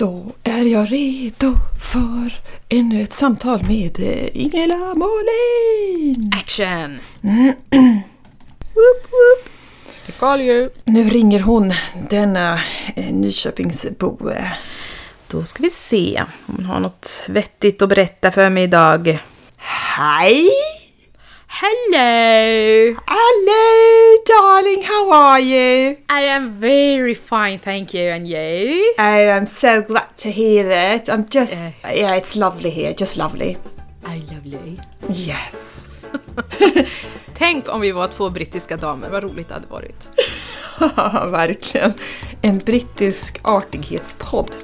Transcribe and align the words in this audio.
Då 0.00 0.32
är 0.44 0.64
jag 0.64 0.92
redo 0.92 1.54
för 1.92 2.32
ännu 2.68 3.02
ett 3.02 3.12
samtal 3.12 3.62
med 3.62 4.00
eh, 4.00 4.42
Ingela 4.42 4.94
Molin! 4.94 6.32
Action! 6.36 6.98
Woop, 8.74 9.02
woop. 9.10 9.48
I 10.06 10.12
call 10.12 10.40
you. 10.40 10.70
Nu 10.84 11.10
ringer 11.10 11.40
hon, 11.40 11.72
denna 12.10 12.60
eh, 12.96 13.12
Nyköpingsbo. 13.12 14.30
Då 15.26 15.44
ska 15.44 15.62
vi 15.62 15.70
se 15.70 16.24
om 16.46 16.54
hon 16.56 16.64
har 16.64 16.80
något 16.80 17.24
vettigt 17.28 17.82
att 17.82 17.88
berätta 17.88 18.30
för 18.30 18.50
mig 18.50 18.64
idag. 18.64 19.18
Hej! 19.56 20.48
Hello! 21.52 22.94
Hello 23.08 24.16
darling, 24.24 24.82
how 24.84 25.10
are 25.12 25.40
you? 25.40 25.96
I 26.08 26.20
am 26.20 26.60
very 26.60 27.14
fine, 27.14 27.58
thank 27.58 27.92
you, 27.92 28.08
and 28.12 28.28
you? 28.28 28.94
Oh, 28.98 29.02
I'm 29.02 29.46
so 29.46 29.82
glad 29.82 30.16
to 30.18 30.30
hear 30.30 30.70
it. 30.70 31.08
I'm 31.08 31.26
just, 31.28 31.74
yeah, 31.84 32.14
it's 32.14 32.36
lovely 32.36 32.70
here, 32.70 32.92
just 32.92 33.16
lovely. 33.16 33.56
I 34.04 34.22
lovely. 34.32 34.78
Yes. 35.08 35.88
Tänk 37.34 37.68
om 37.68 37.80
vi 37.80 37.92
var 37.92 38.08
två 38.08 38.30
brittiska 38.30 38.76
damer, 38.76 39.08
vad 39.10 39.22
roligt 39.22 39.48
det 39.48 39.54
hade 39.54 39.68
varit. 39.68 40.08
Verkligen. 41.32 41.92
En 42.42 42.58
brittisk 42.58 43.38
artighetspodd. 43.42 44.54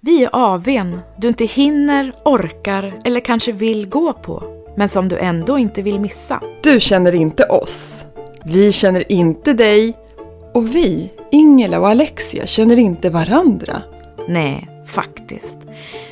Vi 0.00 0.24
är 0.24 0.30
AWn 0.32 1.00
du 1.18 1.28
inte 1.28 1.44
hinner, 1.44 2.12
orkar 2.24 2.98
eller 3.04 3.20
kanske 3.20 3.52
vill 3.52 3.88
gå 3.88 4.12
på, 4.12 4.55
men 4.76 4.88
som 4.88 5.08
du 5.08 5.18
ändå 5.18 5.58
inte 5.58 5.82
vill 5.82 6.00
missa. 6.00 6.42
Du 6.62 6.80
känner 6.80 7.14
inte 7.14 7.44
oss. 7.44 8.06
Vi 8.44 8.72
känner 8.72 9.12
inte 9.12 9.52
dig. 9.52 9.96
Och 10.54 10.74
vi, 10.74 11.12
Ingela 11.30 11.80
och 11.80 11.88
Alexia, 11.88 12.46
känner 12.46 12.78
inte 12.78 13.10
varandra. 13.10 13.82
Nej, 14.28 14.68
faktiskt. 14.86 15.58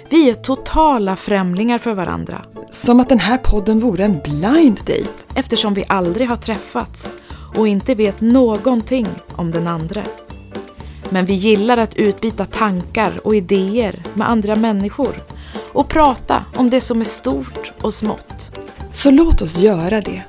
Vi 0.09 0.29
är 0.29 0.35
totala 0.35 1.17
främlingar 1.17 1.79
för 1.79 1.93
varandra 1.93 2.45
Som 2.71 3.01
att 3.01 3.09
den 3.09 3.19
här 3.19 3.39
podden 3.39 3.81
vore 3.81 4.05
en 4.05 4.19
blind 4.19 4.77
date. 4.77 5.09
eftersom 5.35 5.75
vi 5.75 5.85
aldrig 5.89 6.29
har 6.29 6.37
träffats 6.37 7.17
och 7.57 7.69
inte 7.69 7.95
vet 7.95 8.21
någonting 8.21 9.07
om 9.37 9.51
den 9.51 9.67
andra. 9.67 10.05
Men 11.09 11.27
vi 11.27 11.35
gillar 11.35 11.77
att 11.77 11.97
utbyta 11.97 12.47
tankar 12.47 13.21
och 13.25 13.37
idéer 13.37 14.03
med 14.15 14.31
andra 14.31 14.57
människor 14.57 15.15
och 15.73 15.89
prata 15.89 16.45
om 16.57 16.71
det 16.71 16.81
som 16.81 17.01
är 17.01 17.05
stort 17.05 17.73
och 17.83 17.95
smått. 17.95 18.59
Så 18.93 19.11
låt 19.11 19.43
oss 19.43 19.57
göra 19.59 20.01
det. 20.01 20.23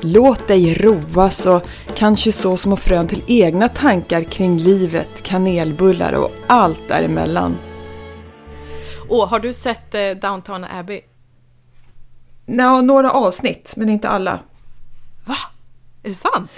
Låt 0.00 0.48
dig 0.48 0.74
roas 0.74 1.46
och 1.46 1.62
kanske 1.96 2.32
så 2.32 2.56
små 2.56 2.76
frön 2.76 3.08
till 3.08 3.22
egna 3.26 3.68
tankar 3.68 4.22
kring 4.22 4.58
livet, 4.58 5.22
kanelbullar 5.22 6.12
och 6.12 6.30
allt 6.46 6.88
däremellan. 6.88 7.56
Och 9.08 9.28
har 9.28 9.40
du 9.40 9.52
sett 9.54 9.94
eh, 9.94 10.10
Downton 10.10 10.64
Abbey? 10.64 11.00
Nå, 12.46 12.80
några 12.80 13.10
avsnitt, 13.12 13.74
men 13.76 13.88
inte 13.88 14.08
alla. 14.08 14.38
Va? 15.24 15.36
Är 16.02 16.08
det 16.08 16.14
sant? 16.14 16.50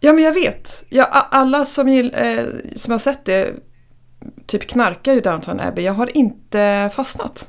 Ja, 0.00 0.12
men 0.12 0.24
jag 0.24 0.32
vet. 0.32 0.84
Ja, 0.88 1.04
a- 1.04 1.26
alla 1.30 1.64
som, 1.64 1.88
gill, 1.88 2.12
eh, 2.16 2.44
som 2.76 2.92
har 2.92 2.98
sett 2.98 3.24
det 3.24 3.54
typ 4.46 4.66
knarkar 4.70 5.12
ju 5.12 5.20
Downton 5.20 5.60
Abbey. 5.60 5.84
Jag 5.84 5.92
har 5.92 6.16
inte 6.16 6.90
fastnat. 6.94 7.48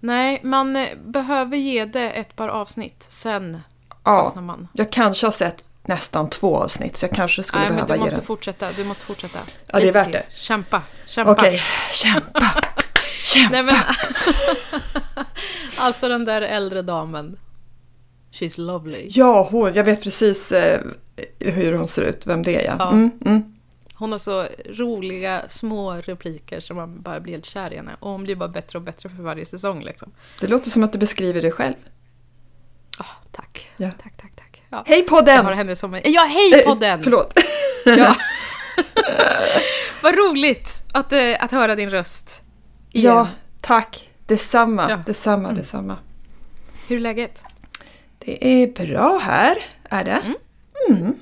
Nej, 0.00 0.40
man 0.44 0.76
eh, 0.76 0.88
behöver 1.04 1.56
ge 1.56 1.84
det 1.84 2.10
ett 2.10 2.36
par 2.36 2.48
avsnitt, 2.48 3.06
sen 3.08 3.60
Ja, 4.04 4.22
fastnar 4.24 4.42
man. 4.42 4.68
jag 4.72 4.92
kanske 4.92 5.26
har 5.26 5.32
sett 5.32 5.64
nästan 5.84 6.30
två 6.30 6.56
avsnitt 6.56 6.96
så 6.96 7.04
jag 7.06 7.10
kanske 7.16 7.42
skulle 7.42 7.60
Nej, 7.62 7.68
men 7.70 7.76
behöva 7.76 7.94
du 7.94 7.98
ge 7.98 8.00
måste 8.02 8.16
den. 8.16 8.24
fortsätta. 8.24 8.72
Du 8.72 8.84
måste 8.84 9.04
fortsätta. 9.04 9.38
Ja, 9.66 9.78
det 9.80 9.88
är 9.88 9.92
värt 9.92 10.12
det. 10.12 10.26
Kämpa, 10.34 10.82
kämpa. 11.06 11.32
Okej, 11.32 11.62
kämpa! 11.92 12.40
Kämpa! 13.24 13.52
Nej, 13.52 13.62
men... 13.62 13.74
alltså 15.80 16.08
den 16.08 16.24
där 16.24 16.42
äldre 16.42 16.82
damen. 16.82 17.38
She's 18.32 18.60
lovely. 18.60 19.06
Ja, 19.10 19.48
hon, 19.50 19.72
jag 19.74 19.84
vet 19.84 20.02
precis 20.02 20.52
eh, 20.52 20.80
hur 21.38 21.72
hon 21.72 21.88
ser 21.88 22.02
ut, 22.02 22.26
vem 22.26 22.42
det 22.42 22.56
är 22.56 22.64
ja. 22.66 22.76
Ja. 22.78 22.90
Mm, 22.90 23.10
mm. 23.24 23.54
Hon 24.00 24.12
har 24.12 24.18
så 24.18 24.46
roliga 24.68 25.48
små 25.48 25.92
repliker 25.94 26.60
som 26.60 26.76
man 26.76 27.02
bara 27.02 27.20
blir 27.20 27.32
helt 27.32 27.44
kär 27.44 27.72
i 27.72 27.76
henne. 27.76 27.90
Och 28.00 28.10
hon 28.10 28.22
blir 28.22 28.36
bara 28.36 28.48
bättre 28.48 28.78
och 28.78 28.84
bättre 28.84 29.08
för 29.08 29.22
varje 29.22 29.44
säsong 29.44 29.82
liksom. 29.82 30.12
Det 30.40 30.46
låter 30.48 30.70
som 30.70 30.82
att 30.84 30.92
du 30.92 30.98
beskriver 30.98 31.42
dig 31.42 31.52
själv. 31.52 31.74
Ah, 32.98 33.04
tack. 33.32 33.68
Ja. 33.76 33.90
Tack, 34.02 34.16
tack, 34.16 34.32
tack. 34.36 34.62
Ja. 34.70 34.82
Hej 34.86 34.98
Jag 34.98 35.06
podden! 35.06 35.44
har 35.44 35.52
henne 35.52 35.76
som 35.76 35.94
en... 35.94 36.00
Ja, 36.04 36.22
hej 36.30 36.64
podden! 36.64 36.98
Eh, 37.00 37.02
förlåt. 37.04 37.32
Ja. 37.84 38.16
Vad 40.02 40.14
roligt 40.18 40.82
att, 40.92 41.12
eh, 41.12 41.44
att 41.44 41.50
höra 41.50 41.74
din 41.76 41.90
röst. 41.90 42.42
Igen. 42.92 43.12
Ja, 43.14 43.28
tack. 43.62 44.10
Detsamma, 44.26 44.82
Ja. 44.82 44.88
Mm. 44.94 45.00
detsamma, 45.06 45.52
detsamma. 45.52 45.96
Hur 46.88 46.96
är 46.96 47.00
läget? 47.00 47.42
Det 48.18 48.62
är 48.62 48.86
bra 48.86 49.18
här, 49.22 49.56
är 49.84 50.04
det. 50.04 50.22
Mm. 50.88 51.14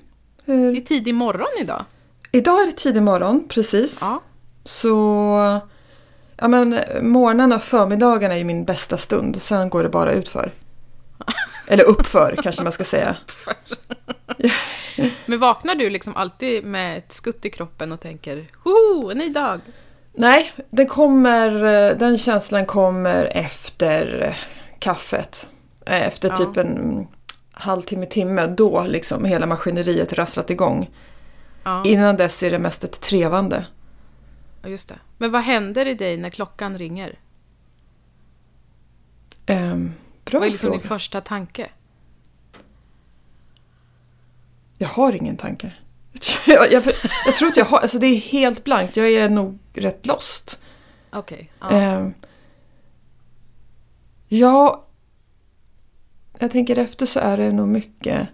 Hur- 0.45 0.73
Det 0.73 0.79
är 0.79 0.81
tidig 0.81 1.15
morgon 1.15 1.47
idag. 1.61 1.85
Idag 2.33 2.63
är 2.63 2.67
det 2.67 2.73
tidig 2.73 3.03
morgon, 3.03 3.49
precis. 3.49 3.99
Ja. 4.01 4.23
Så... 4.65 5.61
Ja 6.37 6.49
men 6.49 6.81
morgnarna, 7.03 7.59
förmiddagarna 7.59 8.35
är 8.35 8.39
ju 8.39 8.45
min 8.45 8.65
bästa 8.65 8.99
stund. 8.99 9.43
Sen 9.43 9.71
går 9.71 9.83
det 9.83 9.89
bara 9.89 10.13
utför. 10.13 10.53
Eller 11.67 11.85
uppför 11.85 12.37
kanske 12.43 12.63
man 12.63 12.73
ska 12.73 12.85
säga. 12.85 13.17
Men 15.27 15.39
vaknar 15.39 15.75
du 15.75 15.91
liksom 15.91 16.17
alltid 16.17 16.65
med 16.65 16.99
ett 16.99 17.13
skutt 17.13 17.45
i 17.45 17.51
kroppen 17.51 17.93
och 17.93 18.01
tänker 18.01 18.51
Hoho, 18.65 19.11
en 19.11 19.19
ny 19.19 19.29
dag? 19.29 19.61
Nej, 20.13 20.53
det 20.71 20.87
kommer, 20.87 21.51
den 21.95 22.19
känslan 22.19 22.67
kommer 22.67 23.25
efter 23.25 24.37
kaffet. 24.79 25.49
Efter 25.87 26.29
Ja. 26.29 26.37
typ 26.37 26.57
en 26.57 27.07
halvtimme, 27.53 28.07
timme. 28.07 28.47
Då 28.47 28.85
liksom 28.87 29.25
hela 29.25 29.47
maskineriet 29.47 30.13
rasslat 30.13 30.51
igång. 30.51 30.91
Ja, 31.69 31.85
Innan 31.85 32.17
dess 32.17 32.43
är 32.43 32.51
det 32.51 32.59
mest 32.59 32.85
ett 32.85 33.01
trevande. 33.01 33.67
ja, 34.63 34.69
just 34.69 34.89
det. 34.89 34.99
Men 35.19 35.31
vad 35.31 35.43
händer 35.43 35.87
i 35.87 35.95
dig 35.95 36.17
när 36.17 36.31
klockan 36.31 36.79
ringer? 36.79 37.19
Ehm, 39.47 39.93
bra 40.25 40.39
vad 40.39 40.47
är 40.47 40.51
liksom 40.51 40.69
fråga. 40.69 40.81
din 40.81 40.89
första 40.89 41.21
tanke? 41.21 41.71
Jag 44.79 44.89
har 44.89 45.13
ingen 45.13 45.37
tanke. 45.37 45.73
Jag, 46.47 46.73
jag, 46.73 46.83
jag 47.27 47.35
tror 47.35 47.49
att 47.49 47.57
jag 47.57 47.65
har, 47.65 47.79
alltså 47.79 47.99
det 47.99 48.07
är 48.07 48.17
helt 48.17 48.65
blankt. 48.65 48.97
Jag 48.97 49.13
är 49.13 49.29
nog 49.29 49.59
rätt 49.73 50.07
lost. 50.07 50.61
Okej. 51.13 51.51
ja. 51.61 51.71
Ehm, 51.71 52.15
ja, 54.29 54.87
jag 56.39 56.51
tänker 56.51 56.79
efter 56.79 57.07
så 57.07 57.21
är 57.21 57.37
det 57.37 57.53
nog 57.53 57.69
mycket. 57.69 58.29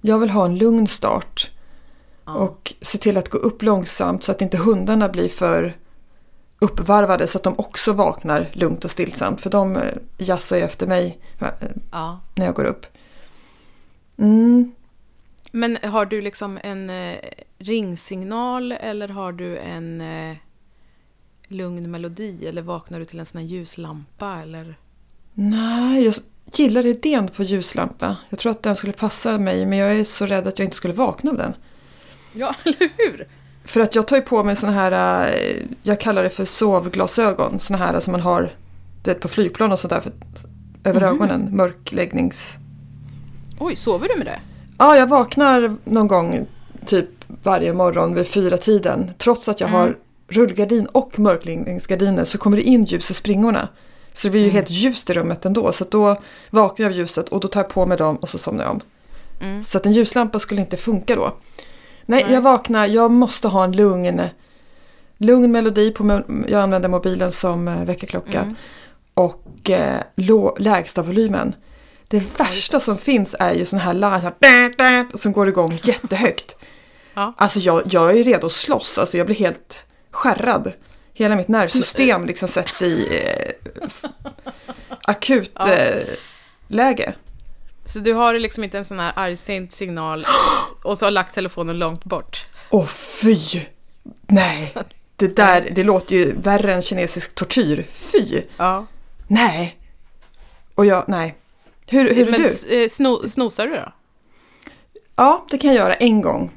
Jag 0.00 0.18
vill 0.18 0.30
ha 0.30 0.44
en 0.44 0.58
lugn 0.58 0.86
start. 0.86 1.50
Ja. 2.26 2.34
Och 2.34 2.74
se 2.80 2.98
till 2.98 3.16
att 3.16 3.28
gå 3.28 3.38
upp 3.38 3.62
långsamt 3.62 4.24
så 4.24 4.32
att 4.32 4.42
inte 4.42 4.56
hundarna 4.56 5.08
blir 5.08 5.28
för 5.28 5.74
uppvarvade 6.58 7.26
så 7.26 7.38
att 7.38 7.44
de 7.44 7.58
också 7.58 7.92
vaknar 7.92 8.50
lugnt 8.52 8.84
och 8.84 8.90
stillsamt. 8.90 9.40
För 9.40 9.50
de 9.50 9.76
eh, 9.76 9.82
jassar 10.18 10.56
ju 10.56 10.62
efter 10.62 10.86
mig 10.86 11.18
eh, 11.40 11.46
ja. 11.92 12.20
när 12.34 12.46
jag 12.46 12.54
går 12.54 12.64
upp. 12.64 12.86
Mm. 14.18 14.72
Men 15.52 15.78
har 15.82 16.06
du 16.06 16.20
liksom 16.20 16.58
en 16.62 16.90
eh, 16.90 17.16
ringsignal 17.58 18.72
eller 18.72 19.08
har 19.08 19.32
du 19.32 19.58
en 19.58 20.02
lugn 21.48 21.90
melodi? 21.90 22.46
Eller 22.46 22.62
vaknar 22.62 22.98
du 22.98 23.04
till 23.04 23.20
en 23.20 23.26
sån 23.26 23.40
här 23.40 23.48
ljuslampa? 23.48 24.40
Eller? 24.42 24.74
Nej, 25.34 26.04
jag 26.04 26.14
gillar 26.52 26.86
idén 26.86 27.28
på 27.28 27.42
ljuslampa. 27.42 28.16
Jag 28.28 28.38
tror 28.38 28.52
att 28.52 28.62
den 28.62 28.76
skulle 28.76 28.92
passa 28.92 29.38
mig 29.38 29.66
men 29.66 29.78
jag 29.78 29.96
är 29.96 30.04
så 30.04 30.26
rädd 30.26 30.46
att 30.46 30.58
jag 30.58 30.66
inte 30.66 30.76
skulle 30.76 30.94
vakna 30.94 31.30
av 31.30 31.36
den. 31.36 31.54
Ja, 32.34 32.54
eller 32.64 32.90
hur? 32.96 33.28
För 33.64 33.80
att 33.80 33.94
jag 33.94 34.06
tar 34.06 34.16
ju 34.16 34.22
på 34.22 34.44
mig 34.44 34.56
såna 34.56 34.72
här, 34.72 35.32
eh, 35.32 35.62
jag 35.82 36.00
kallar 36.00 36.22
det 36.22 36.30
för 36.30 36.44
sovglasögon. 36.44 37.60
Såna 37.60 37.78
här 37.78 38.00
som 38.00 38.12
man 38.12 38.20
har 38.20 38.52
du 39.02 39.10
vet, 39.10 39.20
på 39.20 39.28
flygplan 39.28 39.72
och 39.72 39.78
sånt 39.78 39.90
där 39.90 40.00
för, 40.00 40.12
över 40.84 41.02
ögonen. 41.02 41.48
Mörkläggnings... 41.52 42.58
Oj, 43.58 43.76
sover 43.76 44.08
du 44.08 44.16
med 44.16 44.26
det? 44.26 44.40
Ja, 44.78 44.96
jag 44.96 45.06
vaknar 45.06 45.76
någon 45.84 46.08
gång 46.08 46.46
typ 46.86 47.08
varje 47.42 47.72
morgon 47.72 48.14
vid 48.14 48.26
fyra 48.26 48.58
tiden. 48.58 49.10
Trots 49.18 49.48
att 49.48 49.60
jag 49.60 49.68
har 49.68 49.96
rullgardin 50.28 50.86
och 50.86 51.18
mörkläggningsgardiner 51.18 52.24
så 52.24 52.38
kommer 52.38 52.56
det 52.56 52.62
in 52.62 52.84
ljus 52.84 53.10
i 53.10 53.14
springorna. 53.14 53.68
Så 54.12 54.26
det 54.26 54.30
blir 54.30 54.44
ju 54.44 54.50
helt 54.50 54.70
ljust 54.70 55.10
i 55.10 55.12
rummet 55.12 55.44
ändå. 55.44 55.72
Så 55.72 55.84
då 55.90 56.20
vaknar 56.50 56.84
jag 56.84 56.92
av 56.92 56.98
ljuset 56.98 57.28
och 57.28 57.40
då 57.40 57.48
tar 57.48 57.60
jag 57.60 57.68
på 57.68 57.86
mig 57.86 57.98
dem 57.98 58.16
och 58.16 58.28
så 58.28 58.38
somnar 58.38 58.64
jag 58.64 58.70
om. 58.70 58.80
Mm. 59.40 59.64
Så 59.64 59.78
att 59.78 59.86
en 59.86 59.92
ljuslampa 59.92 60.38
skulle 60.38 60.60
inte 60.60 60.76
funka 60.76 61.16
då. 61.16 61.34
Nej, 62.06 62.24
Nej. 62.24 62.32
jag 62.34 62.40
vaknar, 62.40 62.86
jag 62.86 63.10
måste 63.10 63.48
ha 63.48 63.64
en 63.64 63.72
lugn, 63.76 64.22
lugn 65.18 65.52
melodi 65.52 65.90
på, 65.90 66.22
jag 66.48 66.60
använder 66.60 66.88
mobilen 66.88 67.32
som 67.32 67.68
eh, 67.68 67.84
väckarklocka. 67.84 68.40
Mm. 68.40 68.54
Och 69.14 69.70
eh, 69.70 70.00
lå, 70.16 70.56
lägsta 70.58 71.02
volymen. 71.02 71.54
Det 72.08 72.38
värsta 72.40 72.80
som 72.80 72.98
finns 72.98 73.36
är 73.38 73.54
ju 73.54 73.64
sån 73.64 73.78
här 73.78 73.94
larm 73.94 74.20
så 74.20 74.26
här, 74.78 75.16
som 75.16 75.32
går 75.32 75.48
igång 75.48 75.72
jättehögt. 75.82 76.56
Ja. 77.14 77.34
Alltså 77.36 77.58
jag, 77.58 77.82
jag 77.90 78.18
är 78.18 78.24
redo 78.24 78.46
att 78.46 78.52
slåss, 78.52 78.98
alltså 78.98 79.16
jag 79.16 79.26
blir 79.26 79.36
helt 79.36 79.86
skärrad. 80.10 80.72
hela 81.14 81.36
mitt 81.36 81.48
nervsystem 81.48 82.26
liksom 82.26 82.48
sätts 82.48 82.82
i 82.82 83.22
eh, 83.24 84.10
akut 85.02 85.52
Ja. 85.54 85.72
eh, 85.72 86.02
läge. 86.68 87.14
Så 87.86 87.98
du 87.98 88.12
har 88.12 88.34
liksom 88.34 88.64
inte 88.64 88.78
en 88.78 88.84
sån 88.84 88.98
här 88.98 89.12
argsint 89.16 89.72
signal 89.72 90.26
och 90.82 90.98
så 90.98 91.06
har 91.06 91.10
lagt 91.10 91.34
telefonen 91.34 91.78
långt 91.78 92.04
bort? 92.04 92.44
Åh 92.70 92.86
fy! 92.86 93.60
Nej, 94.26 94.74
det 95.16 95.36
där 95.36 95.70
det 95.74 95.84
låter 95.84 96.16
ju 96.16 96.34
värre 96.40 96.74
än 96.74 96.82
kinesisk 96.82 97.34
tortyr. 97.34 97.86
Fy! 97.90 98.42
Ja. 98.56 98.86
Nej! 99.28 99.78
Och 100.74 100.86
jag, 100.86 101.04
nej. 101.08 101.34
Hur, 101.86 102.14
hur 102.14 102.26
är 102.26 102.30
Men 102.30 102.40
du? 102.40 102.46
s- 102.46 102.64
eh, 102.64 102.88
sno, 102.88 103.28
snosar 103.28 103.66
du 103.66 103.72
då? 103.74 103.92
Ja, 105.16 105.46
det 105.50 105.58
kan 105.58 105.70
jag 105.70 105.76
göra 105.78 105.94
en 105.94 106.20
gång 106.22 106.50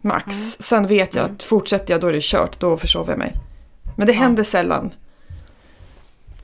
max. 0.00 0.26
Mm. 0.26 0.50
Sen 0.60 0.86
vet 0.86 1.14
jag 1.14 1.24
att 1.24 1.42
fortsätter 1.42 1.94
jag 1.94 2.00
då 2.00 2.06
är 2.06 2.12
det 2.12 2.22
kört, 2.22 2.60
då 2.60 2.76
försover 2.76 3.12
jag 3.12 3.18
mig. 3.18 3.32
Men 3.96 4.06
det 4.06 4.12
händer 4.12 4.42
sällan. 4.42 4.94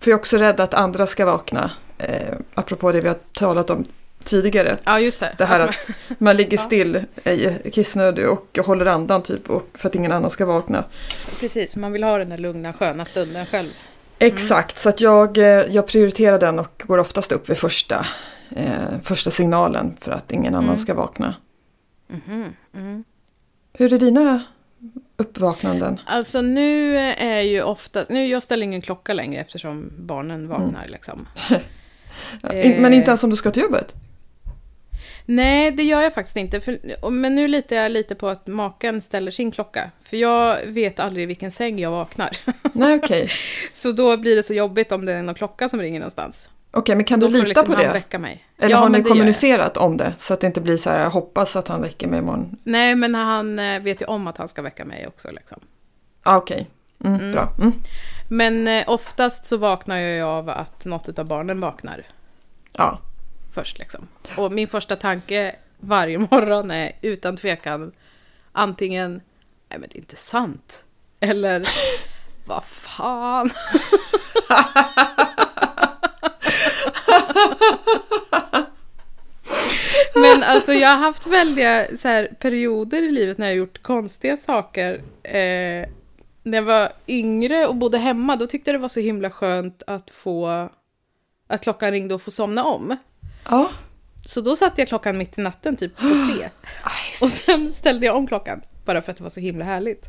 För 0.01 0.11
jag 0.11 0.17
är 0.17 0.21
också 0.21 0.37
rädd 0.37 0.61
att 0.61 0.75
andra 0.75 1.07
ska 1.07 1.27
vakna. 1.27 1.71
Eh, 1.99 2.35
apropå 2.55 2.93
det 2.93 3.01
vi 3.01 3.09
har 3.09 3.19
talat 3.33 3.71
om 3.71 3.85
tidigare. 4.25 4.79
Ja, 4.85 5.01
just 5.01 5.21
det. 5.21 5.35
Det 5.39 5.45
här 5.45 5.61
Att 5.61 5.75
man 6.19 6.37
ligger 6.37 6.59
still, 6.59 7.01
är 7.25 7.71
kissnödig 7.71 8.29
och 8.29 8.59
håller 8.67 8.87
andan 8.87 9.23
typ 9.23 9.51
och 9.51 9.69
för 9.75 9.89
att 9.89 9.95
ingen 9.95 10.13
annan 10.13 10.31
ska 10.31 10.47
vakna. 10.47 10.85
precis, 11.41 11.77
man 11.77 11.93
vill 11.93 12.03
ha 12.05 12.19
den 12.19 12.29
där 12.29 12.39
lugna, 12.39 12.73
sköna 12.73 13.05
stunden 13.05 13.47
själv. 13.47 13.69
Exakt, 14.19 14.79
så 14.79 14.89
att 14.89 15.01
jag, 15.01 15.39
eh, 15.39 15.45
jag 15.45 15.87
prioriterar 15.87 16.39
den 16.39 16.59
och 16.59 16.83
går 16.87 16.99
oftast 16.99 17.33
upp 17.33 17.49
vid 17.51 17.59
första, 17.59 18.07
eh, 18.57 19.01
första 19.03 19.31
signalen 19.31 19.97
för 20.01 20.11
att 20.11 20.33
ingen 20.33 20.55
annan 20.55 20.65
Mm. 20.65 20.79
ska 20.79 20.95
vakna. 20.95 21.35
Mm. 22.75 23.05
Hur 23.73 23.93
är 23.93 23.99
dina 23.99 24.43
uppvaknanden? 25.17 26.01
Alltså 26.07 26.41
nu 26.43 26.97
är 26.99 27.41
ju 27.41 27.63
oftast, 27.63 28.11
nu 28.11 28.27
jag 28.27 28.43
ställer 28.43 28.65
ingen 28.65 28.83
klocka 28.83 29.13
längre 29.15 29.41
eftersom 29.41 29.91
barnen 29.99 30.49
vaknar 30.49 30.87
liksom. 30.89 31.27
Men 32.43 32.85
Eh. 32.85 32.97
inte 32.97 33.11
ens 33.11 33.25
om 33.25 33.31
du 33.31 33.37
ska 33.37 33.51
till 33.51 33.63
jobbet? 33.63 33.95
Nej, 35.31 35.71
det 35.71 35.83
gör 35.83 36.01
jag 36.01 36.15
faktiskt 36.15 36.37
inte. 36.37 36.61
För, 36.61 37.11
men 37.11 37.35
nu 37.35 37.49
litar 37.49 37.77
jag 37.77 37.93
lite 37.93 38.15
på 38.15 38.29
att 38.29 38.47
maken 38.47 39.01
ställer 39.01 39.31
sin 39.31 39.51
klocka. 39.51 39.91
För 40.03 40.17
jag 40.17 40.67
vet 40.67 41.01
aldrig 41.01 41.23
i 41.23 41.27
vilken 41.27 41.51
säng 41.51 41.79
jag 41.79 41.91
vaknar. 41.91 42.31
Nej, 42.73 43.01
okej. 43.05 43.29
Så 43.73 43.93
då 43.93 44.17
blir 44.17 44.37
det 44.37 44.43
så 44.43 44.55
jobbigt 44.55 44.93
om 44.93 45.05
det 45.05 45.13
är 45.13 45.23
någon 45.23 45.35
klocka 45.35 45.69
som 45.69 45.81
ringer 45.81 46.01
någonstans. 46.01 46.51
Okej, 46.71 46.97
men 46.97 47.05
kan 47.05 47.21
så 47.21 47.27
du 47.27 47.33
lita 47.35 47.47
liksom 47.49 47.75
på 47.75 47.81
det? 47.81 47.93
väcka 47.93 48.19
mig. 48.19 48.45
Eller 48.59 48.71
Ja, 48.71 48.79
har 48.79 48.89
ni 48.89 49.03
kommunicerat 49.03 49.77
om 49.77 49.97
det? 49.97 50.15
Så 50.19 50.35
att 50.35 50.41
det 50.41 50.47
inte 50.47 50.61
blir 50.61 50.77
så 50.77 50.91
här, 50.91 51.01
jag 51.03 51.11
hoppas 51.11 51.57
att 51.57 51.69
han 51.69 51.83
väcker 51.83 52.09
mig 52.09 52.19
imorgon. 52.19 52.57
Nej, 52.65 52.95
men 52.95 53.15
han 53.15 53.59
eh, 53.59 53.81
vet 53.83 54.03
ju 54.03 54.07
om 54.07 54.27
att 54.27 54.39
han 54.39 54.49
ska 54.49 54.63
väcka 54.63 54.85
mig 54.85 55.07
också. 55.07 55.31
Liksom. 55.31 55.61
Ah, 56.23 56.37
okej. 56.37 56.71
Mm, 57.05 57.21
Mm. 57.21 57.33
Bra. 57.33 57.53
Mm. 57.59 57.73
Men 58.29 58.69
eh, 58.69 58.85
oftast 58.87 59.47
så 59.47 59.57
vaknar 59.57 59.97
jag 59.99 60.29
av 60.29 60.49
att 60.49 60.85
något 60.85 61.19
av 61.19 61.27
barnen 61.27 61.61
vaknar 61.61 62.03
Ja 62.73 62.99
först. 63.53 63.79
Liksom. 63.79 64.09
Och 64.37 64.53
min 64.53 64.69
första 64.69 64.97
tanke 64.97 65.57
varje 65.81 66.19
morgon 66.19 66.71
är 66.71 66.93
utan 67.01 67.37
tvekan 67.37 67.93
antingen, 68.53 69.13
nej 69.69 69.79
men 69.79 69.89
det 69.89 69.97
är 69.97 70.01
inte 70.01 70.17
sant. 70.17 70.85
Eller, 71.21 71.69
vad 72.47 72.65
fan. 72.65 73.51
Men 80.15 80.43
alltså 80.43 80.73
jag 80.73 80.89
har 80.89 80.97
haft 80.97 81.27
väldiga 81.27 81.97
så 81.97 82.09
här, 82.09 82.27
perioder 82.41 83.03
i 83.03 83.11
livet 83.11 83.39
när 83.39 83.47
jag 83.47 83.53
har 83.53 83.59
gjort 83.59 83.83
konstiga 83.83 84.37
saker. 84.37 84.95
Eh, 85.23 85.89
när 86.43 86.59
jag 86.59 86.63
var 86.63 86.89
yngre 87.07 87.67
och 87.67 87.77
bodde 87.77 87.99
hemma, 87.99 88.37
då 88.37 88.47
tyckte 88.47 88.71
jag 88.71 88.75
det 88.75 88.83
var 88.83 88.89
så 88.89 89.01
himla 89.01 89.31
skönt 89.31 89.83
att 89.87 90.11
få 90.11 90.69
att 91.47 91.63
klockan 91.63 91.91
ringde 91.91 92.15
och 92.15 92.23
få 92.23 92.31
somna 92.31 92.65
om. 92.65 92.97
Ja. 93.49 93.71
Så 94.25 94.41
då 94.41 94.57
satte 94.57 94.81
jag 94.81 94.89
klockan 94.89 95.19
mitt 95.19 95.39
i 95.39 95.41
natten, 95.41 95.77
typ 95.77 95.97
på 95.97 96.03
tre. 96.37 96.49
Och 97.21 97.31
sen 97.31 97.73
ställde 97.73 98.07
jag 98.07 98.17
om 98.17 98.27
klockan, 98.27 98.61
bara 98.85 99.03
för 99.03 99.11
att 99.11 99.17
det 99.17 99.23
var 99.23 99.31
så 99.31 99.41
himla 99.41 99.65
härligt. 99.65 100.07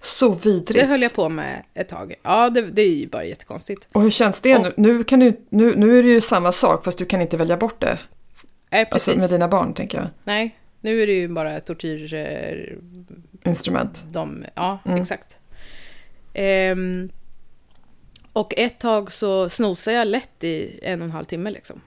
så 0.00 0.28
Det 0.28 0.44
vidrigt. 0.44 0.86
höll 0.86 1.02
jag 1.02 1.12
på 1.12 1.28
med 1.28 1.62
ett 1.74 1.88
tag. 1.88 2.14
Ja, 2.22 2.50
det, 2.50 2.70
det 2.70 2.82
är 2.82 2.88
ju 2.96 3.08
bara 3.08 3.24
jättekonstigt. 3.24 3.88
Och 3.92 4.02
hur 4.02 4.10
känns 4.10 4.40
det 4.40 4.58
nu? 4.58 4.72
Nu, 4.76 5.04
kan 5.04 5.20
du, 5.20 5.40
nu? 5.50 5.74
Nu 5.76 5.98
är 5.98 6.02
det 6.02 6.08
ju 6.08 6.20
samma 6.20 6.52
sak 6.52 6.84
fast 6.84 6.98
du 6.98 7.04
kan 7.04 7.20
inte 7.20 7.36
välja 7.36 7.56
bort 7.56 7.80
det. 7.80 7.98
Nej, 8.70 8.86
precis. 8.86 9.08
Alltså 9.08 9.20
med 9.20 9.30
dina 9.30 9.48
barn 9.48 9.74
tänker 9.74 9.98
jag. 9.98 10.06
Nej, 10.24 10.56
nu 10.80 11.02
är 11.02 11.06
det 11.06 11.12
ju 11.12 11.28
bara 11.28 11.60
tortyr... 11.60 12.14
Eh, 12.14 13.50
Instrument. 13.50 14.04
de, 14.10 14.44
ja, 14.54 14.78
Mm. 14.84 15.00
exakt. 15.00 15.38
Ehm, 16.34 17.10
och 18.32 18.54
ett 18.56 18.78
tag 18.78 19.12
så 19.12 19.48
snosade 19.48 19.96
jag 19.96 20.06
lätt 20.08 20.44
i 20.44 20.78
en 20.82 21.00
och 21.00 21.04
en 21.04 21.10
halv 21.10 21.24
timme 21.24 21.50
liksom. 21.50 21.80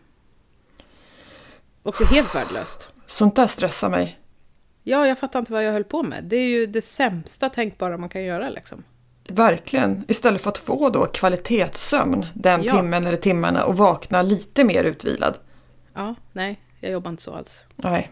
Också 1.84 2.04
helt 2.04 2.36
värdelöst. 2.36 2.90
Sånt 3.06 3.36
där 3.36 3.48
stressar 3.48 3.90
mig. 3.90 4.20
Ja, 4.84 5.08
jag 5.08 5.20
fattar 5.20 5.40
inte 5.40 5.52
vad 5.52 5.64
jag 5.64 5.72
höll 5.74 5.84
på 5.84 6.04
med. 6.04 6.24
Det 6.24 6.36
är 6.36 6.48
ju 6.50 6.66
det 6.66 6.82
sämsta 6.82 7.50
tänkbara 7.50 7.98
man 7.98 8.10
kan 8.10 8.24
göra 8.24 8.50
liksom. 8.50 8.84
Verkligen. 9.30 10.06
Istället 10.08 10.42
för 10.42 10.50
att 10.50 10.58
få 10.58 10.90
då 10.90 11.06
kvalitetssömn 11.06 12.26
den 12.34 12.64
Ja. 12.64 12.76
timmen 12.76 13.08
eller 13.08 13.18
timmarna 13.18 13.64
och 13.66 13.78
vakna 13.78 14.22
lite 14.22 14.64
mer 14.64 14.84
utvilad. 14.84 15.38
Ja, 15.94 16.16
nej, 16.34 16.60
jag 16.80 16.92
jobbar 16.92 17.10
inte 17.12 17.24
så 17.24 17.34
alls. 17.34 17.66
Nej. 17.76 18.12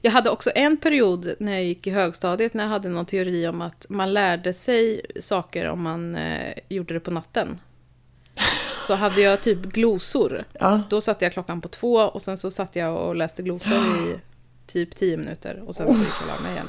Jag 0.00 0.10
hade 0.12 0.30
också 0.30 0.50
en 0.54 0.76
period 0.76 1.34
när 1.38 1.52
jag 1.52 1.64
gick 1.64 1.86
i 1.86 1.90
högstadiet 1.90 2.54
när 2.54 2.64
jag 2.64 2.70
hade 2.70 2.88
någon 2.88 3.06
teori 3.06 3.46
om 3.48 3.62
att 3.62 3.86
man 3.88 4.12
lärde 4.12 4.52
sig 4.52 5.00
saker 5.20 5.68
om 5.68 5.82
man 5.82 6.14
eh, 6.16 6.54
gjorde 6.68 6.94
det 6.94 7.00
på 7.00 7.10
natten. 7.10 7.60
Så 8.92 8.96
hade 8.96 9.20
jag 9.20 9.40
typ 9.42 9.58
glosor. 9.62 10.44
Ja. 10.60 10.80
Då 10.90 11.00
satte 11.00 11.24
jag 11.24 11.32
klockan 11.32 11.60
på 11.60 11.68
två 11.68 11.94
och 11.94 12.22
sen 12.22 12.36
så 12.38 12.50
satt 12.50 12.76
jag 12.76 12.96
och 12.96 13.16
läste 13.16 13.42
glosor 13.42 13.72
i 13.76 14.16
typ 14.66 14.96
tio 14.96 15.16
minuter 15.16 15.62
och 15.66 15.74
sen 15.74 15.94
så 15.94 16.00
gick 16.00 16.08
jag 16.20 16.28
och 16.28 16.36
la 16.36 16.42
mig 16.42 16.52
igen. 16.52 16.68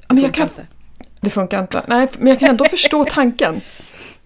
Ja, 0.00 0.06
Men 0.14 0.22
jag 0.22 0.34
kan, 0.34 0.42
inte. 0.48 0.66
det 1.20 1.30
funkar 1.30 1.60
inte. 1.60 1.82
Nej, 1.86 2.08
men 2.18 2.28
jag 2.28 2.38
kan 2.38 2.48
ändå 2.48 2.64
förstå 2.64 3.04
tanken. 3.04 3.60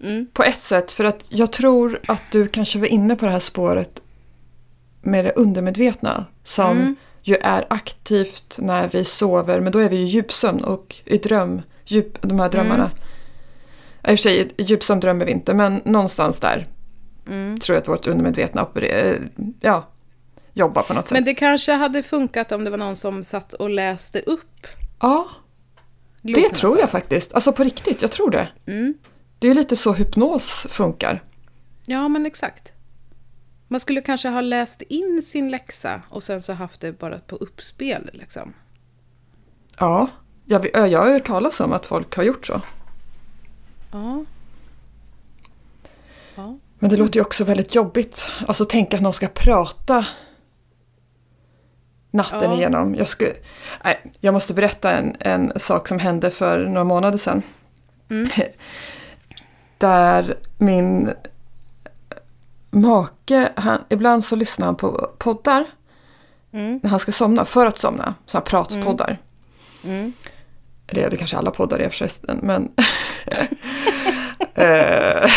Mm. 0.03 0.27
På 0.33 0.43
ett 0.43 0.59
sätt, 0.59 0.91
för 0.91 1.03
att 1.03 1.23
jag 1.29 1.51
tror 1.51 1.99
att 2.07 2.21
du 2.31 2.47
kanske 2.47 2.79
var 2.79 2.87
inne 2.87 3.15
på 3.15 3.25
det 3.25 3.31
här 3.31 3.39
spåret 3.39 4.01
med 5.01 5.25
det 5.25 5.31
undermedvetna 5.31 6.25
som 6.43 6.71
Mm. 6.77 6.95
ju 7.23 7.35
är 7.35 7.65
aktivt 7.69 8.55
när 8.57 8.87
vi 8.87 9.05
sover, 9.05 9.59
men 9.59 9.71
då 9.71 9.79
är 9.79 9.89
vi 9.89 9.95
i 9.95 10.03
djupsömn 10.03 10.63
och 10.63 10.95
i 11.05 11.17
dröm, 11.17 11.61
djup, 11.85 12.21
de 12.21 12.39
här 12.39 12.49
drömmarna. 12.49 12.83
Mm. 12.83 12.97
I 14.03 14.03
och 14.03 14.09
för 14.09 14.15
sig, 14.17 14.49
djupsömn 14.57 14.99
drömmer 14.99 15.25
vi 15.25 15.31
inte, 15.31 15.53
men 15.53 15.81
någonstans 15.85 16.39
där 16.39 16.67
Mm. 17.31 17.59
tror 17.59 17.75
jag 17.75 17.81
att 17.81 17.87
vårt 17.87 18.07
undermedvetna 18.07 18.63
opererar, 18.63 19.29
ja, 19.59 19.87
jobbar 20.53 20.81
på 20.81 20.93
något 20.93 21.07
sätt. 21.07 21.13
Men 21.13 21.23
det 21.23 21.33
kanske 21.33 21.73
hade 21.73 22.03
funkat 22.03 22.51
om 22.51 22.63
det 22.63 22.69
var 22.69 22.77
någon 22.77 22.95
som 22.95 23.23
satt 23.23 23.53
och 23.53 23.69
läste 23.69 24.19
upp 24.19 24.67
ja, 25.01 25.27
det 26.21 26.49
tror 26.49 26.79
jag 26.79 26.89
faktiskt. 26.89 27.33
Alltså 27.33 27.53
på 27.53 27.63
riktigt, 27.63 28.01
jag 28.01 28.11
tror 28.11 28.31
det. 28.31 28.49
Mm. 28.65 28.93
Det 29.39 29.47
är 29.47 29.55
lite 29.55 29.75
så 29.75 29.93
hypnos 29.93 30.67
funkar. 30.69 31.23
Ja, 31.85 32.07
men 32.07 32.25
exakt. 32.25 32.73
Man 33.67 33.79
skulle 33.79 34.01
kanske 34.01 34.29
ha 34.29 34.41
läst 34.41 34.81
in 34.81 35.21
sin 35.23 35.49
läxa 35.49 36.01
och 36.09 36.23
sen 36.23 36.41
så 36.41 36.53
haft 36.53 36.81
det 36.81 36.99
bara 36.99 37.19
på 37.19 37.35
uppspel 37.35 38.09
liksom. 38.13 38.53
Ja, 39.79 40.07
jag, 40.45 40.65
jag 40.73 40.99
har 40.99 41.11
hört 41.11 41.25
talas 41.25 41.59
om 41.59 41.73
att 41.73 41.85
folk 41.85 42.15
har 42.15 42.23
gjort 42.23 42.45
så. 42.45 42.61
Ja. 43.91 44.25
Ja. 46.35 46.57
Men 46.81 46.89
det 46.89 46.97
låter 46.97 47.15
ju 47.15 47.21
också 47.21 47.43
väldigt 47.43 47.75
jobbigt. 47.75 48.27
Alltså 48.47 48.65
tänk 48.65 48.93
att 48.93 49.01
någon 49.01 49.13
ska 49.13 49.27
prata 49.27 50.05
natten 52.11 52.41
Ja. 52.51 52.53
igenom. 52.53 52.95
Jag, 52.95 53.07
skulle, 53.07 53.33
nej, 53.83 54.11
jag 54.19 54.33
måste 54.33 54.53
berätta 54.53 54.91
en, 54.91 55.15
en 55.19 55.51
sak 55.59 55.87
som 55.87 55.99
hände 55.99 56.31
för 56.31 56.65
några 56.65 56.83
månader 56.83 57.17
sedan. 57.17 57.41
Mm. 58.09 58.27
Där 59.77 60.37
min 60.57 61.13
make, 62.71 63.49
han, 63.55 63.79
ibland 63.89 64.25
så 64.25 64.35
lyssnar 64.35 64.65
han 64.65 64.75
på 64.75 65.09
poddar 65.17 65.65
Mm. 66.53 66.79
när 66.83 66.89
han 66.89 66.99
ska 66.99 67.11
somna, 67.11 67.45
för 67.45 67.65
att 67.65 67.77
somna. 67.77 68.15
Så 68.25 68.37
här 68.37 68.45
pratpoddar. 68.45 69.17
Mm. 69.83 70.13
Det 70.85 71.03
är 71.03 71.09
det 71.09 71.17
kanske 71.17 71.37
alla 71.37 71.51
poddar 71.51 71.79
är 71.79 71.89
förresten, 71.89 72.39
men... 72.43 72.71
Eh, 74.55 75.29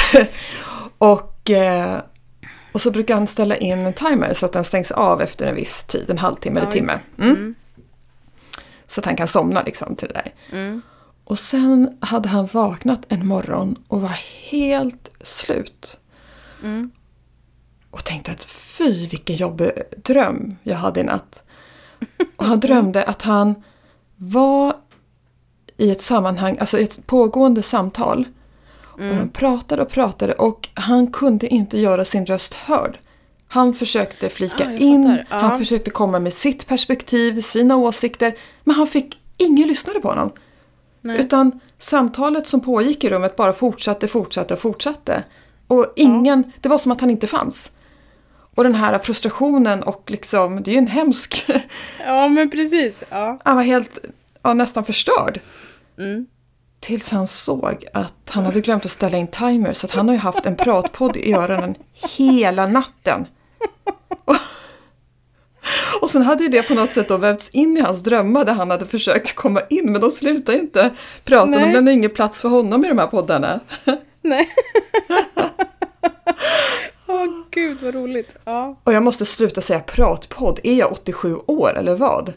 och, 0.99 1.34
och 2.73 2.81
så 2.81 2.91
brukar 2.91 3.15
han 3.15 3.27
ställa 3.27 3.57
in 3.57 3.79
en 3.79 3.93
timer 3.93 4.35
så 4.35 4.47
att 4.47 4.53
den 4.53 4.65
stängs 4.65 4.91
av 4.91 5.23
efter 5.23 5.47
en 5.47 5.55
viss 5.55 5.85
tid, 5.85 6.11
en 6.11 6.19
halvtimme 6.19 6.61
eller 6.61 6.69
Ja, 6.69 6.73
timme. 6.73 7.01
Mm. 7.19 7.31
Mm. 7.31 7.55
Så 8.87 9.01
att 9.01 9.05
han 9.05 9.17
kan 9.17 9.29
somna 9.29 9.63
liksom 9.63 9.97
till 9.97 10.09
det 10.09 10.15
där. 10.15 10.35
Mm. 10.53 10.83
Och 11.25 11.39
sen 11.39 11.99
hade 12.01 12.29
han 12.29 12.49
vaknat 12.53 13.01
en 13.09 13.27
morgon 13.27 13.77
och 13.89 14.01
var 14.01 14.19
helt 14.51 15.11
slut. 15.21 15.99
Mm. 16.63 16.91
Och 17.91 18.05
tänkte 18.05 18.33
att 18.33 18.45
fy 18.45 19.07
vilken 19.07 19.37
jobbig 19.37 19.71
dröm 19.97 20.57
jag 20.63 20.77
hade 20.77 21.01
i 21.01 21.05
natt. 21.05 21.43
Och 22.37 22.45
han 22.45 22.61
drömde 22.61 23.05
att 23.05 23.23
han 23.23 23.63
var 24.17 24.77
i 25.77 25.91
ett 25.91 26.03
sammanhang, 26.03 26.59
alltså 26.59 26.79
i 26.79 26.83
ett 26.83 27.07
pågående 27.07 27.63
samtal 27.63 28.25
Och 28.95 29.17
de 29.17 29.29
pratade 29.29 29.83
och 29.83 29.89
pratade 29.89 30.33
och 30.33 30.69
han 30.75 31.07
kunde 31.07 31.47
inte 31.47 31.79
göra 31.79 32.05
sin 32.05 32.27
röst 32.27 32.55
hörd. 32.55 32.99
Han 33.49 33.75
försökte 33.75 34.29
flika 34.29 34.67
Ah, 34.69 34.73
in. 34.73 35.19
Ja. 35.31 35.37
han 35.37 35.59
försökte 35.59 35.91
komma 35.91 36.19
med 36.19 36.33
sitt 36.33 36.67
perspektiv, 36.67 37.41
sina 37.41 37.77
åsikter. 37.77 38.37
Men 38.65 38.77
han 38.77 38.87
fick, 38.87 39.19
ingen 39.37 39.69
lyssnade 39.69 40.01
på 40.01 40.09
honom. 40.09 40.31
Nej. 41.01 41.21
Utan 41.21 41.61
samtalet 41.79 42.47
som 42.47 42.61
pågick 42.61 43.05
i 43.05 43.09
rummet 43.09 43.37
bara 43.37 43.53
fortsatte, 43.53 44.09
fortsatte 44.09 44.55
och 44.55 44.61
fortsatte. 44.61 45.25
Och 45.67 45.93
ingen, 45.97 46.53
det 46.61 46.69
var 46.69 46.79
som 46.79 46.93
att 46.93 47.01
han 47.01 47.11
inte 47.11 47.27
fanns. 47.27 47.71
Och 48.55 48.65
den 48.65 48.75
här 48.75 48.99
frustrationen 48.99 49.83
och 49.83 50.11
liksom, 50.11 50.63
det 50.63 50.71
är 50.71 50.73
ju 50.73 50.79
en 50.79 50.87
hemsk, 50.87 51.47
Ja, 52.07 52.29
men 52.29 52.51
precis. 52.51 53.05
Ja. 53.11 53.39
han 53.45 53.57
var 53.57 53.63
helt, 53.63 53.99
ja, 54.43 54.55
nästan 54.55 54.85
förstörd. 54.85 55.41
Mm. 55.99 56.27
Tills 56.85 57.11
han 57.11 57.27
såg 57.27 57.85
att 57.93 58.31
han 58.31 58.45
hade 58.45 58.61
glömt 58.61 58.85
att 58.85 58.91
ställa 58.91 59.19
in 59.19 59.27
timer 59.27 59.73
så 59.73 59.87
att 59.87 59.91
han 59.91 60.09
har 60.09 60.15
ju 60.15 60.21
haft 60.21 60.47
en 60.47 60.57
pratpodd 60.57 61.17
i 61.17 61.35
öronen 61.35 61.75
hela 62.17 62.67
natten. 62.67 63.27
Och, 64.25 64.37
och 66.01 66.11
sen 66.11 66.23
hade 66.23 66.43
ju 66.43 66.49
det 66.49 66.69
på 66.69 66.75
något 66.75 66.93
sätt 66.93 67.09
då 67.09 67.17
vävts 67.17 67.49
in 67.49 67.77
i 67.77 67.81
hans 67.81 68.03
drömmar 68.03 68.45
där 68.45 68.53
han 68.53 68.71
hade 68.71 68.87
försökt 68.87 69.35
komma 69.35 69.61
in 69.71 69.93
men 69.93 70.01
de 70.01 70.11
slutade 70.11 70.59
inte 70.59 70.91
prata, 71.25 71.47
Nej. 71.47 71.61
de 71.61 71.73
lämnade 71.73 71.93
ingen 71.93 72.11
plats 72.11 72.41
för 72.41 72.49
honom 72.49 72.85
i 72.85 72.89
de 72.89 72.99
här 72.99 73.07
poddarna. 73.07 73.61
Nej. 74.23 74.49
Åh 77.07 77.27
gud 77.51 77.79
vad 77.83 77.95
roligt. 77.95 78.37
Ja. 78.45 78.81
Och 78.85 78.93
jag 78.93 79.03
måste 79.03 79.25
sluta 79.25 79.61
säga 79.61 79.81
pratpodd, 79.81 80.61
är 80.63 80.75
jag 80.75 80.93
87 80.93 81.37
år 81.47 81.79
eller 81.79 81.97
vad? 81.97 82.33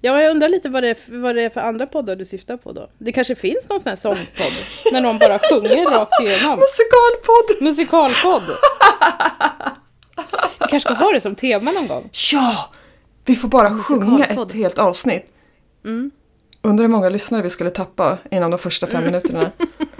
Ja, 0.00 0.22
jag 0.22 0.30
undrar 0.30 0.48
lite 0.48 0.68
vad 0.68 0.82
det, 0.82 0.88
är, 0.88 1.20
vad 1.20 1.34
det 1.34 1.42
är 1.42 1.50
för 1.50 1.60
andra 1.60 1.86
poddar 1.86 2.16
du 2.16 2.24
syftar 2.24 2.56
på 2.56 2.72
då. 2.72 2.90
Det 2.98 3.12
kanske 3.12 3.34
finns 3.34 3.68
någon 3.68 3.80
sån 3.80 3.90
här 3.90 3.96
sångpodd 3.96 4.52
när 4.92 5.00
någon 5.00 5.18
bara 5.18 5.38
sjunger 5.38 5.90
rakt 5.90 6.20
igenom. 6.20 6.58
Musikalpodd! 6.58 7.62
Musikalpodd. 7.62 8.42
Vi 10.60 10.66
kanske 10.70 10.80
ska 10.80 11.04
ha 11.04 11.12
det 11.12 11.20
som 11.20 11.34
tema 11.34 11.72
någon 11.72 11.86
gång. 11.88 12.10
Ja! 12.32 12.70
Vi 13.24 13.36
får 13.36 13.48
bara 13.48 13.70
sjunga 13.70 14.26
ett 14.26 14.52
helt 14.52 14.78
avsnitt. 14.78 15.26
Mm. 15.84 16.10
Undrar 16.62 16.82
hur 16.82 16.88
många 16.88 17.08
lyssnare 17.08 17.42
vi 17.42 17.50
skulle 17.50 17.70
tappa 17.70 18.18
inom 18.30 18.50
de 18.50 18.58
första 18.58 18.86
fem 18.86 19.04
minuterna. 19.04 19.50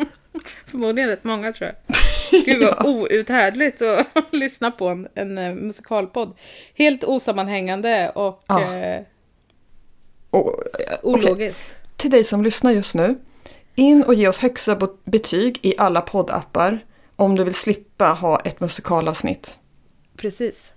Förmodligen 0.67 1.11
rätt 1.11 1.25
många 1.25 1.53
tror 1.53 1.71
jag. 1.71 1.97
Gud 2.45 2.63
vad 2.63 2.87
outhärdligt 2.87 3.83
att 3.83 4.07
lyssna 4.31 4.71
på 4.71 4.89
en, 4.89 5.09
en 5.15 5.39
eh, 5.39 5.55
musikalpodd. 5.55 6.37
Helt 6.75 7.05
osammanhängande 7.05 8.11
och 8.15 8.45
Ja. 8.47 8.75
eh, 8.77 9.01
Och, 10.31 10.55
ologiskt. 11.03 11.83
till 11.97 12.11
dig 12.11 12.25
som 12.25 12.43
lyssnar 12.43 12.71
just 12.71 12.95
nu. 12.95 13.19
In 13.75 14.03
och 14.03 14.15
ge 14.15 14.29
oss 14.29 14.39
högsta 14.39 14.89
betyg 15.05 15.59
i 15.63 15.75
alla 15.79 16.01
poddappar 16.01 16.85
om 17.17 17.37
du 17.37 17.45
vill 17.45 17.55
slippa 17.55 18.07
ha 18.09 18.41
ett 18.41 18.61
musikalavsnitt. 18.61 19.61
Precis. 20.17 20.73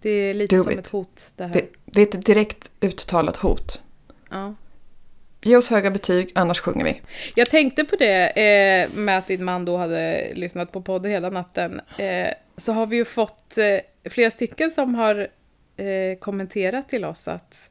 Det 0.00 0.10
är 0.10 0.34
lite 0.34 0.56
Do 0.56 0.62
som 0.62 0.72
it. 0.72 0.78
ett 0.78 0.88
hot 0.88 1.32
det 1.36 1.44
här. 1.44 1.52
Det, 1.52 1.68
det 1.84 2.00
är 2.00 2.06
ett 2.06 2.26
direkt 2.26 2.70
uttalat 2.80 3.36
hot. 3.36 3.82
Ja. 4.30 4.54
Ge 5.44 5.56
oss 5.56 5.70
höga 5.70 5.90
betyg, 5.90 6.32
annars 6.34 6.60
sjunger 6.60 6.84
vi. 6.84 7.00
Jag 7.34 7.50
tänkte 7.50 7.84
på 7.84 7.96
det 7.96 8.26
eh, 8.26 8.90
med 8.94 9.18
att 9.18 9.26
din 9.26 9.44
man 9.44 9.64
då 9.64 9.76
hade 9.76 10.32
lyssnat 10.34 10.72
på 10.72 10.82
podd 10.82 11.06
hela 11.06 11.30
natten. 11.30 11.80
Eh, 11.98 12.28
så 12.56 12.72
har 12.72 12.86
vi 12.86 12.96
ju 12.96 13.04
fått 13.04 13.58
eh, 13.58 14.10
flera 14.10 14.30
stycken 14.30 14.70
som 14.70 14.94
har 14.94 15.28
eh, 15.76 16.18
kommenterat 16.20 16.88
till 16.88 17.04
oss 17.04 17.28
att 17.28 17.70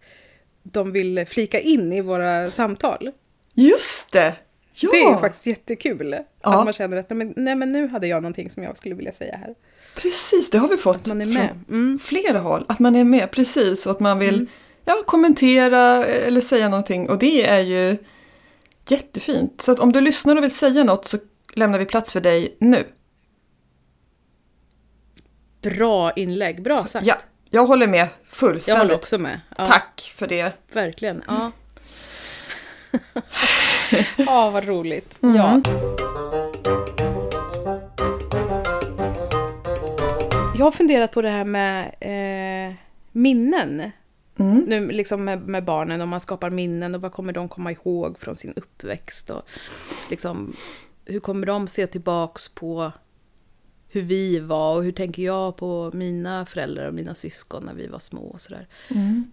de 0.64 0.92
vill 0.92 1.26
flika 1.28 1.60
in 1.60 1.94
i 1.94 2.02
våra 2.02 2.52
samtal. 2.52 3.12
Just 3.54 4.12
det! 4.12 4.36
Ja! 4.74 4.90
Det 4.92 5.02
är 5.02 5.10
ju 5.10 5.18
faktiskt 5.18 5.48
jättekul. 5.48 6.16
Ja. 6.42 6.60
Att 6.60 6.64
man 6.64 6.74
känner 6.74 6.98
att 6.98 7.10
nej 7.10 7.18
men, 7.18 7.34
nej 7.36 7.56
men 7.56 7.70
nu 7.70 7.88
hade 7.88 8.08
jag 8.08 8.22
någonting 8.24 8.50
som 8.50 8.64
jag 8.64 8.78
skulle 8.78 8.96
vilja 8.96 9.12
säga 9.12 9.38
här. 9.38 9.56
Precis, 9.96 10.50
det 10.50 10.58
har 10.58 10.68
vi 10.68 10.78
fått 10.78 11.08
Man 11.08 11.22
är 11.22 11.26
från 11.26 11.34
med. 11.34 11.60
Mm. 11.70 12.00
flera 12.00 12.40
håll. 12.40 12.66
Att 12.68 12.80
man 12.80 12.96
är 12.96 13.04
med, 13.04 13.32
precis. 13.32 13.86
Och 13.86 13.92
att 13.92 14.00
man 14.00 14.20
vill 14.20 14.50
ja, 14.86 15.04
kommentera 15.06 16.06
eller 16.06 16.42
säga 16.42 16.70
någonting. 16.70 17.10
Och 17.10 17.18
det 17.18 17.48
är 17.48 17.60
ju 17.60 17.98
jättefint. 18.88 19.62
Så 19.62 19.72
att 19.72 19.80
om 19.80 19.92
du 19.92 20.02
lyssnar 20.02 20.36
och 20.36 20.44
vill 20.44 20.56
säga 20.56 20.84
något 20.84 21.06
så 21.06 21.18
lämnar 21.54 21.80
vi 21.80 21.86
plats 21.86 22.14
för 22.14 22.22
dig 22.22 22.56
nu. 22.60 22.84
Bra 25.62 26.12
inlägg, 26.12 26.64
bra 26.64 26.86
sagt. 26.86 27.06
Ja, 27.06 27.18
jag 27.54 27.66
håller 27.66 27.88
med 27.88 28.00
jag 28.00 28.10
fullständigt. 28.28 28.82
håller 28.82 28.96
också 28.96 29.18
med. 29.18 29.42
Ja, 29.58 29.66
Tack 29.66 30.14
för 30.16 30.28
det. 30.28 30.54
Verkligen. 30.74 31.24
Ja. 31.28 31.52
Ja, 34.18 34.50
vad 34.50 34.66
roligt. 34.68 35.18
Mm. 35.22 35.36
Ja. 35.36 35.62
Jag 40.58 40.66
har 40.66 40.72
funderat 40.72 41.12
på 41.12 41.22
det 41.22 41.30
här 41.30 41.46
med 41.46 41.86
eh, 42.00 42.76
minnen. 43.12 43.92
Mm. 44.40 44.58
Nu 44.68 44.92
liksom 44.92 45.24
med, 45.26 45.48
med 45.48 45.64
barnen, 45.64 46.02
om 46.02 46.10
man 46.10 46.20
skapar 46.22 46.50
minnen 46.50 46.96
och 46.96 47.02
vad 47.02 47.12
kommer 47.12 47.34
de 47.34 47.50
komma 47.50 47.72
ihåg 47.72 48.20
från 48.20 48.36
sin 48.36 48.54
uppväxt? 48.56 49.30
Och 49.30 49.42
liksom, 50.10 50.54
hur 51.06 51.20
kommer 51.20 51.48
de 51.48 51.68
se 51.68 51.88
tillbaks 51.88 52.50
på 52.50 52.92
hur 53.92 54.02
vi 54.02 54.40
var 54.40 54.76
och 54.76 54.84
hur 54.84 54.92
tänker 54.92 55.24
jag 55.24 55.58
på 55.58 55.92
mina 55.94 56.46
föräldrar 56.46 56.88
och 56.88 56.94
mina 56.94 57.16
syskon 57.16 57.64
när 57.64 57.74
vi 57.74 57.88
var 57.88 58.00
små 58.00 58.22
och 58.22 58.42
sådär. 58.42 58.68
Mm. 58.90 59.32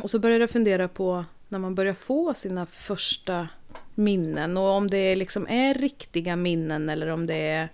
Och 0.00 0.10
så 0.10 0.18
började 0.18 0.42
jag 0.42 0.50
fundera 0.50 0.88
på 0.88 1.24
när 1.48 1.58
man 1.58 1.74
börjar 1.74 1.94
få 1.94 2.34
sina 2.34 2.66
första 2.66 3.48
minnen 3.94 4.56
och 4.56 4.68
om 4.68 4.90
det 4.90 5.16
liksom 5.16 5.46
är 5.48 5.74
riktiga 5.74 6.36
minnen 6.36 6.88
eller 6.88 7.06
om 7.06 7.26
det 7.26 7.34
är 7.34 7.68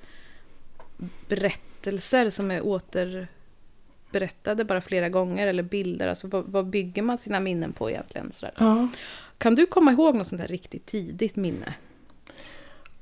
berättelser 1.29 2.31
som 2.31 2.51
är 2.51 2.63
återberättade 2.63 4.65
bara 4.65 4.81
flera 4.81 5.09
gånger 5.09 5.47
eller 5.47 5.63
bilder. 5.63 6.09
Alltså 6.09 6.29
vad, 6.29 6.45
vad 6.45 6.67
bygger 6.67 7.03
man 7.03 7.19
sina 7.19 7.41
minnen 7.41 7.73
på 7.73 7.91
egentligen? 7.91 8.33
Sådär. 8.33 8.55
Ja. 8.59 8.89
Kan 9.39 9.55
du 9.55 9.67
komma 9.67 9.93
ihåg 9.93 10.15
något 10.15 10.29
sånt 10.29 10.41
här 10.41 10.49
riktigt 10.49 10.87
tidigt 10.87 11.37
minne? 11.37 11.75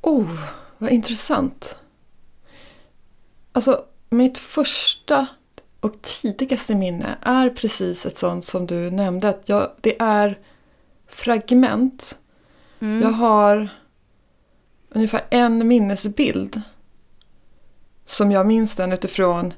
Oh, 0.01 0.41
vad 0.79 0.91
intressant. 0.91 1.77
Alltså, 3.55 3.85
mitt 4.11 4.39
första 4.39 5.27
och 5.81 6.03
tidigaste 6.03 6.75
minne 6.75 7.19
är 7.23 7.51
precis 7.51 8.07
ett 8.07 8.17
sånt 8.17 8.47
som 8.47 8.67
du 8.67 8.91
nämnde. 8.91 9.29
Att 9.29 9.43
jag, 9.45 9.71
det 9.81 9.97
är 10.01 10.39
fragment. 11.09 12.19
Mm. 12.81 13.03
Jag 13.03 13.11
har 13.11 13.69
ungefär 14.91 15.27
en 15.31 15.69
minnesbild. 15.69 16.61
Som 18.07 18.33
jag 18.33 18.47
minns 18.47 18.75
den 18.75 18.93
utifrån 18.93 19.55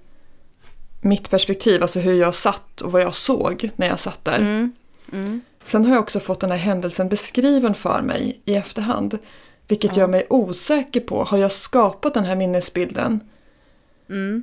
mitt 1.01 1.31
perspektiv, 1.31 1.83
alltså 1.83 2.01
hur 2.01 2.15
jag 2.15 2.35
satt 2.35 2.81
och 2.81 2.93
vad 2.93 3.03
jag 3.03 3.15
såg 3.15 3.71
när 3.77 3.87
jag 3.87 4.01
satt 4.01 4.25
där. 4.25 4.39
Mm. 4.39 4.73
Mm. 5.13 5.41
Sen 5.63 5.85
har 5.85 5.93
jag 5.93 6.03
också 6.03 6.21
fått 6.21 6.41
den 6.41 6.51
här 6.51 6.59
händelsen 6.59 7.09
beskriven 7.09 7.75
för 7.75 8.03
mig 8.03 8.41
i 8.45 8.55
efterhand. 8.55 9.19
Vilket 9.69 9.97
Ja. 9.97 10.01
gör 10.01 10.09
mig 10.09 10.27
osäker 10.31 11.01
på, 11.01 11.25
har 11.25 11.39
jag 11.39 11.53
skapat 11.53 12.15
den 12.15 12.25
här 12.25 12.37
minnesbilden 12.37 13.21
Mm. 14.09 14.43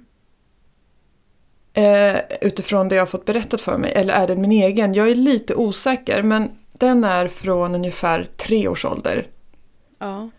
eh, 1.74 2.18
utifrån 2.42 2.90
det 2.90 2.96
jag 2.96 3.02
har 3.02 3.08
fått 3.08 3.26
berättat 3.26 3.62
för 3.62 3.78
mig? 3.78 3.92
Eller 3.92 4.14
är 4.14 4.28
den 4.28 4.42
min 4.42 4.52
egen? 4.52 4.94
Jag 4.94 5.10
är 5.12 5.16
lite 5.16 5.56
osäker 5.56 6.24
men 6.24 6.52
den 6.74 7.04
är 7.04 7.28
från 7.28 7.76
ungefär 7.76 8.28
tre 8.38 8.68
års 8.68 8.86
ålder. 8.86 9.28
Ja. 10.00 10.30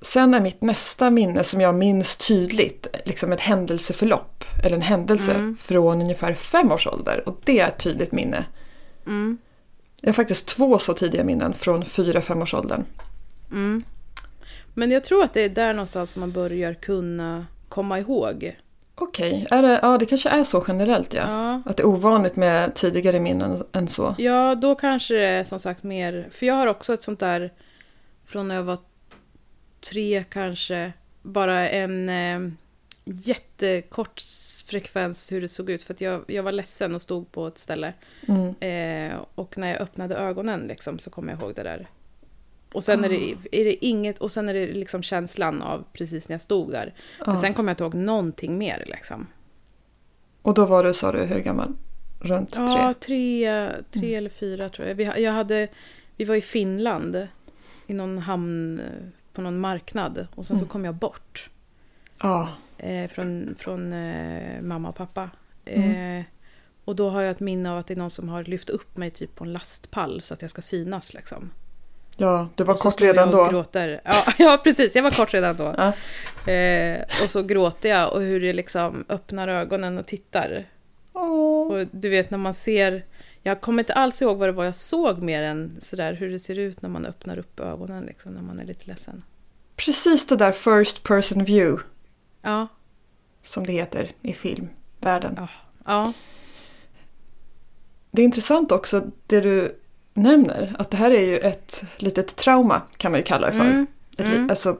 Sen 0.00 0.34
är 0.34 0.40
mitt 0.40 0.62
nästa 0.62 1.10
minne 1.10 1.44
som 1.44 1.60
jag 1.60 1.74
minns 1.74 2.16
tydligt 2.16 2.86
liksom 3.04 3.32
ett 3.32 3.40
händelseförlopp 3.40 4.44
eller 4.64 4.76
en 4.76 4.82
händelse 4.82 5.32
Mm. 5.34 5.56
från 5.56 6.02
ungefär 6.02 6.34
fem 6.34 6.72
års 6.72 6.86
ålder 6.86 7.28
och 7.28 7.40
det 7.44 7.60
är 7.60 7.68
ett 7.68 7.78
tydligt 7.78 8.12
minne. 8.12 8.44
Mm. 9.06 9.38
Jag 10.00 10.08
har 10.08 10.14
faktiskt 10.14 10.46
två 10.46 10.78
så 10.78 10.94
tidiga 10.94 11.24
minnen 11.24 11.54
från 11.54 11.84
fyra 11.84 12.20
fem 12.22 12.42
års 12.42 12.54
åldern. 12.54 12.84
Mm. 13.52 13.84
Men 14.74 14.90
jag 14.90 15.04
tror 15.04 15.24
att 15.24 15.34
det 15.34 15.40
är 15.40 15.48
där 15.48 15.72
någonstans 15.72 16.16
man 16.16 16.32
börjar 16.32 16.74
kunna 16.74 17.46
komma 17.74 17.98
ihåg. 17.98 18.56
Okej, 18.94 19.46
är 19.50 19.62
det, 19.62 19.80
ja 19.82 19.98
det 19.98 20.06
kanske 20.06 20.28
är 20.28 20.44
så 20.44 20.64
generellt 20.68 21.14
ja. 21.14 21.22
Ja. 21.28 21.62
Att 21.70 21.76
det 21.76 21.82
är 21.82 21.86
ovanligt 21.86 22.36
med 22.36 22.74
tidigare 22.74 23.20
minnen 23.20 23.62
än 23.72 23.88
så. 23.88 24.14
Ja, 24.18 24.54
då 24.54 24.74
kanske 24.74 25.14
det 25.14 25.26
är 25.26 25.44
som 25.44 25.58
sagt 25.58 25.82
mer... 25.82 26.28
För 26.30 26.46
jag 26.46 26.54
har 26.54 26.66
också 26.66 26.94
ett 26.94 27.02
sånt 27.02 27.20
där 27.20 27.52
från 28.26 28.48
när 28.48 28.54
jag 28.54 28.62
var 28.62 28.78
tre 29.90 30.24
kanske. 30.30 30.92
Bara 31.22 31.68
en 31.68 32.08
eh, 32.08 32.52
jättekort 33.04 34.22
frekvens 34.66 35.32
hur 35.32 35.40
det 35.40 35.48
såg 35.48 35.70
ut. 35.70 35.82
För 35.82 35.94
att 35.94 36.00
jag, 36.00 36.24
jag 36.26 36.42
var 36.42 36.52
ledsen 36.52 36.94
och 36.94 37.02
stod 37.02 37.32
på 37.32 37.46
ett 37.46 37.58
ställe. 37.58 37.92
Mm. 38.28 38.54
Eh, 38.60 39.18
och 39.34 39.58
när 39.58 39.68
jag 39.68 39.80
öppnade 39.80 40.14
ögonen 40.14 40.60
liksom, 40.60 40.98
så 40.98 41.10
kommer 41.10 41.32
jag 41.32 41.42
ihåg 41.42 41.54
det 41.54 41.62
där. 41.62 41.88
Och 42.74 42.84
sen 42.84 43.04
är, 43.04 43.08
det, 43.08 43.34
är 43.60 43.64
det 43.64 43.84
inget... 43.84 44.18
Och 44.18 44.32
sen 44.32 44.48
är 44.48 44.54
det 44.54 44.66
liksom 44.66 45.02
känslan 45.02 45.62
av 45.62 45.84
precis 45.92 46.28
när 46.28 46.34
jag 46.34 46.40
stod 46.40 46.70
där. 46.72 46.94
Men 47.26 47.34
Ja. 47.34 47.40
sen 47.40 47.54
kommer 47.54 47.70
jag 47.70 47.74
inte 47.74 47.84
ihåg 47.84 47.94
någonting 47.94 48.58
mer 48.58 48.84
liksom. 48.86 49.26
Och 50.42 50.54
då 50.54 50.64
var 50.66 50.84
du, 50.84 50.92
sa 50.94 51.12
du, 51.12 51.18
hur 51.18 51.40
gammal? 51.40 51.72
Runt 52.20 52.54
Ja, 52.56 52.94
tre? 53.00 53.48
tre, 53.48 53.70
tre 53.90 54.14
eller 54.14 54.30
fyra 54.30 54.68
tror 54.68 54.88
jag. 54.88 54.94
Vi, 54.94 55.04
jag 55.04 55.32
hade, 55.32 55.68
vi 56.16 56.24
var 56.24 56.34
i 56.34 56.40
Finland, 56.40 57.28
i 57.86 57.94
någon 57.94 58.18
hamn 58.18 58.80
på 59.32 59.42
någon 59.42 59.58
marknad 59.58 60.26
och 60.34 60.46
sen 60.46 60.56
så 60.56 60.62
Mm. 60.64 60.68
kom 60.68 60.84
jag 60.84 60.94
bort 60.94 61.50
Ja. 62.22 62.48
eh, 62.78 63.08
från, 63.10 63.54
från 63.58 63.92
eh, 63.92 64.62
mamma 64.62 64.88
och 64.88 64.96
pappa. 64.96 65.30
Mm. 65.64 66.18
Eh, 66.20 66.24
och 66.84 66.96
då 66.96 67.10
har 67.10 67.20
jag 67.22 67.30
ett 67.30 67.40
minne 67.40 67.70
av 67.72 67.78
att 67.78 67.86
det 67.86 67.94
är 67.94 67.98
någon 67.98 68.10
som 68.10 68.28
har 68.28 68.44
lyft 68.44 68.70
upp 68.70 68.96
mig 68.96 69.10
typ 69.10 69.34
på 69.34 69.44
en 69.44 69.52
lastpall 69.52 70.22
så 70.22 70.34
att 70.34 70.42
jag 70.42 70.50
ska 70.50 70.62
synas 70.62 71.14
liksom. 71.14 71.50
Ja, 72.16 72.48
du 72.54 72.64
var 72.64 72.74
kort 72.74 73.00
redan 73.00 73.30
då. 73.30 73.48
Gråter. 73.48 74.00
Ja, 74.04 74.24
ja, 74.38 74.60
precis. 74.64 74.96
Jag 74.96 75.02
var 75.02 75.10
kort 75.10 75.34
redan 75.34 75.56
då. 75.56 75.74
Ja. 75.78 75.92
Eh, 76.52 77.02
och 77.22 77.30
så 77.30 77.42
gråter 77.42 77.88
jag 77.88 78.12
och 78.12 78.20
hur 78.20 78.40
det 78.40 78.52
liksom 78.52 79.04
öppnar 79.08 79.48
ögonen 79.48 79.98
och 79.98 80.06
tittar. 80.06 80.68
Åh. 81.12 81.72
Och 81.72 81.86
du 81.90 82.08
vet 82.08 82.30
när 82.30 82.38
man 82.38 82.54
ser... 82.54 83.04
Jag 83.42 83.60
kommer 83.60 83.82
inte 83.82 83.94
alls 83.94 84.22
ihåg 84.22 84.38
vad 84.38 84.48
det 84.48 84.52
var 84.52 84.64
jag 84.64 84.74
såg 84.74 85.18
mer 85.22 85.42
än 85.42 85.76
sådär 85.80 86.12
hur 86.12 86.30
det 86.30 86.38
ser 86.38 86.58
ut 86.58 86.82
när 86.82 86.88
man 86.88 87.06
öppnar 87.06 87.38
upp 87.38 87.60
ögonen 87.60 88.04
liksom, 88.04 88.32
när 88.32 88.42
man 88.42 88.60
är 88.60 88.64
lite 88.64 88.86
ledsen. 88.88 89.22
Precis 89.76 90.26
det 90.26 90.36
där 90.36 90.52
first 90.52 91.02
person 91.02 91.44
view 91.44 91.82
Ja, 92.42 92.68
som 93.42 93.66
det 93.66 93.72
heter 93.72 94.10
i 94.22 94.32
filmvärlden. 94.32 95.34
ja, 95.36 95.48
ja. 95.84 96.12
Det 98.10 98.22
är 98.22 98.24
intressant 98.24 98.72
också 98.72 99.10
det 99.26 99.40
du 99.40 99.76
nämner, 100.14 100.76
att 100.78 100.90
det 100.90 100.96
här 100.96 101.10
är 101.10 101.20
ju 101.20 101.38
ett 101.38 101.84
litet 101.96 102.36
trauma 102.36 102.82
kan 102.96 103.12
man 103.12 103.20
ju 103.20 103.24
kalla 103.24 103.46
det 103.46 103.52
för. 103.52 103.64
Mm, 103.64 103.86
Ett, 104.18 104.26
mm. 104.26 104.50
Alltså 104.50 104.76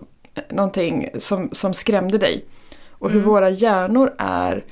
någonting 0.50 1.08
som, 1.18 1.48
som 1.52 1.74
skrämde 1.74 2.18
dig. 2.18 2.44
Och 2.90 3.10
hur 3.10 3.18
Mm. 3.18 3.30
våra 3.30 3.50
hjärnor 3.50 4.14
är 4.18 4.64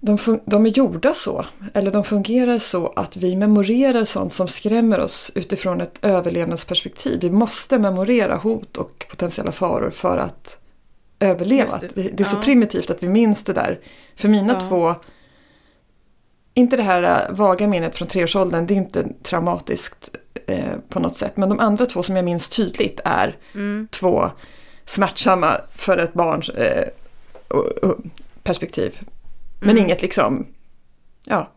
de, 0.00 0.18
de 0.44 0.66
är 0.66 0.70
gjorda 0.70 1.14
så, 1.14 1.44
eller 1.74 1.90
de 1.90 2.04
fungerar 2.04 2.58
så 2.58 2.92
att 2.96 3.16
vi 3.16 3.36
memorerar 3.36 4.04
sånt 4.04 4.32
som 4.32 4.48
skrämmer 4.48 5.00
oss 5.00 5.32
utifrån 5.34 5.80
ett 5.80 5.98
överlevnadsperspektiv. 6.04 7.20
Vi 7.20 7.30
måste 7.30 7.78
memorera 7.78 8.36
hot 8.36 8.76
och 8.76 9.06
potentiella 9.10 9.52
faror 9.52 9.90
för 9.90 10.18
att 10.18 10.58
överleva. 11.20 11.78
Just 11.82 11.94
Det. 11.94 12.02
det. 12.02 12.08
Det, 12.16 12.22
är 12.22 12.24
så 12.24 12.36
Ja. 12.36 12.42
primitivt 12.42 12.90
att 12.90 13.02
vi 13.02 13.08
minns 13.08 13.44
det 13.44 13.52
där. 13.52 13.80
För 14.16 14.28
mina 14.28 14.52
Ja. 14.52 14.60
två, 14.68 14.94
inte 16.54 16.76
det 16.76 16.82
här 16.82 17.28
äh, 17.30 17.36
vaga 17.36 17.66
minnet 17.68 17.96
från 17.96 18.08
treårsåldern, 18.08 18.66
det 18.66 18.74
är 18.74 18.76
inte 18.76 19.06
traumatiskt 19.22 20.16
eh, 20.46 20.74
på 20.88 21.00
något 21.00 21.16
sätt. 21.16 21.36
Men 21.36 21.48
de 21.48 21.60
andra 21.60 21.86
två 21.86 22.02
som 22.02 22.16
jag 22.16 22.24
minns 22.24 22.48
tydligt 22.48 23.00
är 23.04 23.38
Mm, 23.54 23.88
två 23.90 24.30
smärtsamma 24.84 25.60
för 25.76 25.98
ett 25.98 26.12
barns 26.12 26.48
eh, 26.48 26.88
perspektiv. 28.42 29.00
Men 29.60 29.70
Mm. 29.70 29.84
inget 29.84 30.02
liksom, 30.02 30.46
ja. 31.24 31.50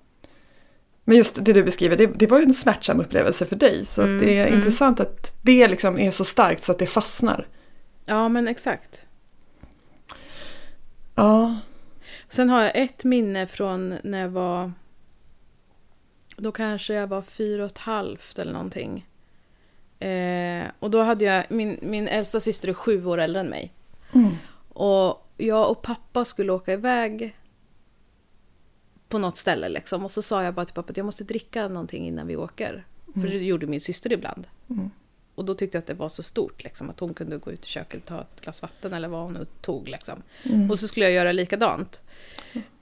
Men 1.05 1.17
just 1.17 1.45
det 1.45 1.53
du 1.53 1.63
beskriver, 1.63 1.95
det, 1.95 2.05
det 2.07 2.27
var 2.27 2.37
ju 2.37 2.43
en 2.43 2.53
smärtsam 2.53 2.99
upplevelse 2.99 3.45
för 3.45 3.55
dig. 3.55 3.85
Så 3.85 4.01
Mm, 4.01 4.19
det 4.19 4.37
är 4.37 4.43
mm. 4.47 4.59
intressant 4.59 4.99
att 4.99 5.33
det 5.41 5.67
liksom 5.67 5.99
är 5.99 6.11
så 6.11 6.25
starkt 6.25 6.63
så 6.63 6.71
att 6.71 6.79
det 6.79 6.85
fastnar. 6.85 7.47
ja, 8.05 8.29
men 8.29 8.47
exakt. 8.47 9.05
Ja, 11.15 11.55
Sen 12.29 12.49
har 12.49 12.61
jag 12.61 12.71
ett 12.75 13.03
minne 13.03 13.47
från 13.47 13.95
när 14.03 14.19
jag 14.21 14.29
var... 14.29 14.71
Då 16.37 16.51
kanske 16.51 16.93
jag 16.93 17.07
var 17.07 17.21
fyra 17.21 17.63
och 17.63 17.71
ett 17.71 17.77
halvt 17.77 18.39
eller 18.39 18.53
någonting. 18.53 19.07
Eh, 19.99 20.65
och 20.79 20.91
då 20.91 21.01
hade 21.01 21.25
jag... 21.25 21.45
Min, 21.49 21.79
min 21.81 22.07
äldsta 22.07 22.39
syster 22.39 22.67
är 22.67 22.73
sju 22.73 23.05
år 23.05 23.17
äldre 23.17 23.39
än 23.39 23.49
mig. 23.49 23.73
mm. 24.13 24.35
Och 24.69 25.29
jag 25.37 25.71
och 25.71 25.81
pappa 25.81 26.25
skulle 26.25 26.51
åka 26.51 26.73
iväg 26.73 27.35
på 29.09 29.17
något 29.17 29.37
ställe 29.37 29.69
liksom. 29.69 30.05
Och 30.05 30.11
så 30.11 30.21
sa 30.21 30.43
jag 30.43 30.53
bara 30.53 30.65
till 30.65 30.75
pappa 30.75 30.89
att 30.89 30.97
jag 30.97 31.05
måste 31.05 31.23
dricka 31.23 31.67
någonting 31.67 32.07
innan 32.07 32.27
vi 32.27 32.35
åker. 32.35 32.85
För 33.13 33.27
det 33.27 33.37
gjorde 33.37 33.67
min 33.67 33.81
syster 33.81 34.13
ibland. 34.13 34.47
Mm. 34.69 34.91
Och 35.35 35.45
då 35.45 35.55
tyckte 35.55 35.77
jag 35.77 35.81
att 35.81 35.87
det 35.87 35.93
var 35.93 36.09
så 36.09 36.23
stort 36.23 36.63
liksom, 36.63 36.89
att 36.89 36.99
hon 36.99 37.13
kunde 37.13 37.37
gå 37.37 37.51
ut 37.51 37.65
i 37.65 37.69
köket 37.69 38.01
och 38.01 38.07
ta 38.07 38.21
ett 38.21 38.41
glas 38.41 38.61
vatten 38.61 38.93
eller 38.93 39.07
vad 39.07 39.23
hon 39.23 39.33
nu 39.33 39.45
tog. 39.61 39.87
Liksom. 39.87 40.21
Mm. 40.45 40.71
Och 40.71 40.79
så 40.79 40.87
skulle 40.87 41.05
jag 41.05 41.13
göra 41.13 41.31
likadant. 41.31 42.01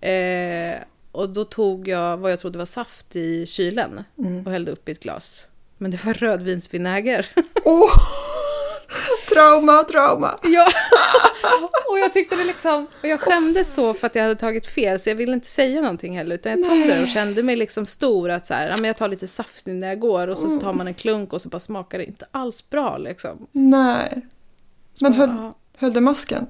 Eh, 0.02 0.76
och 1.12 1.30
då 1.30 1.46
tog 1.46 1.88
jag 1.88 2.18
vad 2.18 2.32
jag 2.32 2.40
trodde 2.40 2.58
var 2.58 2.66
saft 2.66 3.16
i 3.16 3.46
kylen 3.46 4.04
Mm. 4.18 4.46
och 4.46 4.52
hällde 4.52 4.72
upp 4.72 4.90
i 4.90 4.92
ett 4.92 5.00
glas. 5.04 5.48
Men 5.78 5.92
det 5.92 6.06
var 6.06 6.14
rödvinsvinäger. 6.14 7.28
Åh! 7.66 7.92
trauma, 9.34 9.84
trauma! 9.84 10.40
ja. 10.44 10.68
och 11.90 12.00
jag 12.00 12.14
tyckte 12.14 12.36
det 12.36 12.44
liksom... 12.44 12.88
Och 13.02 13.08
jag 13.08 13.20
skämdes 13.22 13.74
så 13.76 13.94
för 13.94 14.08
att 14.08 14.16
jag 14.16 14.24
hade 14.24 14.36
tagit 14.36 14.68
fel, 14.68 15.00
så 15.00 15.10
jag 15.10 15.16
ville 15.16 15.34
inte 15.34 15.48
säga 15.48 15.82
någonting 15.82 16.18
heller. 16.18 16.36
Utan 16.36 16.52
jag 16.52 16.70
tog 16.70 16.80
Nej. 16.80 16.88
det 16.88 17.02
och 17.02 17.08
kände 17.08 17.44
mig 17.44 17.56
liksom 17.56 17.86
stor. 17.86 18.30
Att 18.30 18.48
så 18.48 18.54
här, 18.54 18.68
ja, 18.70 18.76
men 18.78 18.86
jag 18.86 18.98
tar 18.98 19.08
lite 19.08 19.28
saft 19.28 19.66
nu 19.66 19.74
när 19.74 19.88
jag 19.88 20.00
går 20.00 20.28
och 20.28 20.38
så 20.38 20.50
så 20.50 20.60
tar 20.60 20.74
man 20.74 20.88
en 20.88 20.94
klunk 20.94 21.34
och 21.34 21.42
så 21.42 21.50
bara 21.50 21.60
smakar 21.60 21.98
det 21.98 22.06
inte 22.06 22.26
alls 22.32 22.70
bra 22.70 22.98
liksom. 22.98 23.48
Nej. 23.52 24.22
Men 25.02 25.14
höll, 25.14 25.52
höll 25.78 25.94
det 25.94 26.02
masken? 26.02 26.48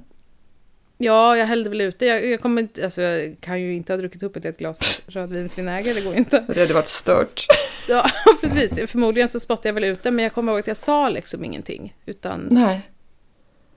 Ja, 1.03 1.37
jag 1.37 1.45
hällde 1.45 1.69
väl 1.69 1.81
ut 1.81 1.99
det. 1.99 2.05
Jag, 2.05 2.25
jag, 2.25 2.39
kommer 2.39 2.61
inte, 2.61 2.83
alltså, 2.83 3.01
jag 3.01 3.37
kan 3.39 3.61
ju 3.61 3.73
inte 3.73 3.93
ha 3.93 3.97
druckit 3.97 4.23
upp 4.23 4.35
ett 4.35 4.43
helt 4.43 4.57
glas 4.57 5.01
rödvinsvinäger, 5.07 5.95
det 5.95 6.01
går 6.01 6.13
ju 6.13 6.19
inte. 6.19 6.45
Det 6.47 6.59
hade 6.59 6.73
varit 6.73 6.89
stört. 6.89 7.45
Ja, 7.87 8.09
precis. 8.41 8.91
Förmodligen 8.91 9.29
så 9.29 9.39
spottade 9.39 9.69
jag 9.69 9.73
väl 9.73 9.83
ut 9.83 10.03
det, 10.03 10.11
men 10.11 10.23
jag 10.23 10.33
kommer 10.33 10.51
ihåg 10.51 10.59
att 10.59 10.67
jag 10.67 10.77
sa 10.77 11.09
liksom 11.09 11.45
ingenting. 11.45 11.95
Utan 12.05 12.47
Nej. 12.51 12.91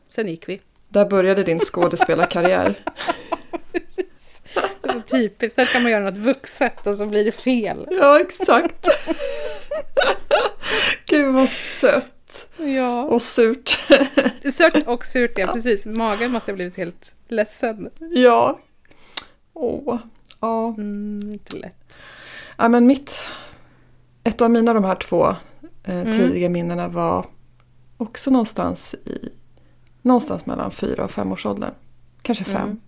sen 0.09 0.29
gick 0.29 0.49
vi. 0.49 0.61
Där 0.89 1.05
började 1.05 1.43
din 1.43 1.59
skådespelarkarriär. 1.59 2.75
Alltså 4.81 5.17
typiskt, 5.17 5.59
här 5.59 5.65
ska 5.65 5.81
man 5.81 5.93
göra 5.93 6.05
något 6.05 6.19
vuxet 6.19 6.87
och 6.87 6.97
så 6.97 7.07
blir 7.07 7.25
det 7.25 7.33
fel. 7.33 7.87
Ja, 7.91 8.21
exakt. 8.21 8.87
Gud 11.07 11.35
vad 11.35 11.49
sött 11.49 12.14
Ja. 12.59 13.03
och 13.05 13.23
surt. 13.23 13.79
Sört 14.53 14.87
och 14.87 15.05
surt, 15.05 15.33
ja 15.37 15.47
precis. 15.47 15.87
Magen 15.87 16.33
måste 16.33 16.51
ha 16.53 16.55
blivit 16.55 16.77
helt 16.77 17.15
ledsen. 17.29 17.91
Ja. 18.15 18.59
Åh. 19.53 19.99
Ja. 20.41 20.69
Mm, 20.69 21.33
inte 21.33 21.57
lätt. 21.57 21.99
ja, 22.57 22.69
men 22.69 22.87
mitt... 22.87 23.25
Ett 24.25 24.43
av 24.43 24.51
mina 24.51 24.73
de 24.75 24.85
här 24.85 24.95
två 24.95 25.27
eh, 25.85 26.01
Mm. 26.01 26.13
tidiga 26.13 26.49
minnena 26.49 26.89
var 26.89 27.27
också 27.97 28.31
någonstans 28.31 28.95
i... 28.95 29.29
Någonstans 30.03 30.47
mellan 30.47 30.71
fyra 30.71 31.05
och 31.05 31.11
fem 31.11 31.33
års 31.33 31.47
åldern. 31.47 31.75
Kanske 32.23 32.45
fem. 32.45 32.63
Mm. 32.63 32.81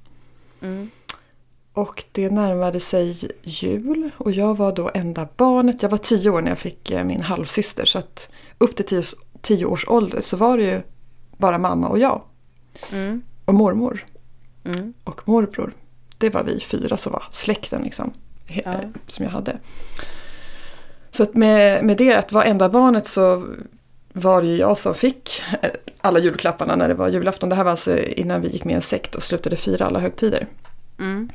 Mm. 0.76 0.90
Och 1.72 2.04
det 2.12 2.30
närmade 2.30 2.80
sig 2.80 3.30
jul 3.42 4.10
och 4.18 4.32
jag 4.32 4.56
var 4.56 4.72
då 4.72 4.90
enda 4.94 5.28
barnet. 5.36 5.82
Jag 5.82 5.88
var 5.90 5.98
tio 5.98 6.30
år 6.30 6.40
när 6.40 6.50
jag 6.50 6.58
fick 6.58 6.90
eh, 6.90 7.04
min 7.04 7.20
halvsyster 7.20 7.84
så 7.84 7.98
att 7.98 8.28
upp 8.58 8.76
till 8.76 8.84
tio, 8.86 9.02
tio 9.46 9.64
års 9.64 9.88
ålder 9.88 10.20
så 10.20 10.36
var 10.36 10.58
det 10.58 10.64
ju 10.64 10.82
bara 11.36 11.58
mamma 11.58 11.88
och 11.88 11.98
jag. 11.98 12.22
Mm. 12.92 13.22
Och 13.44 13.54
mormor 13.54 14.04
Mm. 14.64 14.92
och 15.04 15.28
morbror. 15.28 15.72
Det 16.18 16.30
var 16.30 16.42
vi 16.44 16.60
fyra 16.60 16.96
som 16.96 17.12
var 17.12 17.24
släkten 17.30 17.82
liksom. 17.82 18.12
Ja. 18.46 18.72
eh, 18.72 18.78
Som 19.06 19.24
jag 19.24 19.32
hade. 19.32 19.58
Så 21.10 21.22
att 21.22 21.34
med, 21.34 21.84
med 21.84 21.96
det 21.96 22.14
att 22.14 22.32
vara 22.32 22.44
enda 22.44 22.68
barnet 22.68 23.06
så 23.06 23.46
var 24.12 24.42
det 24.42 24.48
ju 24.48 24.56
jag 24.56 24.78
som 24.78 24.94
fick 24.94 25.42
eh, 25.62 25.70
alla 26.00 26.18
julklapparna 26.18 26.76
när 26.76 26.88
det 26.88 26.94
var 26.94 27.08
julafton. 27.08 27.48
Det 27.48 27.54
här 27.56 27.64
var 27.64 27.70
alltså 27.70 27.98
innan 27.98 28.40
vi 28.40 28.48
gick 28.48 28.64
med 28.64 28.72
i 28.72 28.76
en 28.76 28.82
sekt 28.82 29.14
och 29.14 29.22
slutade 29.22 29.56
fira 29.56 29.86
alla 29.86 29.98
högtider. 30.00 30.46
Mm. 30.98 31.30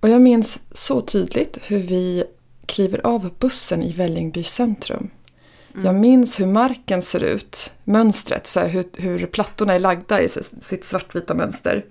Och 0.00 0.08
jag 0.08 0.20
minns 0.20 0.60
så 0.72 1.00
tydligt 1.00 1.58
hur 1.66 1.78
vi 1.82 2.24
kliver 2.66 3.00
av 3.06 3.30
bussen 3.38 3.82
i 3.82 3.92
Vällingby 3.92 4.44
centrum. 4.44 5.10
Jag 5.84 5.94
minns 5.94 6.40
hur 6.40 6.46
marken 6.46 7.02
ser 7.02 7.22
ut, 7.22 7.72
mönstret, 7.84 8.46
så 8.46 8.60
här, 8.60 8.68
hur, 8.68 8.84
hur 8.96 9.26
plattorna 9.26 9.72
är 9.74 9.78
lagda 9.78 10.20
i 10.22 10.28
sitt 10.60 10.84
svartvita 10.84 11.34
mönster. 11.34 11.84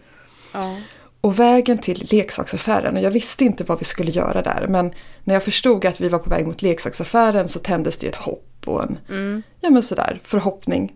Ja. 0.54 0.78
Och 1.22 1.40
vägen 1.40 1.78
till 1.78 2.08
leksaksaffären, 2.12 2.98
och 2.98 3.04
jag 3.04 3.12
visste 3.12 3.46
inte 3.46 3.64
vad 3.64 3.80
vi 3.80 3.86
skulle 3.86 4.12
göra 4.12 4.42
där, 4.42 4.66
men 4.70 4.94
när 5.24 5.34
jag 5.36 5.44
förstod 5.44 5.86
att 5.86 6.02
vi 6.02 6.10
var 6.10 6.20
på 6.20 6.30
väg 6.30 6.48
mot 6.48 6.62
leksaksaffären 6.62 7.48
så 7.48 7.60
tändes 7.60 7.98
det 7.98 8.08
ett 8.08 8.16
hopp 8.16 8.54
och 8.66 8.84
en, 8.84 9.00
Mm. 9.10 9.44
ja 9.62 9.70
men 9.70 9.84
sådär, 9.84 10.20
förhoppning. 10.24 10.96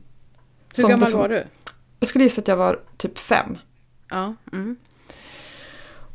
Hur 0.78 0.88
gammal 0.88 1.12
får- 1.12 1.18
var 1.20 1.30
du? 1.30 1.44
Jag 2.00 2.10
skulle 2.10 2.24
gissa 2.24 2.42
att 2.42 2.48
jag 2.48 2.58
var 2.58 2.80
typ 2.98 3.18
fem. 3.18 3.58
Ja. 4.10 4.36
Mm. 4.54 4.76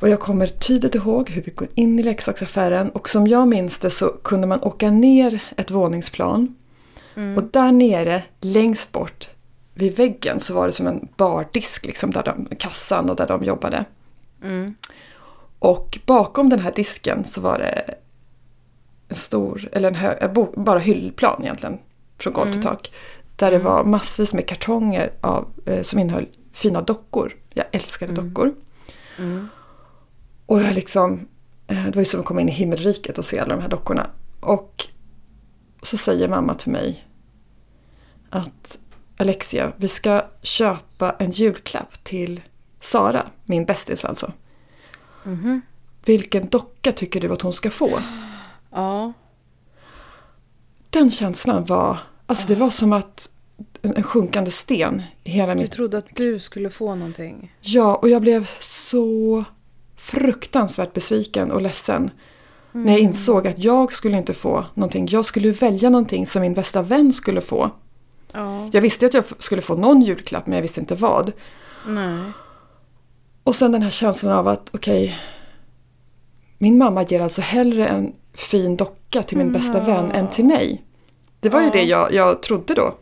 Och 0.00 0.08
jag 0.08 0.20
kommer 0.20 0.46
tydligt 0.46 0.94
ihåg 0.94 1.30
hur 1.30 1.42
vi 1.42 1.50
går 1.50 1.68
in 1.74 1.98
i 1.98 2.02
leksaksaffären 2.02 2.90
och 2.90 3.08
som 3.08 3.26
jag 3.26 3.48
minns 3.48 3.78
det 3.78 3.90
så 3.90 4.08
kunde 4.08 4.46
man 4.46 4.62
åka 4.62 4.90
ner 4.90 5.42
ett 5.56 5.70
våningsplan 5.70 6.54
Mm. 7.16 7.36
och 7.36 7.44
där 7.44 7.72
nere 7.72 8.22
längst 8.40 8.92
bort 8.92 9.28
vid 9.74 9.96
väggen 9.96 10.40
så 10.40 10.54
var 10.54 10.66
det 10.66 10.72
som 10.72 10.86
en 10.86 11.08
bardisk 11.16 11.86
liksom 11.86 12.10
där 12.10 12.22
de, 12.22 12.48
kassan 12.58 13.10
och 13.10 13.16
där 13.16 13.26
de 13.26 13.44
jobbade. 13.44 13.84
Mm. 14.42 14.74
Och 15.58 15.98
bakom 16.06 16.48
den 16.48 16.60
här 16.60 16.72
disken 16.72 17.24
så 17.24 17.40
var 17.40 17.58
det 17.58 17.94
en 19.08 19.16
stor, 19.16 19.68
eller 19.72 19.88
en 19.88 19.94
hög, 19.94 20.16
bara 20.56 20.78
hyllplan 20.78 21.42
egentligen 21.42 21.78
från 22.18 22.32
golv 22.32 22.50
till 22.52 22.60
Mm. 22.60 22.66
tak. 22.74 22.92
Där 23.36 23.50
det 23.50 23.58
var 23.58 23.84
massvis 23.84 24.34
med 24.34 24.48
kartonger 24.48 25.12
av, 25.20 25.48
eh, 25.66 25.82
som 25.82 25.98
innehöll 25.98 26.28
fina 26.52 26.80
dockor. 26.80 27.32
Jag 27.54 27.66
älskade 27.72 28.12
Mm. 28.12 28.28
dockor. 28.28 28.54
Mm. 29.18 29.48
Och 30.46 30.62
jag 30.62 30.74
liksom, 30.74 31.28
eh, 31.66 31.84
det 31.84 31.94
var 31.94 32.00
ju 32.00 32.04
som 32.04 32.20
att 32.20 32.26
komma 32.26 32.40
in 32.40 32.48
i 32.48 32.52
himmelriket 32.52 33.18
och 33.18 33.24
se 33.24 33.38
alla 33.38 33.54
de 33.56 33.62
här 33.62 33.68
dockorna. 33.68 34.10
Och 34.40 34.86
så 35.82 35.96
säger 35.96 36.28
mamma 36.28 36.54
till 36.54 36.72
mig 36.72 37.05
att 38.36 38.78
Alexia, 39.16 39.72
vi 39.76 39.88
ska 39.88 40.24
köpa 40.42 41.16
en 41.18 41.30
julklapp 41.30 42.04
till 42.04 42.40
Sara, 42.80 43.26
min 43.44 43.64
bästis 43.64 44.04
alltså. 44.04 44.32
Mhm. 45.24 45.60
Vilken 46.04 46.46
docka 46.46 46.92
tycker 46.92 47.20
du 47.20 47.32
att 47.32 47.42
hon 47.42 47.52
ska 47.52 47.70
få? 47.70 48.02
Ja. 48.70 49.12
Den 50.90 51.10
känslan 51.10 51.64
var, 51.64 51.98
alltså 52.26 52.48
det 52.48 52.54
var 52.54 52.70
som 52.70 52.92
att 52.92 53.30
en 53.82 54.02
sjunkande 54.02 54.50
sten 54.50 55.02
i 55.24 55.30
hela 55.30 55.54
Du 55.54 55.60
mitt... 55.60 55.72
trodde 55.72 55.98
att 55.98 56.16
du 56.16 56.38
skulle 56.38 56.70
få 56.70 56.94
någonting. 56.94 57.54
Ja, 57.60 57.94
och 57.94 58.08
jag 58.08 58.22
blev 58.22 58.50
så 58.60 59.44
fruktansvärt 59.96 60.92
besviken 60.92 61.50
och 61.50 61.62
ledsen. 61.62 62.10
När 62.72 62.92
jag 62.92 63.00
insåg 63.00 63.46
att 63.46 63.64
jag 63.64 63.92
skulle 63.92 64.16
inte 64.16 64.34
få 64.34 64.66
någonting. 64.74 65.08
Jag 65.10 65.24
skulle 65.24 65.52
välja 65.52 65.90
någonting 65.90 66.26
som 66.26 66.42
min 66.42 66.54
bästa 66.54 66.82
vän 66.82 67.12
skulle 67.12 67.40
få. 67.40 67.70
Ja. 68.32 68.68
Jag 68.72 68.80
visste 68.80 69.06
att 69.06 69.14
jag 69.14 69.24
skulle 69.38 69.62
få 69.62 69.74
någon 69.76 70.02
julklapp 70.02 70.46
men 70.46 70.54
jag 70.54 70.62
visste 70.62 70.80
inte 70.80 70.94
vad. 70.94 71.32
Nej. 71.86 72.32
Och 73.44 73.54
sen 73.56 73.72
den 73.72 73.82
här 73.82 73.90
känslan 73.90 74.32
av 74.32 74.48
att 74.48 74.70
okej, 74.74 75.18
min 76.58 76.78
mamma 76.78 77.02
ger 77.02 77.20
alltså 77.20 77.40
hellre 77.40 77.86
en 77.86 78.12
fin 78.34 78.76
docka 78.76 79.22
till 79.22 79.38
min 79.38 79.52
bästa 79.52 79.80
vän 79.80 80.10
än 80.12 80.28
till 80.30 80.44
mig. 80.44 80.82
Det 81.40 81.48
var 81.48 81.60
ju 81.60 81.66
Ja. 81.66 81.72
det 81.72 81.82
jag, 81.82 82.12
jag 82.12 82.42
trodde 82.42 82.74
då. 82.74 82.94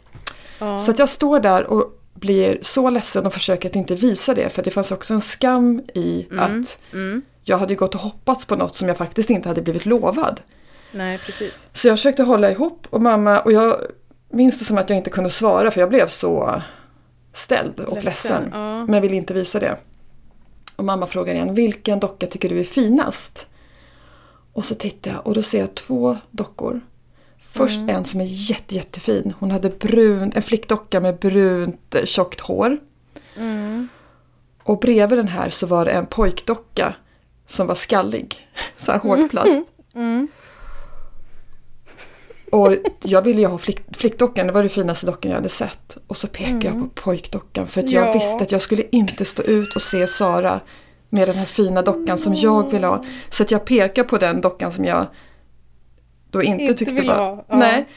Ja. 0.58 0.78
Så 0.78 0.90
att 0.90 0.98
jag 0.98 1.08
står 1.08 1.40
där 1.40 1.66
och 1.66 2.00
blir 2.14 2.58
så 2.62 2.90
ledsen 2.90 3.26
och 3.26 3.32
försöker 3.32 3.68
att 3.68 3.76
inte 3.76 3.94
visa 3.94 4.34
det 4.34 4.48
för 4.48 4.62
det 4.62 4.70
fanns 4.70 4.92
också 4.92 5.14
en 5.14 5.20
skam 5.20 5.82
i 5.94 6.26
att 6.38 6.78
Mm. 6.92 7.22
jag 7.44 7.58
hade 7.58 7.74
gått 7.74 7.94
och 7.94 8.00
hoppats 8.00 8.46
på 8.46 8.56
något 8.56 8.76
som 8.76 8.88
jag 8.88 8.96
faktiskt 8.98 9.30
inte 9.30 9.48
hade 9.48 9.62
blivit 9.62 9.86
lovad. 9.86 10.40
Nej, 10.92 11.18
precis. 11.18 11.68
Så 11.72 11.88
jag 11.88 11.98
försökte 11.98 12.22
hålla 12.22 12.50
ihop 12.50 12.86
och 12.90 13.02
mamma 13.02 13.40
och 13.40 13.52
jag 13.52 13.76
minns 14.34 14.58
det 14.58 14.64
som 14.64 14.78
att 14.78 14.90
jag 14.90 14.96
inte 14.96 15.10
kunde 15.10 15.30
svara 15.30 15.70
för 15.70 15.80
jag 15.80 15.88
blev 15.88 16.06
så 16.06 16.62
ställd 17.32 17.80
och 17.80 18.04
ledsen. 18.04 18.50
Ja. 18.52 18.86
Men 18.86 19.02
ville 19.02 19.16
inte 19.16 19.34
visa 19.34 19.60
det. 19.60 19.76
Och 20.76 20.84
mamma 20.84 21.06
frågar 21.06 21.34
igen, 21.34 21.54
vilken 21.54 22.00
docka 22.00 22.26
tycker 22.26 22.48
du 22.48 22.60
är 22.60 22.64
finast? 22.64 23.46
Och 24.52 24.64
så 24.64 24.74
tittar 24.74 25.10
jag 25.10 25.26
och 25.26 25.34
då 25.34 25.42
ser 25.42 25.60
jag 25.60 25.74
två 25.74 26.16
dockor. 26.30 26.80
Först 27.52 27.80
en 27.88 28.04
som 28.04 28.20
är 28.20 28.24
jätte, 28.28 28.74
jättefin. 28.74 29.34
Hon 29.38 29.50
hade 29.50 29.70
brun, 29.70 30.32
en 30.34 30.42
flickdocka 30.42 31.00
med 31.00 31.18
brunt 31.18 31.94
eh, 31.94 32.04
tjockt 32.04 32.40
hår. 32.40 32.78
Mm. 33.36 33.88
Och 34.62 34.78
bredvid 34.78 35.18
den 35.18 35.28
här 35.28 35.50
så 35.50 35.66
var 35.66 35.84
det 35.84 35.90
en 35.90 36.06
pojkdocka 36.06 36.94
som 37.46 37.66
var 37.66 37.74
skallig. 37.74 38.48
Så 38.76 38.92
här 38.92 38.98
hårdplast. 38.98 39.62
Mm. 39.96 40.28
Och 42.54 42.74
jag 43.02 43.22
ville 43.22 43.40
ju 43.40 43.46
ha 43.46 43.58
flick, 43.58 43.80
flickdockan, 43.96 44.46
det 44.46 44.52
var 44.52 44.62
det 44.62 44.68
finaste 44.68 45.06
dockan 45.06 45.30
jag 45.30 45.36
hade 45.38 45.48
sett. 45.48 45.96
Och 46.06 46.16
så 46.16 46.28
pekade 46.28 46.66
jag 46.66 46.78
på 46.78 46.88
pojkdockan 47.02 47.66
för 47.66 47.80
att 47.80 47.90
jag 47.90 48.08
Ja. 48.08 48.12
visste 48.12 48.42
att 48.44 48.52
jag 48.52 48.60
skulle 48.62 48.82
inte 48.90 49.24
stå 49.24 49.42
ut 49.42 49.76
och 49.76 49.82
se 49.82 50.06
Sara 50.06 50.60
med 51.10 51.28
den 51.28 51.36
här 51.36 51.44
fina 51.44 51.82
dockan 51.82 52.18
som 52.18 52.34
jag 52.34 52.70
vill 52.70 52.84
ha. 52.84 53.04
Så 53.30 53.42
att 53.42 53.50
jag 53.50 53.64
pekade 53.64 54.08
på 54.08 54.18
den 54.18 54.40
dockan 54.40 54.72
som 54.72 54.84
jag 54.84 55.06
då 56.30 56.42
inte, 56.42 56.62
Inte 56.64 56.74
tyckte 56.84 57.02
var... 57.02 57.14
ja. 57.14 57.44
Nej. 57.56 57.88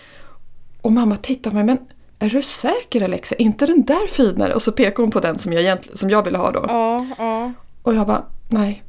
Och 0.82 0.92
mamma 0.92 1.18
tittade 1.18 1.50
på 1.50 1.56
mig, 1.56 1.66
men 1.66 1.78
är 2.20 2.30
du 2.30 2.42
säker 2.42 3.02
Alexa? 3.04 3.36
Är 3.36 3.42
inte 3.42 3.66
den 3.66 3.86
där 3.86 4.08
finare? 4.08 4.54
Och 4.54 4.62
så 4.62 4.72
pekade 4.72 5.02
hon 5.02 5.12
på 5.12 5.20
den 5.20 5.40
som 5.40 5.54
jag, 5.54 5.80
som 5.94 6.10
jag 6.10 6.24
ville 6.24 6.38
ha 6.38 6.52
då. 6.52 6.66
Ja, 6.68 7.06
ja. 7.18 7.54
Och 7.84 7.96
jag 7.96 8.08
bara, 8.08 8.26
nej, 8.50 8.84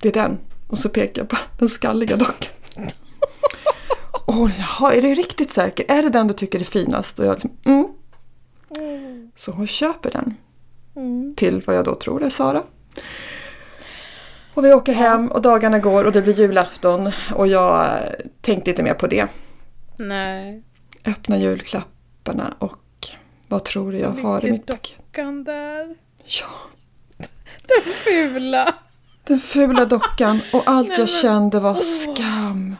det 0.00 0.08
är 0.08 0.12
den. 0.12 0.38
Och 0.68 0.78
så 0.78 0.88
pekar 0.88 1.22
jag 1.22 1.28
på 1.28 1.36
den 1.58 1.68
skalliga 1.68 2.16
dockan. 2.16 2.52
Och 4.26 4.34
hon, 4.34 4.50
jaha, 4.58 4.94
är 4.94 5.02
du 5.02 5.14
riktigt 5.14 5.50
säker? 5.50 5.84
Är 5.88 6.02
det 6.02 6.08
den 6.08 6.26
du 6.28 6.34
tycker 6.34 6.60
är 6.60 6.64
finast? 6.64 7.18
Och 7.18 7.26
jag 7.26 7.32
liksom, 7.32 7.50
mm. 7.64 7.88
Så 9.36 9.52
hon 9.52 9.66
köper 9.66 10.10
den. 10.10 10.34
Till 11.36 11.62
vad 11.66 11.76
jag 11.76 11.84
då 11.84 11.94
tror 11.94 12.22
är 12.24 12.28
Sara. 12.28 12.62
Och 14.54 14.64
vi 14.64 14.72
åker 14.72 14.92
hem 14.92 15.28
och 15.28 15.42
dagarna 15.42 15.78
går 15.78 16.04
och 16.04 16.12
det 16.12 16.22
blir 16.22 16.38
julafton. 16.40 17.12
Och 17.34 17.46
jag 17.46 17.86
eh, 17.86 18.02
tänkte 18.40 18.70
inte 18.70 18.82
mer 18.82 18.94
på 18.94 19.06
det. 19.06 19.26
Nej. 19.96 20.62
Öppnar 21.04 21.36
julklapparna 21.36 22.54
och 22.58 22.78
vad 23.48 23.64
tror 23.64 23.92
du 23.92 23.98
jag 23.98 24.10
har 24.10 24.46
i 24.46 24.50
mitt 24.50 24.66
paket? 24.66 24.98
Dockan 24.98 25.44
där. 25.44 25.96
Ja, 26.24 26.46
Den 27.66 27.92
fula. 27.94 28.74
den 29.24 29.38
fula 29.40 29.84
dockan. 29.84 30.40
Och 30.52 30.62
allt 30.66 30.88
Nej, 30.88 30.98
jag 30.98 31.08
men- 31.08 31.22
kände 31.22 31.60
var 31.60 31.70
åh. 31.70 31.80
skam. 31.80 32.76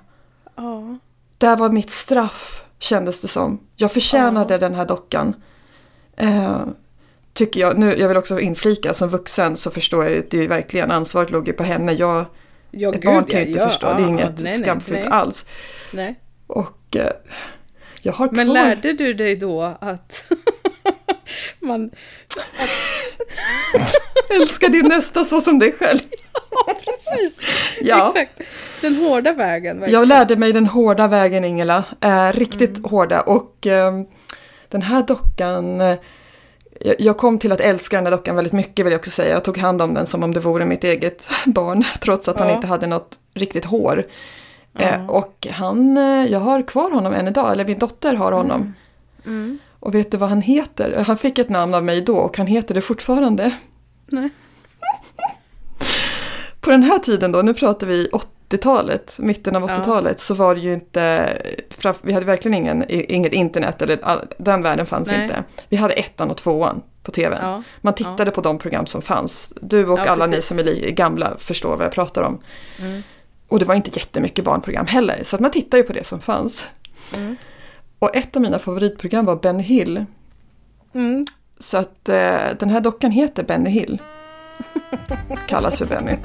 Ja. 0.56 0.98
Där 1.38 1.56
var 1.56 1.70
mitt 1.70 1.90
straff, 1.90 2.64
kändes 2.78 3.20
det 3.20 3.28
som. 3.28 3.60
Jag 3.76 3.92
förtjänade 3.92 4.58
den 4.58 4.74
här 4.74 4.86
dockan. 4.86 5.34
Eh, 6.16 6.66
tycker 7.32 7.60
jag. 7.60 7.78
Nu, 7.78 7.96
jag 7.98 8.08
vill 8.08 8.16
också 8.16 8.40
inflika, 8.40 8.94
som 8.94 9.08
vuxen 9.08 9.56
så 9.56 9.70
förstår 9.70 10.04
jag 10.04 10.12
ju 10.12 10.18
att 10.18 10.30
det 10.30 10.44
är 10.44 10.48
verkligen 10.48 10.90
ansvaret 10.90 11.30
låg 11.30 11.46
ju 11.46 11.52
på 11.52 11.62
henne. 11.62 11.92
Jag, 11.92 12.26
Ja, 12.78 12.88
ett 12.88 13.00
gud, 13.00 13.04
barn 13.04 13.24
kan 13.24 13.40
ju 13.40 13.46
inte 13.46 13.58
ja, 13.58 13.68
förstå, 13.68 13.86
ja, 13.86 13.94
det 13.94 14.02
är 14.02 14.04
ja, 14.04 14.08
inget 14.08 14.88
nej. 14.88 15.06
alls. 15.08 15.46
Nej. 15.92 16.20
Och 16.46 16.96
eh, 16.96 17.12
jag 18.02 18.12
har 18.12 18.30
Men 18.32 18.46
kvar... 18.46 18.54
lärde 18.54 18.92
du 18.92 19.14
dig 19.14 19.36
då 19.36 19.62
att 19.80 20.32
man... 21.60 21.90
Älska 24.28 24.68
din 24.68 24.88
nästa 24.88 25.24
så 25.24 25.40
som 25.40 25.58
dig 25.58 25.72
själv. 25.72 25.98
Ja, 26.50 26.74
precis. 26.84 27.38
Ja. 27.80 28.06
Exakt. 28.08 28.40
Den 28.80 28.96
hårda 28.96 29.32
vägen. 29.32 29.80
verkligen. 29.80 30.00
Jag 30.00 30.08
lärde 30.08 30.36
mig 30.36 30.52
den 30.52 30.66
hårda 30.66 31.08
vägen 31.08 31.44
Ingela, 31.44 31.84
eh, 32.00 32.32
riktigt 32.32 32.78
Mm. 32.78 32.90
hårda 32.90 33.20
och 33.20 33.66
eh, 33.66 33.92
den 34.68 34.82
här 34.82 35.02
dockan 35.02 35.80
eh, 35.80 35.96
jag- 36.98 37.16
kom 37.16 37.38
till 37.38 37.52
att 37.52 37.60
älska 37.60 37.96
den 37.96 38.06
här 38.06 38.10
dockan 38.12 38.36
väldigt 38.36 38.52
mycket 38.52 38.86
vill 38.86 38.92
jag 38.92 38.98
också 38.98 39.10
säga. 39.10 39.34
Jag 39.34 39.44
tog 39.44 39.58
hand 39.58 39.82
om 39.82 39.94
den 39.94 40.06
som 40.06 40.22
om 40.22 40.34
det 40.34 40.40
vore 40.40 40.64
mitt 40.64 40.84
eget 40.84 41.28
barn 41.46 41.84
trots 42.00 42.28
att 42.28 42.38
han 42.38 42.48
Ja. 42.48 42.54
inte 42.54 42.66
hade 42.66 42.86
något 42.86 43.18
riktigt 43.34 43.64
hår. 43.64 44.04
Eh, 44.78 44.88
Ja. 44.88 45.08
och 45.08 45.46
han, 45.50 45.96
eh, 45.96 46.32
jag 46.32 46.40
har 46.40 46.62
kvar 46.68 46.90
honom 46.90 47.12
än 47.14 47.28
idag, 47.28 47.52
eller 47.52 47.64
min 47.64 47.78
dotter 47.78 48.14
har 48.14 48.32
honom. 48.32 48.74
Mm. 49.26 49.58
Och 49.80 49.94
vet 49.94 50.10
du 50.10 50.16
vad 50.16 50.28
han 50.28 50.42
heter? 50.42 51.04
Han 51.06 51.18
fick 51.18 51.38
ett 51.38 51.48
namn 51.48 51.74
av 51.74 51.84
mig 51.84 52.00
då 52.00 52.16
och 52.16 52.38
han 52.38 52.46
heter 52.46 52.74
det 52.74 52.80
fortfarande. 52.80 53.54
Nej. 54.06 54.30
På 56.60 56.70
den 56.70 56.82
här 56.82 56.98
tiden 56.98 57.32
då, 57.32 57.42
nu 57.42 57.54
pratar 57.54 57.86
vi 57.86 58.08
80-talet, 58.50 59.16
mitten 59.20 59.56
av 59.56 59.62
Ja. 59.62 59.68
80-talet, 59.68 60.20
så 60.20 60.34
var 60.34 60.54
det 60.54 60.60
ju 60.60 60.72
inte, 60.72 61.32
vi 62.02 62.12
hade 62.12 62.26
verkligen 62.26 62.54
ingen, 62.58 62.84
inget 62.88 63.32
internet, 63.32 63.82
eller 63.82 64.26
den 64.38 64.62
världen 64.62 64.86
fanns 64.86 65.08
Nej. 65.08 65.22
inte. 65.22 65.44
Vi 65.68 65.76
hade 65.76 65.94
ettan 65.94 66.30
och 66.30 66.36
tvåan 66.36 66.82
på 67.02 67.10
tvn. 67.10 67.38
Ja. 67.42 67.62
Man 67.80 67.94
tittade 67.94 68.30
på 68.30 68.40
de 68.40 68.58
program 68.58 68.86
som 68.86 69.02
fanns. 69.02 69.52
Du 69.60 69.86
och 69.86 69.98
Ja, 69.98 70.10
alla 70.10 70.26
ni 70.26 70.32
precis. 70.32 70.48
som 70.48 70.58
är 70.58 70.90
gamla 70.90 71.38
förstår 71.38 71.76
vad 71.76 71.84
jag 71.84 71.92
pratar 71.92 72.22
om. 72.22 72.38
Mm. 72.80 73.02
Och 73.48 73.58
det 73.58 73.64
var 73.64 73.74
inte 73.74 73.90
jättemycket 73.94 74.44
barnprogram 74.44 74.86
heller, 74.86 75.20
så 75.22 75.36
att 75.36 75.42
man 75.42 75.50
tittade 75.50 75.80
ju 75.80 75.86
på 75.86 75.92
det 75.92 76.06
som 76.06 76.20
fanns. 76.20 76.66
Mm. 77.16 77.36
Och 77.98 78.16
ett 78.16 78.36
av 78.36 78.42
mina 78.42 78.58
favoritprogram 78.58 79.24
var 79.24 79.36
Ben 79.36 79.60
Hill. 79.60 80.04
Mm. 80.94 81.26
Så 81.60 81.76
att 81.76 82.08
eh, 82.08 82.38
den 82.58 82.70
här 82.70 82.80
dockan 82.80 83.10
heter 83.10 83.42
Benny 83.42 83.70
Hill. 83.70 84.02
Kallas 85.46 85.78
för 85.78 85.86
Benny. 85.86 86.16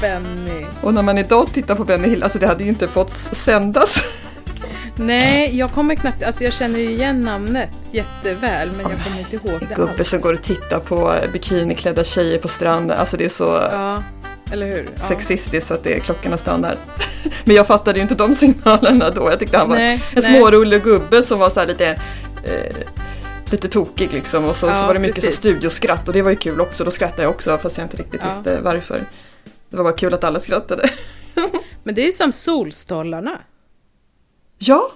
Benny. 0.00 0.66
Och 0.82 0.94
när 0.94 1.02
man 1.02 1.18
idag 1.18 1.52
tittar 1.52 1.74
på 1.74 1.84
Benny 1.84 2.08
Hill, 2.08 2.22
alltså 2.22 2.38
det 2.38 2.46
hade 2.46 2.62
ju 2.62 2.68
inte 2.68 2.88
fått 2.88 3.10
sändas. 3.12 4.02
Nej, 4.96 5.56
jag 5.58 5.72
kommer 5.72 5.94
knappt... 5.94 6.22
Alltså 6.22 6.44
jag 6.44 6.52
känner 6.52 6.78
ju 6.78 6.90
igen 6.90 7.22
namnet 7.22 7.70
jätteväl, 7.92 8.70
men 8.76 8.90
jag 8.90 9.04
kommer 9.04 9.18
inte 9.18 9.36
ihåg 9.36 9.60
det 9.60 9.74
gubbe 9.74 9.92
alls. 9.98 10.08
som 10.08 10.20
går 10.20 10.32
och 10.32 10.42
tittar 10.42 10.78
på 10.78 11.14
bikiniklädda 11.32 12.04
tjejer 12.04 12.38
på 12.38 12.48
stranden. 12.48 12.98
Alltså 12.98 13.16
det 13.16 13.24
är 13.24 13.28
så 13.28 13.44
Ja, 13.44 14.02
eller 14.54 14.66
hur? 14.72 14.88
Ja. 14.96 15.08
sexistiskt 15.08 15.66
så 15.68 15.74
att 15.74 15.84
det 15.84 15.94
är 15.94 16.00
klockorna 16.00 16.36
stannar. 16.36 16.76
Men 17.44 17.56
jag 17.56 17.66
fattade 17.66 17.98
ju 17.98 18.02
inte 18.02 18.14
de 18.14 18.34
signalerna 18.34 19.10
då. 19.10 19.30
Jag 19.30 19.38
tyckte 19.38 19.58
han 19.58 19.68
var 19.68 19.76
Nej, 19.76 20.02
en 20.16 20.22
smårullig 20.22 20.82
gubbe 20.82 21.22
som 21.22 21.38
var 21.38 21.50
så 21.50 21.60
här 21.60 21.66
lite 21.66 21.86
eh, 22.44 22.76
lite 23.50 23.68
tokig 23.68 24.12
liksom 24.12 24.44
och 24.44 24.56
så, 24.56 24.66
så 24.66 24.72
Ja, 24.80 24.86
var 24.86 24.94
det 24.94 25.00
mycket 25.00 25.24
så 25.24 25.32
studioskratt 25.32 26.08
och 26.08 26.14
det 26.14 26.22
var 26.22 26.30
ju 26.30 26.36
kul 26.36 26.60
också. 26.60 26.84
Då 26.84 26.90
skrattade 26.90 27.22
jag 27.22 27.30
också 27.30 27.58
fast 27.58 27.78
jag 27.78 27.84
inte 27.84 27.96
riktigt 27.96 28.20
Ja. 28.24 28.28
visste 28.34 28.60
varför. 28.60 29.04
Det 29.70 29.76
var 29.76 29.84
bara 29.84 29.92
kul 29.92 30.14
att 30.14 30.24
alla 30.24 30.40
skrattade. 30.40 30.88
Men 31.82 31.94
det 31.94 32.08
är 32.08 32.12
som 32.12 32.32
Solstollarna. 32.32 33.40
Ja, 34.58 34.92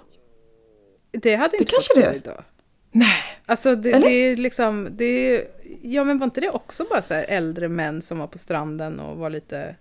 Det 1.12 1.34
hade 1.36 1.56
inte 1.56 1.72
kanske 1.72 1.94
det 1.94 2.00
gå 2.00 2.06
är. 2.06 2.14
idag. 2.14 2.44
nej. 2.92 3.22
Alltså 3.46 3.74
det, 3.74 3.90
Eller? 3.92 4.08
det 4.08 4.14
är 4.14 4.36
liksom, 4.36 4.88
det 4.92 5.04
är, 5.04 5.44
ja 5.82 6.04
men 6.04 6.18
var 6.18 6.24
inte 6.24 6.40
det 6.40 6.50
också 6.50 6.84
bara 6.90 7.02
så 7.02 7.14
här 7.14 7.24
äldre 7.28 7.68
män 7.68 8.02
som 8.02 8.18
var 8.18 8.26
på 8.26 8.38
stranden 8.38 9.00
och 9.00 9.16
var 9.16 9.30
lite, 9.30 9.76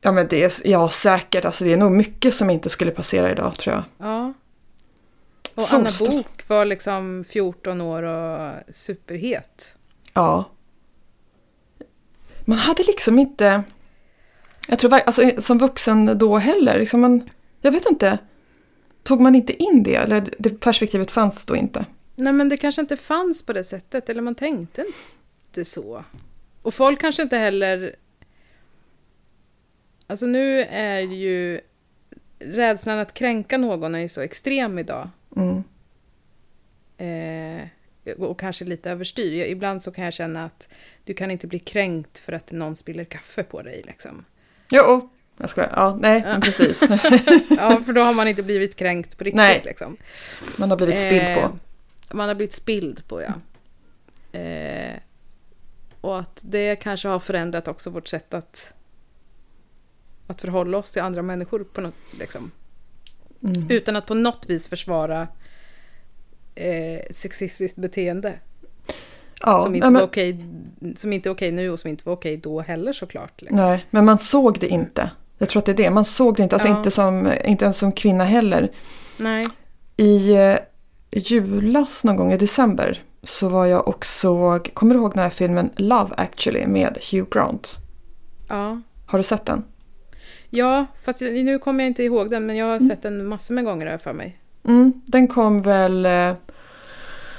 Ja 0.00 0.12
men 0.12 0.26
det 0.28 0.44
är, 0.44 0.52
ja 0.64 0.88
säkert, 0.88 1.44
alltså 1.44 1.64
det 1.64 1.72
är 1.72 1.76
nog 1.76 1.92
mycket 1.92 2.34
som 2.34 2.50
inte 2.50 2.68
skulle 2.68 2.90
passera 2.90 3.30
idag 3.30 3.58
tror 3.58 3.74
jag. 3.74 3.84
ja. 4.08 4.32
Och 5.54 5.64
Anna 5.74 5.90
Solstol- 5.90 6.16
Bok 6.16 6.48
var 6.48 6.64
liksom 6.64 7.24
14 7.28 7.80
år 7.80 8.02
och 8.02 8.52
superhet. 8.72 9.76
Ja. 10.12 10.44
Man 12.44 12.58
hade 12.58 12.82
liksom 12.82 13.18
inte... 13.18 13.62
Jag 14.68 14.78
tror 14.78 14.94
alltså, 14.94 15.22
som 15.38 15.58
vuxen 15.58 16.18
då 16.18 16.36
heller, 16.36 16.78
liksom 16.78 17.00
man, 17.00 17.30
jag 17.60 17.72
vet 17.72 17.86
inte. 17.86 18.18
Tog 19.02 19.20
man 19.20 19.34
inte 19.34 19.62
in 19.62 19.82
det? 19.82 19.94
Eller 19.94 20.28
det 20.38 20.60
perspektivet 20.60 21.10
fanns 21.10 21.44
då 21.44 21.56
inte? 21.56 21.84
Nej, 22.18 22.32
men 22.32 22.48
det 22.48 22.56
kanske 22.56 22.80
inte 22.80 22.96
fanns 22.96 23.42
på 23.42 23.52
det 23.52 23.64
sättet, 23.64 24.08
eller 24.08 24.22
man 24.22 24.34
tänkte 24.34 24.84
inte 25.46 25.64
så. 25.64 26.04
Och 26.62 26.74
folk 26.74 27.00
kanske 27.00 27.22
inte 27.22 27.36
heller... 27.36 27.96
Alltså 30.06 30.26
nu 30.26 30.60
är 30.62 31.00
ju 31.00 31.60
rädslan 32.38 32.98
att 32.98 33.14
kränka 33.14 33.58
någon 33.58 33.94
är 33.94 33.98
ju 33.98 34.08
så 34.08 34.20
extrem 34.20 34.78
idag. 34.78 35.08
Mm. 35.36 35.64
Eh, 36.98 37.68
och 38.18 38.40
kanske 38.40 38.64
lite 38.64 38.90
överstyr. 38.90 39.44
Ibland 39.44 39.82
så 39.82 39.90
kan 39.90 40.04
jag 40.04 40.12
känna 40.12 40.44
att 40.44 40.68
du 41.04 41.14
kan 41.14 41.30
inte 41.30 41.46
bli 41.46 41.58
kränkt 41.58 42.18
för 42.18 42.32
att 42.32 42.52
någon 42.52 42.76
spiller 42.76 43.04
kaffe 43.04 43.42
på 43.42 43.62
dig. 43.62 43.82
Liksom. 43.86 44.24
Jo, 44.70 45.08
jag 45.36 45.50
skojar. 45.50 45.72
Ja, 45.76 45.98
nej, 46.00 46.22
men 46.22 46.40
precis. 46.40 46.82
Ja, 47.50 47.82
för 47.86 47.92
då 47.92 48.00
har 48.00 48.14
man 48.14 48.28
inte 48.28 48.42
blivit 48.42 48.76
kränkt 48.76 49.18
på 49.18 49.24
riktigt. 49.24 49.36
Nej. 49.36 49.62
Liksom. 49.64 49.96
Man 50.58 50.70
har 50.70 50.76
blivit 50.76 50.98
spilld 50.98 51.34
på. 51.34 51.40
Eh, 51.40 51.50
Man 52.12 52.28
har 52.28 52.34
blivit 52.34 52.52
spilld 52.52 53.08
på, 53.08 53.22
ja. 53.22 53.32
Eh, 54.38 54.98
och 56.00 56.18
att 56.18 56.40
det 56.44 56.76
kanske 56.76 57.08
har 57.08 57.18
förändrat 57.18 57.68
också 57.68 57.90
vårt 57.90 58.08
sätt 58.08 58.34
att, 58.34 58.72
att 60.26 60.40
förhålla 60.40 60.78
oss 60.78 60.92
till 60.92 61.02
andra 61.02 61.22
människor 61.22 61.64
på 61.64 61.80
något, 61.80 61.94
liksom. 62.18 62.50
Mm. 63.42 63.66
Utan 63.70 63.96
att 63.96 64.06
på 64.06 64.14
något 64.14 64.46
vis 64.48 64.68
försvara 64.68 65.28
eh, 66.54 67.00
sexistiskt 67.10 67.78
beteende. 67.78 68.38
Ja, 69.40 69.60
som, 69.60 69.74
inte 69.74 69.90
men, 69.90 70.02
okej, 70.02 70.44
som 70.96 71.12
inte 71.12 71.28
är 71.28 71.30
okej 71.30 71.52
nu 71.52 71.70
och 71.70 71.80
som 71.80 71.90
inte 71.90 72.02
var 72.06 72.12
okej 72.12 72.36
då 72.36 72.60
heller 72.60 72.92
såklart. 72.92 73.40
Liksom. 73.40 73.56
nej, 73.56 73.84
men 73.90 74.04
man 74.04 74.18
såg 74.18 74.58
det 74.58 74.68
inte. 74.68 75.10
Jag 75.38 75.48
tror 75.48 75.60
att 75.60 75.66
det 75.66 75.72
är 75.72 75.76
det. 75.76 75.90
Man 75.90 76.04
såg 76.04 76.36
det 76.36 76.42
inte, 76.42 76.56
alltså 76.56 76.68
Ja. 76.68 76.78
inte, 76.78 76.90
som, 76.90 77.32
inte 77.44 77.64
ens 77.64 77.78
som 77.78 77.92
kvinna 77.92 78.24
heller. 78.24 78.72
Nej. 79.18 79.46
I 79.96 80.32
eh, 80.32 80.56
julas 81.10 82.04
någon 82.04 82.16
gång 82.16 82.32
i 82.32 82.36
december 82.36 83.02
så 83.22 83.48
var 83.48 83.66
jag 83.66 83.88
och 83.88 84.06
såg, 84.06 84.74
kommer 84.74 84.94
du 84.94 85.00
ihåg 85.00 85.12
den 85.14 85.22
här 85.22 85.30
filmen 85.30 85.70
Love 85.76 86.14
actually 86.16 86.66
med 86.66 86.98
Hugh 87.12 87.28
Grant? 87.30 87.76
Ja. 88.48 88.80
Har 89.06 89.18
du 89.18 89.22
sett 89.22 89.46
den? 89.46 89.64
ja, 90.50 90.86
fast 91.04 91.20
nu 91.20 91.58
kommer 91.58 91.84
jag 91.84 91.90
inte 91.90 92.02
ihåg 92.02 92.30
den 92.30 92.46
men 92.46 92.56
jag 92.56 92.66
har 92.66 92.78
sett 92.80 93.02
den 93.02 93.26
massor 93.26 93.54
med 93.54 93.64
gånger 93.64 93.86
här 93.86 93.98
för 93.98 94.12
mig. 94.12 94.38
Mm, 94.64 94.92
den 95.06 95.28
kom 95.28 95.58
väl, 95.62 96.06
eh, 96.06 96.34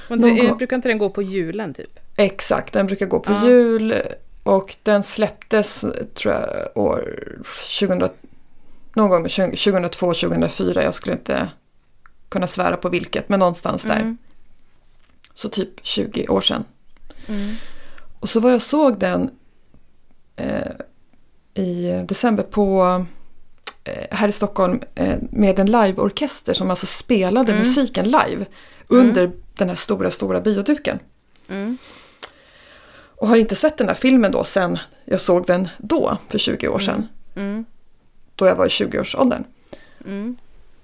Någon 0.08 0.56
brukar 0.58 0.76
inte 0.76 0.88
den 0.88 0.98
gå 0.98 1.10
på 1.10 1.22
julen 1.22 1.74
typ? 1.74 2.00
exakt, 2.16 2.72
den 2.72 2.86
brukar 2.86 3.06
gå 3.06 3.20
på 3.20 3.32
Ja. 3.32 3.46
jul 3.48 3.94
och 4.42 4.76
den 4.82 5.02
släpptes 5.02 5.84
tror 6.14 6.34
jag 6.34 6.44
år 6.74 7.18
2000, 7.44 8.08
någon 8.96 9.10
gång 9.10 9.26
2002-2004, 9.26 10.82
jag 10.82 10.94
skulle 10.94 11.12
inte 11.16 11.48
kunna 12.30 12.46
svära 12.46 12.76
på 12.76 12.88
vilket, 12.88 13.28
men 13.28 13.38
någonstans 13.38 13.82
där. 13.82 14.00
Mm. 14.00 14.18
Så 15.34 15.48
typ 15.48 15.70
20 15.82 16.28
år 16.28 16.40
sedan. 16.40 16.64
Mm. 17.28 17.54
Och 18.20 18.28
så 18.28 18.40
var 18.40 18.50
jag 18.50 18.62
såg 18.62 18.98
den 18.98 19.30
eh, 20.36 20.72
i 21.54 22.04
december 22.08 22.42
på 22.42 23.04
eh, 23.84 24.06
här 24.10 24.28
i 24.28 24.32
Stockholm 24.32 24.80
eh, 24.94 25.18
med 25.30 25.58
en 25.58 25.66
liveorkester 25.66 26.54
som 26.54 26.70
alltså 26.70 26.86
spelade 26.86 27.52
Mm. 27.52 27.58
musiken 27.58 28.04
live 28.04 28.46
under 28.88 29.32
den 29.54 29.68
här 29.68 29.76
stora, 29.76 30.10
stora 30.10 30.40
bioduken. 30.40 30.98
Mm. 31.48 31.78
Och 32.92 33.28
har 33.28 33.36
inte 33.36 33.54
sett 33.54 33.78
den 33.78 33.88
här 33.88 33.94
filmen 33.94 34.32
då 34.32 34.44
sen 34.44 34.78
jag 35.04 35.20
såg 35.20 35.46
den 35.46 35.68
då 35.78 36.18
för 36.28 36.38
20 36.38 36.68
år 36.68 36.78
sedan. 36.78 37.08
Mm. 37.34 37.64
Då 38.34 38.46
jag 38.46 38.56
var 38.56 38.66
i 38.66 38.68
20-årsåldern. 38.68 39.44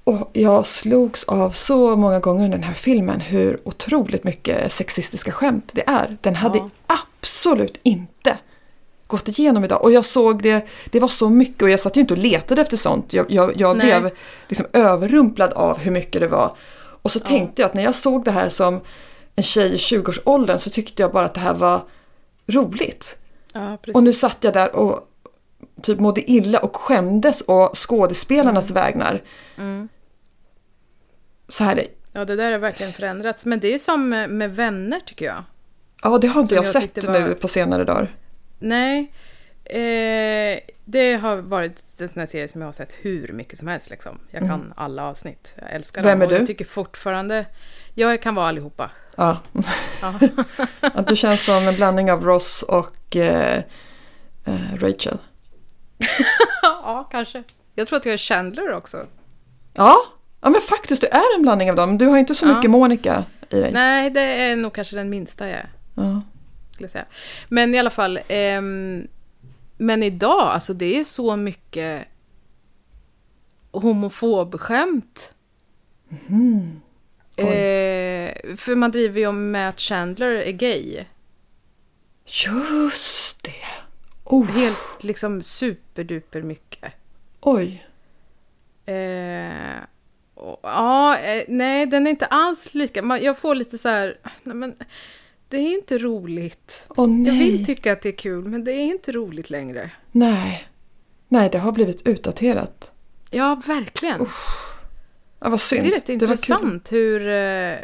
Mm. 0.06 0.22
Och 0.22 0.30
jag 0.32 0.66
slogs 0.66 1.24
av 1.24 1.50
så 1.50 1.96
många 1.96 2.20
gånger 2.20 2.44
under 2.44 2.58
den 2.58 2.66
här 2.66 2.74
filmen 2.74 3.20
hur 3.20 3.60
otroligt 3.64 4.24
mycket 4.24 4.72
sexistiska 4.72 5.32
skämt 5.32 5.70
det 5.72 5.88
är. 5.88 6.16
Den 6.20 6.34
hade 6.34 6.58
Ja. 6.58 6.70
absolut 7.20 7.80
inte 7.82 8.38
gått 9.06 9.28
igenom 9.28 9.64
idag. 9.64 9.82
Och 9.82 9.92
jag 9.92 10.04
såg 10.04 10.42
det, 10.42 10.66
det 10.90 11.00
var 11.00 11.08
så 11.08 11.30
mycket 11.30 11.62
och 11.62 11.70
jag 11.70 11.80
satt 11.80 11.96
ju 11.96 12.00
inte 12.00 12.14
och 12.14 12.18
letade 12.18 12.62
efter 12.62 12.76
sånt. 12.76 13.12
Jag, 13.12 13.30
jag, 13.30 13.60
jag 13.60 13.76
blev 13.76 14.10
liksom 14.48 14.66
överrumplad 14.72 15.52
av 15.52 15.78
hur 15.78 15.90
mycket 15.90 16.20
det 16.20 16.28
var. 16.28 16.56
Och 17.02 17.12
så 17.12 17.20
tänkte 17.20 17.62
jag 17.62 17.68
att 17.68 17.74
när 17.74 17.82
jag 17.82 17.94
såg 17.94 18.24
det 18.24 18.30
här 18.30 18.48
som 18.48 18.80
en 19.36 19.42
tjej 19.42 19.74
i 19.74 19.76
20-årsåldern 19.76 20.58
så 20.58 20.70
tyckte 20.70 21.02
jag 21.02 21.12
bara 21.12 21.24
att 21.24 21.34
det 21.34 21.40
här 21.40 21.54
var 21.54 21.84
roligt. 22.46 23.16
Ja. 23.52 23.78
Och 23.94 24.02
nu 24.02 24.12
satt 24.12 24.36
jag 24.40 24.52
där 24.52 24.76
och 24.76 25.08
typ 25.82 26.00
mådde 26.00 26.30
illa 26.30 26.58
och 26.58 26.76
skämdes 26.76 27.40
och 27.40 27.70
skådespelarnas 27.76 28.70
vägnar. 28.70 29.22
Mm. 29.58 29.88
Så 31.48 31.64
här, 31.64 31.86
Ja, 32.12 32.24
det 32.24 32.36
där 32.36 32.52
har 32.52 32.58
verkligen 32.58 32.92
förändrats. 32.92 33.46
Men 33.46 33.60
det 33.60 33.74
är 33.74 33.78
som 33.78 34.08
med, 34.08 34.56
vänner 34.56 35.00
tycker 35.00 35.24
jag. 35.24 35.44
ja 36.02 36.18
det 36.18 36.26
har 36.26 36.40
inte 36.40 36.54
jag, 36.54 36.64
jag 36.64 36.72
sett 36.72 37.04
var- 37.04 37.20
nu 37.20 37.34
på 37.34 37.48
senare 37.48 37.84
dagar. 37.84 38.14
Nej, 38.58 39.12
eh, 39.64 40.60
det 40.84 41.14
har 41.16 41.36
varit 41.36 41.82
en 42.00 42.08
sån 42.08 42.20
här 42.20 42.26
serie 42.26 42.48
som 42.48 42.60
jag 42.60 42.68
har 42.68 42.72
sett 42.72 42.92
hur 43.00 43.28
mycket 43.32 43.58
som 43.58 43.68
helst. 43.68 43.90
Liksom. 43.90 44.18
Jag 44.30 44.42
kan 44.42 44.72
alla 44.76 45.04
avsnitt. 45.04 45.54
Jag 45.60 45.70
älskar 45.70 46.00
Mm. 46.00 46.08
Vem 46.10 46.18
dem. 46.18 46.22
är 46.22 46.26
Och 46.26 46.30
du? 46.32 46.36
jag 46.38 46.46
tycker 46.46 46.64
fortfarande... 46.64 47.46
Jag 47.94 48.22
kan 48.22 48.34
vara 48.34 48.46
allihopa. 48.48 48.90
Ja. 49.16 49.38
Ja. 50.02 50.18
Att 50.80 51.06
du 51.08 51.16
känns 51.16 51.44
som 51.44 51.68
en 51.68 51.74
blandning 51.76 52.12
av 52.12 52.24
Ross 52.24 52.62
och 52.62 53.16
eh, 53.16 53.62
eh, 54.44 54.74
Rachel. 54.78 55.18
ja, 56.62 57.08
kanske. 57.10 57.42
Jag 57.74 57.88
tror 57.88 57.96
att 57.96 58.06
jag 58.06 58.12
är 58.12 58.18
Chandler 58.18 58.72
också. 58.72 59.06
Ja. 59.74 59.96
Ja, 60.40 60.50
men 60.50 60.60
faktiskt 60.60 61.00
du 61.02 61.06
är 61.08 61.36
en 61.36 61.42
blandning 61.42 61.70
av 61.70 61.76
dem. 61.76 61.98
Du 61.98 62.06
har 62.06 62.18
inte 62.18 62.34
så 62.34 62.46
Ja. 62.46 62.54
mycket 62.56 62.70
Monica 62.70 63.24
i 63.50 63.60
dig. 63.60 63.72
Nej, 63.72 64.10
det 64.10 64.20
är 64.20 64.56
nog 64.56 64.72
kanske 64.74 64.96
den 64.96 65.10
minsta 65.10 65.48
jag 65.48 65.58
är. 65.58 65.70
Ja. 65.94 66.22
skulle 66.72 66.88
säga. 66.88 67.04
Men 67.48 67.74
i 67.74 67.78
alla 67.78 67.90
fall, 67.90 68.18
ehm, 68.28 69.06
men 69.76 70.02
idag, 70.02 70.40
alltså 70.42 70.74
det 70.74 70.98
är 71.00 71.04
så 71.04 71.36
mycket 71.36 72.04
homofobskämt. 73.70 75.32
Mhm. 76.08 76.80
Eh, 77.36 78.56
för 78.56 78.74
man 78.74 78.90
driver 78.90 79.20
ju 79.20 79.26
om 79.26 79.50
med 79.50 79.68
att 79.68 79.80
Chandler 79.80 80.30
är 80.30 80.52
gay. 80.52 81.04
Just 82.26 83.42
det. 83.42 83.50
Oh, 84.24 84.46
Helt 84.46 85.04
liksom 85.04 85.42
superduper 85.42 86.42
mycket. 86.42 86.92
oj. 87.40 87.86
Eh, 88.86 89.80
ja, 90.62 91.18
eh, 91.18 91.44
nej, 91.48 91.86
den 91.86 92.06
är 92.06 92.10
inte 92.10 92.26
alls 92.26 92.74
lika. 92.74 93.18
Jag 93.22 93.38
får 93.38 93.54
lite 93.54 93.78
så 93.78 93.88
här, 93.88 94.18
nej 94.42 94.56
men 94.56 94.74
det 95.48 95.56
är 95.56 95.72
inte 95.74 95.98
roligt. 95.98 96.86
Åh 96.88 97.22
Jag 97.26 97.32
vill 97.32 97.66
tycka 97.66 97.92
att 97.92 98.02
det 98.02 98.08
är 98.08 98.16
kul, 98.16 98.44
men 98.44 98.64
det 98.64 98.72
är 98.72 98.84
inte 98.84 99.12
roligt 99.12 99.50
längre. 99.50 99.90
nej. 100.12 100.68
Nej, 101.28 101.48
det 101.52 101.58
har 101.58 101.72
blivit 101.72 102.06
utdaterat. 102.06 102.92
Ja, 103.30 103.62
verkligen. 103.66 104.26
Ja, 105.40 105.48
vad 105.48 105.60
synd. 105.60 105.82
Det 105.82 105.88
är 105.88 105.92
rätt 105.94 106.06
kul. 106.06 106.12
intressant 106.14 106.92
hur, 106.92 107.28
eh, 107.28 107.74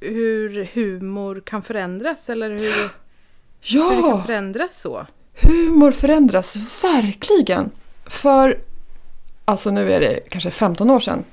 hur 0.00 0.68
humor 0.74 1.42
kan 1.46 1.62
förändras 1.62 2.30
eller 2.30 2.50
hur, 2.50 2.58
hur 2.58 2.70
det 2.70 2.88
kan 4.00 4.10
Ja, 4.10 4.22
förändras 4.26 4.80
så. 4.80 5.06
humor 5.42 5.92
förändras 5.92 6.56
verkligen. 6.82 7.70
För, 8.06 8.58
alltså 9.44 9.70
nu 9.70 9.92
är 9.92 10.00
det 10.00 10.20
kanske 10.30 10.50
15 10.50 10.90
år 10.90 11.00
sedan. 11.00 11.24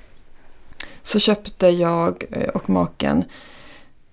Så 1.04 1.20
köpte 1.20 1.68
jag 1.68 2.24
eh, 2.32 2.50
och 2.50 2.70
maken 2.70 3.24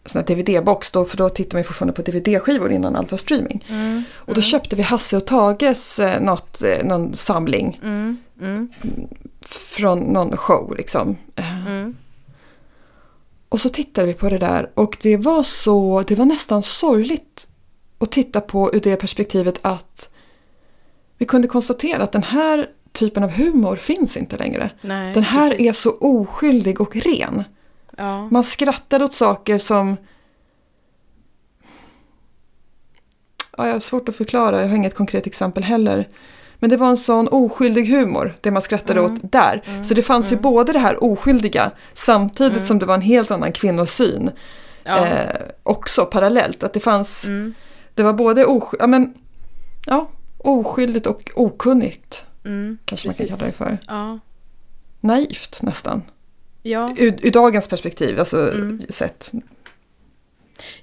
en 0.05 0.11
sån 0.11 0.19
här 0.19 0.27
DVD-box 0.37 0.93
då, 0.93 1.05
för 1.05 1.17
då 1.17 1.29
tittade 1.29 1.57
man 1.57 1.65
fortfarande 1.65 1.93
på 1.93 2.03
DVD-skivor 2.03 2.73
innan 2.73 2.97
allt 2.97 3.11
var 3.11 3.19
streaming. 3.19 3.65
Mm, 3.69 4.03
Och 4.15 4.35
då 4.35 4.41
köpte 4.41 4.77
vi 4.77 4.83
Hasse 4.83 5.17
och 5.17 5.27
Tages 5.27 5.99
eh, 5.99 6.21
något, 6.21 6.63
eh, 6.63 6.85
någon 6.85 7.17
samling 7.17 7.81
mm, 7.83 8.17
mm, 8.41 8.69
från 9.41 9.99
någon 9.99 10.37
show 10.37 10.75
liksom. 10.77 11.17
Mm. 11.37 11.97
Och 13.49 13.61
så 13.61 13.69
tittade 13.69 14.07
vi 14.07 14.15
på 14.15 14.29
det 14.29 14.39
där 14.39 14.71
och 14.75 14.97
det 15.03 15.17
var 15.17 15.43
så, 15.43 16.05
det 16.07 16.15
var 16.15 16.25
nästan 16.25 16.63
sorgligt 16.63 17.49
att 17.99 18.13
titta 18.13 18.41
på 18.41 18.75
ur 18.75 18.81
det 18.81 18.97
perspektivet 18.97 19.59
att 19.63 20.11
vi 21.19 21.27
kunde 21.27 21.49
konstatera 21.49 22.03
att 22.03 22.13
den 22.13 22.23
här 22.23 22.69
typen 22.99 23.25
av 23.25 23.31
humor 23.31 23.77
finns 23.77 24.17
inte 24.17 24.37
längre. 24.37 24.71
Nej, 24.83 25.15
Den 25.15 25.23
här 25.23 25.51
precis. 25.51 25.67
är 25.69 25.73
så 25.73 25.91
oskyldig 26.01 26.81
och 26.81 26.97
ren. 26.97 27.45
Ja, 27.97 28.29
Man 28.29 28.45
skrattade 28.45 29.05
åt 29.05 29.15
saker 29.15 29.59
som... 29.59 29.97
Ja, 33.57 33.67
jag 33.67 33.73
har 33.73 33.81
svårt 33.81 34.09
att 34.09 34.17
förklara, 34.17 34.61
jag 34.61 34.69
har 34.69 34.77
inget 34.77 34.95
konkret 34.95 35.27
exempel 35.27 35.65
heller. 35.65 36.09
Men 36.59 36.71
det 36.71 36.77
var 36.77 36.89
en 36.89 36.97
sån 36.97 37.29
oskyldig 37.29 37.87
humor, 37.89 38.37
det 38.41 38.51
man 38.51 38.63
skrattade 38.63 39.01
Mm. 39.01 39.15
åt 39.15 39.33
där. 39.33 39.83
Så 39.83 39.95
det 39.95 40.03
fanns 40.03 40.33
ju 40.33 40.37
både 40.37 40.73
det 40.73 40.79
här 40.79 41.05
oskyldiga 41.05 41.71
samtidigt 41.95 42.65
som 42.65 42.79
det 42.79 42.87
var 42.87 42.95
en 42.95 43.01
helt 43.01 43.31
annan 43.31 43.53
kvinnosyn. 43.53 44.21
Mm. 44.23 44.33
ja. 44.85 45.07
Eh, 45.07 45.41
också 45.63 46.05
parallellt. 46.07 46.63
Att 46.63 46.73
det 46.73 46.81
fanns, 46.81 47.25
Mm, 47.27 47.55
det 47.95 48.03
var 48.03 48.13
både 48.13 48.45
osky, 48.45 48.77
ja, 48.81 48.87
men, 48.87 49.15
ja, 49.87 50.09
oskyldigt 50.39 51.07
och 51.07 51.31
okunnigt. 51.35 52.25
Mm, 52.45 52.79
Kanske 52.85 53.09
man 53.09 53.15
precis. 53.15 53.29
kan 53.31 53.39
kalla 53.39 53.47
det 53.51 53.57
för. 53.57 53.79
Ja, 53.87 54.19
Naivt 55.01 55.63
nästan. 55.63 56.03
ja. 56.63 56.95
Ur, 56.99 57.19
ur 57.27 57.31
dagens 57.31 57.69
perspektiv, 57.69 58.19
alltså 58.19 58.51
Mm. 58.53 58.81
sett. 58.89 59.33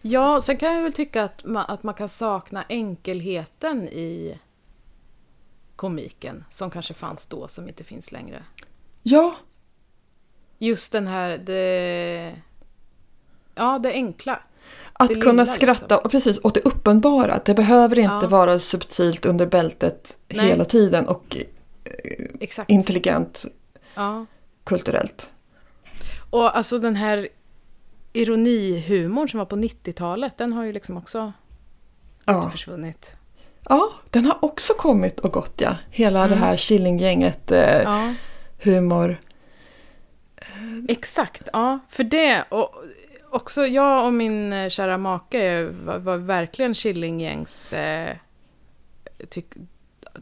Ja, 0.01 0.41
sen 0.41 0.57
kan 0.57 0.73
jag 0.73 0.81
väl 0.83 0.93
tycka 0.93 1.23
att 1.23 1.45
man, 1.45 1.65
att 1.67 1.83
man 1.83 1.93
kan 1.93 2.09
sakna 2.09 2.63
enkelheten 2.69 3.87
i 3.87 4.39
komiken 5.75 6.43
som 6.49 6.69
kanske 6.71 6.93
fanns 6.93 7.25
då, 7.25 7.47
som 7.47 7.67
inte 7.67 7.83
finns 7.83 8.11
längre. 8.11 8.43
Ja, 9.03 9.35
Just 10.57 10.91
den 10.91 11.07
här, 11.07 11.37
det... 11.37 12.35
Ja, 13.55 13.79
det 13.79 13.91
enkla. 13.91 14.39
Att 14.99 15.21
kunna 15.21 15.31
lilla, 15.31 15.45
skratta 15.45 15.81
liksom. 15.95 15.99
och 16.05 16.12
precis, 16.12 16.39
åt 16.43 16.53
det 16.53 16.62
uppenbara. 16.65 17.39
Det 17.45 17.53
behöver 17.53 17.99
inte 17.99 18.13
Ja. 18.21 18.27
vara 18.27 18.60
subtilt 18.60 19.25
under 19.25 19.45
bältet 19.45 20.17
Nej. 20.27 20.47
hela 20.47 20.65
tiden 20.65 21.08
och 21.08 21.38
Exakt. 22.39 22.69
intelligent 22.71 23.45
Ja. 23.95 24.25
kulturellt. 24.63 25.29
Och 26.29 26.58
alltså 26.58 26.79
den 26.79 26.95
här 26.95 27.27
ironihumorn 28.13 29.29
som 29.29 29.38
var 29.38 29.45
på 29.45 29.55
90-talet, 29.55 30.38
den 30.38 30.53
har 30.53 30.63
ju 30.63 30.73
liksom 30.73 30.97
också 30.97 31.34
Ja. 32.25 32.49
försvunnit. 32.49 33.15
ja, 33.69 33.89
den 34.10 34.25
har 34.25 34.38
också 34.45 34.73
kommit 34.73 35.19
och 35.19 35.31
gått 35.34 35.62
ja. 35.62 35.75
Hela 35.89 36.19
Mm. 36.19 36.29
det 36.29 36.36
här 36.45 36.58
Killinggänget, 36.58 37.51
eh, 37.51 37.81
Ja, 37.81 38.13
humor. 38.63 39.21
exakt. 40.88 41.49
Ja, 41.53 41.79
för 41.89 42.03
det. 42.03 42.43
Och 42.49 42.75
också 43.35 43.65
jag 43.65 44.05
och 44.05 44.13
min 44.13 44.53
eh, 44.53 44.69
kära 44.69 44.97
make 44.97 45.63
var, 45.85 45.97
var 45.97 46.17
verkligen 46.17 46.73
Killinggängs... 46.73 47.73
Eh, 47.73 48.15
tyck, 49.29 49.45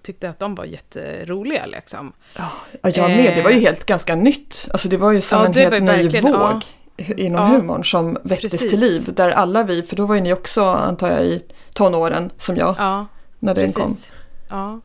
tyckte 0.02 0.30
att 0.30 0.40
de 0.40 0.56
var 0.56 0.66
jätteroliga 0.66 1.66
liksom. 1.66 2.14
Ja, 2.38 2.50
jag 2.82 3.10
med. 3.10 3.36
Det 3.36 3.42
var 3.42 3.50
ju 3.50 3.56
Eh. 3.58 3.62
helt 3.62 3.86
ganska 3.86 4.16
nytt. 4.16 4.68
Alltså 4.72 4.90
det 4.90 4.98
var 4.98 5.12
ju 5.12 5.22
som 5.22 5.40
Ja, 5.40 5.46
en 5.46 5.54
helt 5.88 6.14
ny 6.14 6.20
våg 6.22 6.34
ja. 6.34 6.62
inom 7.18 7.42
Ja. 7.52 7.58
humorn 7.58 7.84
som 7.86 8.18
väcktes 8.24 8.52
Precis. 8.52 8.70
till 8.70 8.80
liv. 8.80 9.14
Där 9.16 9.32
alla 9.32 9.64
vi, 9.64 9.84
för 9.84 9.96
då 9.96 10.06
var 10.06 10.16
ju 10.16 10.22
ni 10.22 10.34
också 10.34 10.64
antar 10.64 11.12
jag 11.12 11.24
i 11.26 11.44
tonåren 11.74 12.32
som 12.38 12.56
jag 12.58 12.76
Ja, 12.78 13.06
när 13.40 13.56
den 13.56 13.72
kom. 13.74 13.84
precis. 13.86 14.12
Ja. 14.50 14.82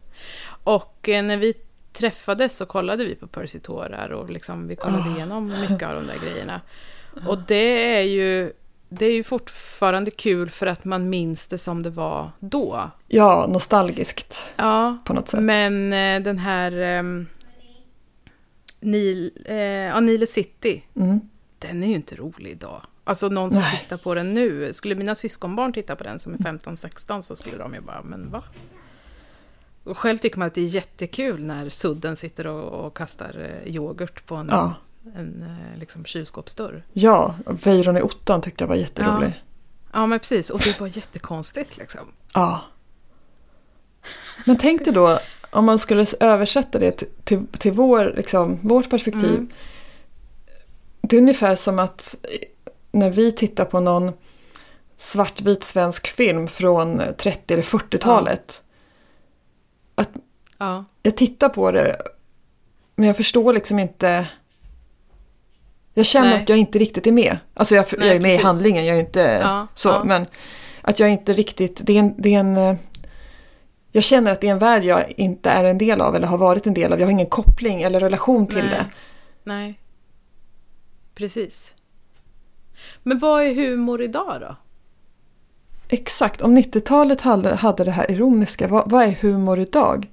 Och 0.64 1.08
eh, 1.08 1.22
när 1.22 1.36
vi 1.36 1.54
träffades 1.92 2.56
så 2.56 2.66
kollade 2.66 3.04
vi 3.04 3.14
på 3.14 3.26
Percy 3.26 3.58
tårar 3.60 4.08
och 4.12 4.30
liksom, 4.30 4.68
vi 4.68 4.76
kollade 4.76 5.04
Ah. 5.10 5.16
igenom 5.16 5.46
mycket 5.60 5.88
av 5.88 5.94
de 5.94 6.06
där 6.06 6.18
grejerna. 6.24 6.60
Och 7.26 7.38
det 7.38 7.94
är 7.96 8.02
ju 8.02 8.52
det 8.90 9.06
är 9.06 9.12
ju 9.12 9.22
fortfarande 9.24 10.10
kul 10.10 10.50
för 10.50 10.66
att 10.66 10.84
man 10.84 11.10
minns 11.10 11.46
det 11.46 11.58
som 11.58 11.82
det 11.82 11.90
var 11.90 12.30
då. 12.40 12.90
Ja, 13.08 13.46
nostalgiskt 13.48 14.52
Ja, 14.56 14.98
på 15.04 15.12
något 15.12 15.28
sätt. 15.28 15.40
men 15.42 15.92
eh, 15.92 16.22
den 16.22 16.38
här 16.38 16.72
Nil, 18.80 19.30
eh, 19.44 19.56
ja, 19.56 20.00
Nile 20.00 20.26
City, 20.26 20.82
Mm. 20.96 21.20
den 21.58 21.82
är 21.82 21.86
ju 21.88 21.94
inte 21.94 22.16
rolig 22.16 22.50
idag. 22.50 22.82
Alltså 23.04 23.28
någon 23.28 23.50
som 23.50 23.60
Nej. 23.60 23.78
tittar 23.82 23.96
på 23.96 24.14
den 24.14 24.34
nu, 24.34 24.72
skulle 24.72 24.94
mina 24.94 25.14
syskonbarn 25.14 25.72
titta 25.72 25.96
på 25.96 26.04
den 26.04 26.18
som 26.18 26.34
är 26.34 26.38
15-16 26.38 27.22
så 27.22 27.36
skulle 27.36 27.56
de 27.56 27.74
ju 27.74 27.80
bara, 27.80 28.02
men 28.02 28.30
va? 28.30 28.42
Och 29.84 29.98
själv 29.98 30.18
tycker 30.18 30.38
man 30.38 30.46
att 30.48 30.54
det 30.54 30.60
är 30.60 30.64
jättekul 30.66 31.44
när 31.44 31.68
sudden 31.68 32.16
sitter 32.16 32.46
och, 32.46 32.86
och 32.86 32.96
kastar 32.96 33.60
eh, 33.64 33.74
yoghurt 33.74 34.26
på 34.26 34.34
en, 34.36 34.48
Ja. 34.50 34.74
En 35.16 35.42
eh, 35.42 35.78
liksom, 35.78 36.04
kylskåpsdörr. 36.04 36.84
ja, 36.92 37.34
Weiron 37.46 37.96
i 37.96 38.02
ottan 38.02 38.40
tyckte 38.40 38.64
jag 38.64 38.68
var 38.68 38.76
jätterolig. 38.76 39.42
Ja, 39.92 40.06
men 40.06 40.18
precis. 40.18 40.50
Och 40.50 40.60
det 40.60 40.78
bara 40.78 40.88
jättekonstigt 40.88 41.76
liksom. 41.76 42.12
Ja. 42.32 42.60
Men 44.44 44.56
tänk 44.56 44.84
dig 44.84 44.94
då 44.94 45.18
om 45.50 45.64
man 45.64 45.78
skulle 45.78 46.06
översätta 46.20 46.78
det 46.78 46.92
till, 46.92 47.08
till, 47.24 47.46
till 47.58 47.72
vår, 47.72 48.12
liksom, 48.16 48.58
vårt 48.62 48.90
perspektiv. 48.90 49.34
Mm. 49.34 49.50
Det 51.00 51.16
är 51.16 51.20
ungefär 51.20 51.56
som 51.56 51.78
att 51.78 52.26
när 52.92 53.10
vi 53.10 53.32
tittar 53.32 53.64
på 53.64 53.80
någon 53.80 54.12
svartvit 54.96 55.64
svensk 55.64 56.06
film 56.06 56.48
från 56.48 57.02
30 57.18 57.54
eller 57.54 57.62
40-talet. 57.62 58.62
Ja, 60.58 60.84
Jag 61.02 61.16
tittar 61.16 61.48
på 61.48 61.70
det 61.70 61.96
men 62.98 63.06
jag 63.06 63.16
förstår 63.16 63.52
liksom 63.52 63.78
inte. 63.78 64.26
Jag 65.98 66.06
känner 66.06 66.30
Nej. 66.30 66.42
att 66.42 66.48
jag 66.48 66.58
inte 66.58 66.78
riktigt 66.78 67.06
är 67.06 67.12
med. 67.12 67.38
Alltså 67.54 67.74
jag, 67.74 67.84
Nej, 67.98 68.06
jag 68.06 68.16
är 68.16 68.20
med 68.20 68.28
precis. 68.30 68.42
i 68.42 68.46
handlingen, 68.46 68.86
jag 68.86 68.96
är 68.96 69.00
inte 69.00 69.20
Ja, 69.42 69.66
så. 69.74 69.88
ja. 69.88 70.04
Men 70.04 70.26
att 70.82 71.00
jag 71.00 71.10
inte 71.10 71.32
riktigt, 71.32 71.80
det 71.84 71.92
är 71.92 71.98
en, 71.98 72.14
det 72.22 72.34
är 72.34 72.38
en 72.40 72.56
eh, 72.56 72.74
jag 73.92 74.04
känner 74.04 74.30
att 74.32 74.40
det 74.40 74.46
är 74.48 74.52
en 74.52 74.58
värld 74.58 74.84
jag 74.84 75.12
inte 75.16 75.50
är 75.50 75.64
en 75.64 75.78
del 75.78 76.00
av 76.00 76.16
eller 76.16 76.26
har 76.26 76.38
varit 76.38 76.66
en 76.66 76.74
del 76.74 76.92
av. 76.92 77.00
Jag 77.00 77.06
har 77.06 77.12
ingen 77.12 77.26
koppling 77.26 77.82
eller 77.82 78.00
relation 78.00 78.46
till 78.46 78.56
Nej. 78.58 78.68
det. 78.70 78.86
nej. 79.44 79.80
Precis. 81.14 81.74
Men 83.02 83.18
vad 83.18 83.42
är 83.42 83.54
humor 83.54 84.02
idag 84.02 84.36
då? 84.40 84.56
Exakt, 85.88 86.40
om 86.40 86.58
90-talet 86.58 87.20
hade, 87.20 87.54
hade 87.54 87.84
det 87.84 87.90
här 87.90 88.10
ironiska, 88.10 88.68
vad, 88.68 88.90
vad 88.90 89.04
är 89.04 89.10
humor 89.10 89.58
idag? 89.58 90.08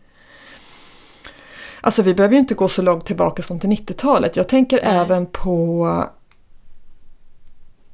Alltså 1.86 2.04
vi 2.04 2.14
behöver 2.14 2.34
ju 2.34 2.40
inte 2.40 2.54
gå 2.54 2.68
så 2.68 2.82
långt 2.82 3.06
tillbaka 3.06 3.44
som 3.44 3.60
till 3.60 3.70
90-talet. 3.70 4.36
Jag 4.36 4.50
tänker 4.50 4.80
Nej. 4.84 4.98
även 4.98 5.26
på 5.26 6.04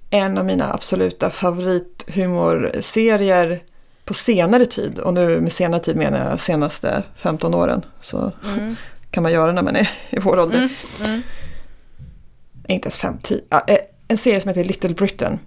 en 0.10 0.38
av 0.38 0.46
mina 0.46 0.74
absoluta 0.74 1.30
favorithumorsserier 1.30 3.64
på 4.06 4.14
senare 4.14 4.66
tid. 4.66 5.00
Och 5.00 5.14
nu 5.14 5.42
med 5.42 5.52
senare 5.52 5.82
tid 5.82 5.96
menar 5.96 6.30
jag 6.30 6.40
senaste 6.40 7.04
15 7.16 7.54
åren. 7.54 7.82
Så 8.00 8.32
Mm. 8.58 8.76
kan 9.12 9.24
man 9.24 9.32
göra 9.32 9.52
när 9.52 9.62
man 9.62 9.76
är 9.76 9.90
i 10.10 10.20
vår 10.20 10.40
ålder. 10.40 10.58
Mm. 10.58 10.70
Mm. 11.06 11.22
Inte 12.68 12.86
ens 12.86 12.98
50. 12.98 13.40
Ja, 13.50 13.64
eh, 13.68 13.78
en 14.08 14.18
serie 14.18 14.42
som 14.42 14.50
heter 14.50 14.64
Little 14.64 14.94
Britain. 14.94 15.40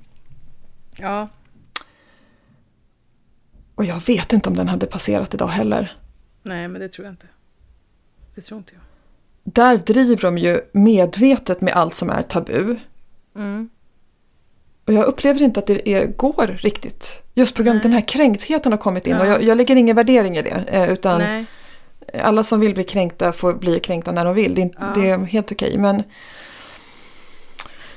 Ja. 0.96 1.28
Och 3.74 3.84
jag 3.84 4.06
vet 4.06 4.32
inte 4.32 4.48
om 4.48 4.56
den 4.56 4.68
hade 4.68 4.86
passerat 4.86 5.34
idag 5.34 5.48
heller. 5.48 5.96
Nej, 6.42 6.68
men 6.68 6.80
det 6.80 6.88
tror 6.88 7.06
jag 7.06 7.12
inte. 7.12 7.26
Det 8.34 8.40
tror 8.40 8.58
inte 8.58 8.72
jag. 8.74 8.82
där 9.54 9.76
driver 9.76 10.16
de 10.22 10.38
ju 10.38 10.60
medvetet 10.72 11.60
med 11.60 11.74
allt 11.74 11.94
som 11.94 12.10
är 12.10 12.22
tabu. 12.22 12.76
Mm. 13.36 13.68
Och 14.86 14.92
jag 14.92 15.04
upplever 15.04 15.42
inte 15.42 15.60
att 15.60 15.66
det 15.66 15.88
är, 15.88 16.06
går 16.06 16.46
riktigt. 16.60 17.22
Just 17.34 17.56
på 17.56 17.62
grund 17.62 17.76
av 17.76 17.82
den 17.82 17.92
här 17.92 18.08
kränktheten 18.08 18.72
har 18.72 18.78
kommit 18.78 19.06
in. 19.06 19.12
Ja. 19.12 19.20
Och 19.20 19.26
jag, 19.26 19.42
jag 19.42 19.56
lägger 19.56 19.76
ingen 19.76 19.96
värdering 19.96 20.36
i 20.36 20.42
det. 20.42 20.64
eh, 20.68 20.90
Utan 20.92 21.20
Nej. 21.20 21.44
alla 22.22 22.42
som 22.42 22.60
vill 22.60 22.74
bli 22.74 22.84
kränkta 22.84 23.32
får 23.32 23.54
bli 23.54 23.80
kränkta 23.80 24.12
när 24.12 24.24
de 24.24 24.34
vill. 24.34 24.54
Det 24.54 24.70
Ja. 24.80 24.92
det 24.94 25.08
är 25.10 25.18
helt 25.18 25.52
okej. 25.52 25.78
Men 25.78 26.02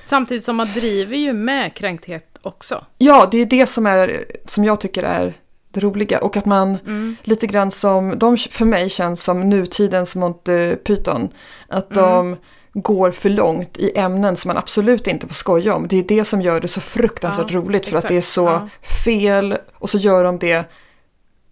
Samtidigt 0.04 0.44
som 0.44 0.56
man 0.56 0.68
driver 0.74 1.16
ju 1.18 1.34
med 1.34 1.74
kränkthet 1.74 2.38
också. 2.42 2.86
ja, 2.98 3.28
det 3.32 3.38
är 3.38 3.46
det 3.46 3.66
som, 3.66 3.86
är, 3.86 4.26
som 4.46 4.64
jag 4.66 4.82
tycker 4.82 5.04
är 5.04 5.34
det 5.72 5.80
roliga. 5.80 6.20
Och 6.20 6.38
att 6.38 6.46
man 6.46 6.78
Mm. 6.86 7.16
lite 7.24 7.48
grann 7.48 7.72
som, 7.72 8.20
de 8.20 8.38
för 8.38 8.66
mig 8.66 8.90
känns 8.90 9.24
som 9.24 9.50
nutidens 9.50 10.16
Monty 10.16 10.76
Python. 10.76 11.30
Att 11.68 11.92
Mm. 11.98 12.06
de 12.06 12.38
går 12.82 13.12
för 13.12 13.30
långt 13.30 13.78
i 13.78 13.98
ämnen 13.98 14.36
som 14.36 14.50
man 14.50 14.58
absolut 14.58 15.08
inte 15.08 15.28
får 15.28 15.34
skoja 15.34 15.76
om. 15.76 15.88
Det 15.88 15.98
är 15.98 16.04
det 16.04 16.26
som 16.26 16.42
gör 16.42 16.60
det 16.62 16.68
så 16.68 16.82
fruktansvärt 16.82 17.52
Ja, 17.52 17.58
roligt 17.60 17.86
för 17.86 17.98
att 17.98 18.08
det 18.08 18.14
är 18.14 18.18
exakt. 18.18 18.34
så 18.34 18.46
Ja. 18.46 18.70
fel 19.06 19.58
och 19.74 19.90
så 19.90 19.98
gör 19.98 20.24
de 20.24 20.40
det 20.40 20.66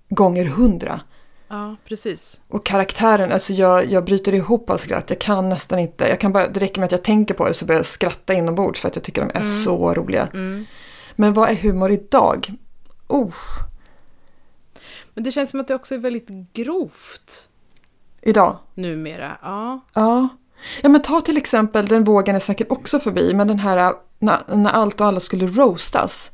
gånger 0.10 0.46
hundra. 0.46 1.00
Ja, 1.48 1.76
precis. 1.88 2.40
Och 2.48 2.66
karaktären, 2.66 3.32
alltså 3.32 3.54
jag, 3.54 3.92
jag 3.92 4.06
bryter 4.06 4.34
ihop 4.34 4.70
av 4.70 4.78
skratt. 4.78 5.10
Jag 5.10 5.20
kan 5.20 5.50
nästan 5.50 5.80
inte, 5.80 6.08
jag 6.08 6.20
kan 6.20 6.34
bara, 6.34 6.48
det 6.48 6.60
räcker 6.60 6.80
med 6.80 6.86
att 6.86 6.92
jag 6.92 7.04
tänker 7.04 7.34
på 7.34 7.48
det 7.48 7.54
så 7.54 7.66
börjar 7.66 7.80
jag 7.80 7.86
skratta 7.86 8.34
inombords 8.34 8.80
för 8.82 8.88
att 8.88 8.96
jag 8.96 9.04
tycker 9.04 9.22
de 9.22 9.30
är 9.30 9.36
Mm. 9.36 9.48
så 9.64 9.94
roliga. 9.94 10.28
Mm. 10.34 10.66
Men 11.16 11.34
vad 11.34 11.50
är 11.50 11.54
humor 11.56 11.92
idag? 11.92 12.54
Oh, 13.08 13.34
Men 15.16 15.24
det 15.24 15.32
känns 15.32 15.50
som 15.52 15.60
att 15.60 15.68
det 15.68 15.76
också 15.76 15.96
är 15.96 16.00
väldigt 16.00 16.28
grovt 16.54 17.48
idag? 18.22 18.58
numera. 18.74 19.38
Ja. 19.42 19.80
Ja. 19.94 20.28
ja, 20.84 20.90
men 20.90 21.02
ta 21.02 21.22
till 21.22 21.38
exempel, 21.38 21.86
den 21.86 22.04
vågen 22.04 22.36
är 22.36 22.40
säkert 22.40 22.72
också 22.72 23.00
förbi, 23.00 23.34
men 23.34 23.48
den 23.48 23.60
här 23.60 23.94
när, 24.20 24.56
när 24.56 24.72
allt 24.72 25.02
och 25.02 25.08
alla 25.08 25.20
skulle 25.20 25.48
roastas. 25.48 26.32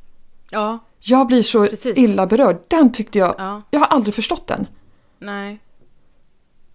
Ja. 0.50 0.80
Jag 1.00 1.28
blir 1.28 1.44
så 1.44 1.66
Precis. 1.68 1.98
illa 1.98 2.28
berörd. 2.28 2.58
Den 2.68 2.92
tyckte 2.92 3.18
jag, 3.20 3.36
Ja. 3.38 3.62
jag 3.72 3.80
har 3.80 3.88
aldrig 3.88 4.16
förstått 4.16 4.48
den. 4.48 4.68
Nej. 5.20 5.60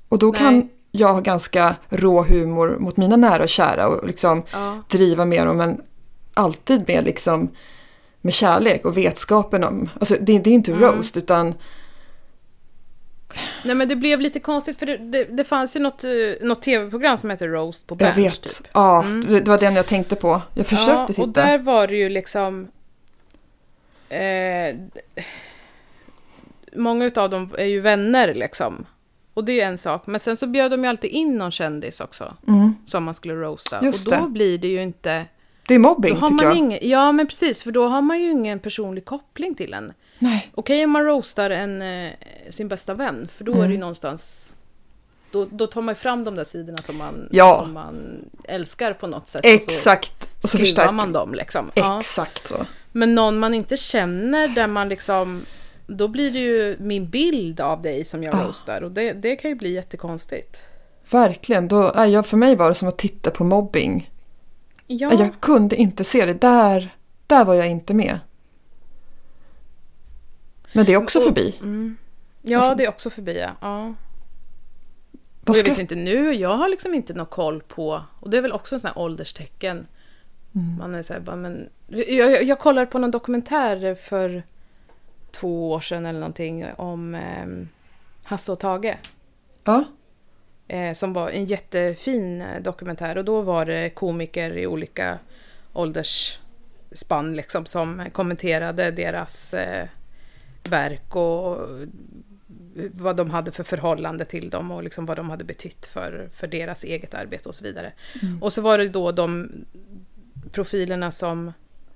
Och 0.08 0.18
då 0.18 0.32
kan 0.32 0.54
Nej. 0.54 0.68
jag 0.90 1.14
ha 1.14 1.20
ganska 1.20 1.74
rå 1.88 2.22
humor 2.24 2.76
mot 2.80 2.96
mina 2.96 3.16
nära 3.16 3.42
och 3.42 3.48
kära 3.48 3.88
och 3.88 4.06
liksom 4.06 4.42
Ja. 4.52 4.82
driva 4.88 5.24
med 5.24 5.46
dem, 5.46 5.56
men 5.56 5.80
alltid 6.34 6.88
med 6.88 7.04
liksom 7.04 7.48
med 8.20 8.32
kärlek 8.34 8.84
och 8.84 8.96
vetskapen 8.96 9.64
om, 9.64 9.88
alltså 10.00 10.16
det, 10.20 10.38
det 10.38 10.50
är 10.50 10.54
inte 10.54 10.72
Mm. 10.72 10.82
roast 10.84 11.16
utan 11.16 11.54
Nej 13.64 13.74
men 13.74 13.88
det 13.88 13.96
blev 13.96 14.20
lite 14.20 14.40
konstigt 14.40 14.78
för 14.78 14.86
det, 14.86 14.96
det, 14.96 15.24
det 15.24 15.44
fanns 15.44 15.76
ju 15.76 15.80
något, 15.80 16.04
eh, 16.04 16.10
något 16.40 16.62
tv-program 16.62 17.16
som 17.18 17.30
heter 17.30 17.48
Roast 17.48 17.86
på 17.86 17.94
jag 17.94 17.98
Berns 17.98 18.16
vet, 18.18 18.42
typ. 18.42 18.68
ja, 18.74 19.02
Mm. 19.02 19.26
det, 19.28 19.40
det 19.40 19.50
var 19.50 19.58
den 19.58 19.76
jag 19.76 19.86
tänkte 19.86 20.16
på. 20.16 20.42
Jag 20.54 20.66
försökte 20.66 20.90
ja, 20.92 21.06
titta. 21.06 21.22
och 21.22 21.28
där 21.28 21.58
var 21.58 21.86
det 21.86 21.96
ju 21.96 22.08
liksom... 22.08 22.68
Eh, 24.08 24.76
många 26.72 27.04
utav 27.04 27.30
dem 27.30 27.54
är 27.58 27.64
ju 27.64 27.80
vänner 27.80 28.34
liksom. 28.34 28.86
Och 29.34 29.44
det 29.44 29.52
är 29.52 29.54
ju 29.54 29.60
en 29.60 29.78
sak. 29.78 30.06
Men 30.06 30.20
sen 30.20 30.36
så 30.36 30.46
bjöd 30.46 30.70
de 30.70 30.84
ju 30.84 30.90
alltid 30.90 31.10
in 31.10 31.38
någon 31.38 31.50
kändis 31.50 32.00
också. 32.00 32.34
Mm. 32.48 32.74
Som 32.86 33.04
man 33.04 33.14
skulle 33.14 33.34
roasta. 33.34 33.84
Just 33.84 34.06
och 34.06 34.12
då 34.12 34.24
det. 34.24 34.30
blir 34.30 34.58
det 34.58 34.68
ju 34.68 34.82
inte... 34.82 35.24
Det 35.68 35.74
är 35.74 35.78
mobbing 35.78 36.14
tycker 36.14 36.30
man 36.34 36.44
jag. 36.44 36.56
ingen, 36.56 36.78
ja, 36.82 37.12
men 37.12 37.26
precis, 37.26 37.62
för 37.62 37.72
då 37.72 37.88
har 37.88 38.02
man 38.02 38.20
ju 38.22 38.30
ingen 38.30 38.58
personlig 38.58 39.04
koppling 39.04 39.54
till 39.54 39.74
en. 39.74 39.92
Okej 40.54 40.84
om 40.84 40.90
man 40.90 41.04
roastar 41.04 41.50
en, 41.50 41.82
eh, 41.82 42.10
sin 42.50 42.68
bästa 42.68 42.94
vän, 42.94 43.28
för 43.32 43.44
då 43.44 43.52
är 43.52 43.56
det 43.56 43.60
Mm. 43.62 43.72
ju 43.72 43.78
någonstans... 43.78 44.52
Då, 45.30 45.46
då 45.50 45.66
tar 45.66 45.82
man 45.82 45.94
fram 45.94 46.24
de 46.24 46.34
där 46.34 46.44
sidorna 46.44 46.78
som 46.78 46.96
man, 46.96 47.28
Ja. 47.30 47.60
som 47.62 47.72
man 47.72 48.24
älskar 48.44 48.92
på 48.92 49.06
något 49.06 49.28
sätt. 49.28 49.44
och 49.44 49.50
så 49.50 49.54
Exakt. 49.54 50.28
Och 50.36 50.42
så 50.42 50.48
skruvar 50.48 50.64
förstärker 50.64 50.92
man 50.92 51.12
dem 51.12 51.34
liksom. 51.34 51.70
Ja. 51.74 51.98
Exakt 51.98 52.46
så. 52.48 52.66
Men 52.92 53.14
någon 53.14 53.38
man 53.38 53.54
inte 53.54 53.76
känner 53.76 54.48
där 54.48 54.66
man 54.66 54.88
liksom... 54.88 55.44
Då 55.86 56.08
blir 56.08 56.30
det 56.30 56.38
ju 56.38 56.76
min 56.80 57.08
bild 57.10 57.60
av 57.60 57.82
dig 57.82 58.04
som 58.04 58.22
jag 58.22 58.34
Ja. 58.34 58.44
roastar 58.44 58.82
och 58.82 58.90
det, 58.90 59.12
det 59.12 59.36
kan 59.36 59.50
ju 59.50 59.54
bli 59.54 59.72
jättekonstigt. 59.72 60.58
Verkligen. 61.10 61.68
Då, 61.68 61.92
nej, 61.96 62.10
jag, 62.10 62.26
för 62.26 62.36
mig 62.36 62.56
var 62.56 62.68
det 62.68 62.74
som 62.74 62.88
att 62.88 62.98
titta 62.98 63.30
på 63.30 63.44
mobbing. 63.44 64.10
Ja, 64.86 65.12
Jag 65.12 65.40
kunde 65.40 65.76
inte 65.76 66.04
se 66.04 66.26
det. 66.26 66.34
Där, 66.40 66.94
där 67.26 67.44
var 67.44 67.54
jag 67.54 67.68
inte 67.68 67.94
med. 67.94 68.18
Men 70.76 70.84
det 70.86 70.92
är 70.92 70.96
också 70.96 71.18
Och- 71.18 71.24
förbi. 71.24 71.56
mm. 71.60 71.96
ja 72.42 72.74
det 72.74 72.84
är 72.84 72.88
också 72.88 73.10
förbi 73.10 73.38
ja. 73.38 73.50
ja. 73.60 73.94
Och 75.46 75.56
jag 75.56 75.64
vet 75.64 75.78
inte 75.78 75.94
nu, 75.94 76.34
jag 76.34 76.56
har 76.56 76.68
liksom 76.68 76.94
inte 76.94 77.14
någon 77.14 77.26
koll 77.26 77.62
på, 77.62 78.02
och 78.20 78.30
det 78.30 78.36
är 78.36 78.42
väl 78.42 78.52
också 78.52 78.74
en 78.74 78.80
sån 78.80 78.88
här 78.88 78.98
ålderstecken. 78.98 79.86
Mm. 80.54 80.76
Man 80.78 80.94
är 80.94 81.02
så 81.02 81.12
här, 81.12 81.20
bara, 81.20 81.36
men, 81.36 81.68
jag, 81.86 82.08
jag, 82.08 82.42
jag 82.44 82.58
kollade 82.58 82.86
på 82.86 82.98
någon 82.98 83.10
dokumentär 83.10 83.94
för 83.94 84.42
två 85.30 85.72
år 85.72 85.80
sedan 85.80 86.06
eller 86.06 86.20
någonting 86.20 86.66
om 86.76 87.14
eh, 87.14 87.46
Hasse 88.24 88.52
och 88.52 88.58
Tage. 88.60 88.96
Ja. 89.64 89.84
Eh, 90.68 90.92
som 90.92 91.12
var 91.12 91.30
en 91.30 91.44
jättefin 91.46 92.42
eh, 92.42 92.62
dokumentär 92.62 93.18
och 93.18 93.24
då 93.24 93.40
var 93.40 93.64
det 93.64 93.90
komiker 93.90 94.50
i 94.56 94.66
olika 94.66 95.18
åldersspann 95.72 97.36
liksom 97.36 97.66
som 97.66 98.02
kommenterade 98.12 98.90
deras 98.90 99.54
eh, 99.54 99.86
verk 100.68 101.16
och 101.16 101.68
vad 102.92 103.16
de 103.16 103.30
hade 103.30 103.52
för 103.52 103.64
förhållande 103.64 104.24
till 104.24 104.50
dem 104.50 104.70
och 104.70 104.82
liksom 104.82 105.06
vad 105.06 105.16
de 105.16 105.30
hade 105.30 105.44
betytt 105.44 105.86
för, 105.86 106.28
för 106.32 106.46
deras 106.46 106.84
eget 106.84 107.14
arbete 107.14 107.48
och 107.48 107.54
så 107.54 107.64
vidare. 107.64 107.92
Och 108.40 108.52
så 108.52 108.62
var 108.62 108.78
det 108.78 108.88
då 108.88 109.12
de 109.12 109.50
profilerna 110.52 111.12
som 111.12 111.52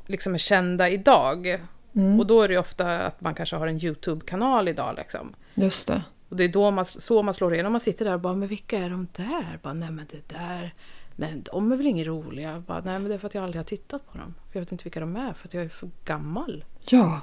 liksom 0.06 0.34
är 0.34 0.38
kända 0.38 0.88
idag. 0.88 1.60
Mm. 1.92 2.20
Och 2.20 2.26
då 2.26 2.42
är 2.42 2.48
det 2.48 2.58
ofta 2.58 2.98
att 3.00 3.20
man 3.20 3.34
kanske 3.34 3.56
har 3.56 3.66
en 3.66 3.84
YouTube-kanal 3.84 4.68
idag 4.68 4.94
liksom. 4.96 5.34
Just 5.54 5.86
det. 5.86 6.02
Och 6.28 6.36
det 6.36 6.44
är 6.44 6.48
då 6.48 6.70
man, 6.70 6.84
så 6.84 7.22
man 7.22 7.34
slår 7.34 7.54
igenom. 7.54 7.72
Man 7.72 7.80
sitter 7.80 8.04
där 8.04 8.14
och 8.14 8.20
bara, 8.20 8.34
men 8.34 8.48
vilka 8.48 8.78
är 8.78 8.90
de 8.90 9.06
där? 9.16 9.58
Bara, 9.62 9.74
nej 9.74 9.90
men 9.90 10.06
det 10.10 10.34
där, 10.34 10.74
nej 11.16 11.42
de 11.52 11.72
är 11.72 11.76
väl 11.76 11.86
inget 11.86 12.06
roliga. 12.06 12.62
Bara, 12.66 12.80
nej 12.80 12.98
men 12.98 13.08
det 13.08 13.14
är 13.14 13.18
för 13.18 13.26
att 13.26 13.34
jag 13.34 13.44
aldrig 13.44 13.58
har 13.58 13.64
tittat 13.64 14.12
på 14.12 14.18
dem. 14.18 14.34
För 14.50 14.58
jag 14.58 14.60
vet 14.60 14.72
inte 14.72 14.84
vilka 14.84 15.00
de 15.00 15.16
är, 15.16 15.32
för 15.32 15.48
att 15.48 15.54
jag 15.54 15.64
är 15.64 15.68
för 15.68 15.90
gammal. 16.04 16.64
Ja. 16.84 17.20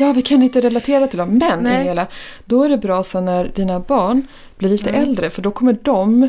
Ja, 0.00 0.12
vi 0.12 0.22
kan 0.22 0.42
inte 0.42 0.60
relatera 0.60 1.06
till 1.06 1.18
dem. 1.18 1.38
Men 1.38 1.60
Nej. 1.62 1.80
Ingela, 1.82 2.06
då 2.44 2.62
är 2.64 2.68
det 2.68 2.78
bra 2.78 3.02
sen 3.04 3.24
när 3.24 3.48
dina 3.54 3.80
barn 3.80 4.26
blir 4.58 4.68
lite 4.68 4.90
Mm. 4.90 5.02
äldre 5.02 5.30
för 5.30 5.42
då 5.42 5.50
kommer 5.50 5.78
de 5.82 6.28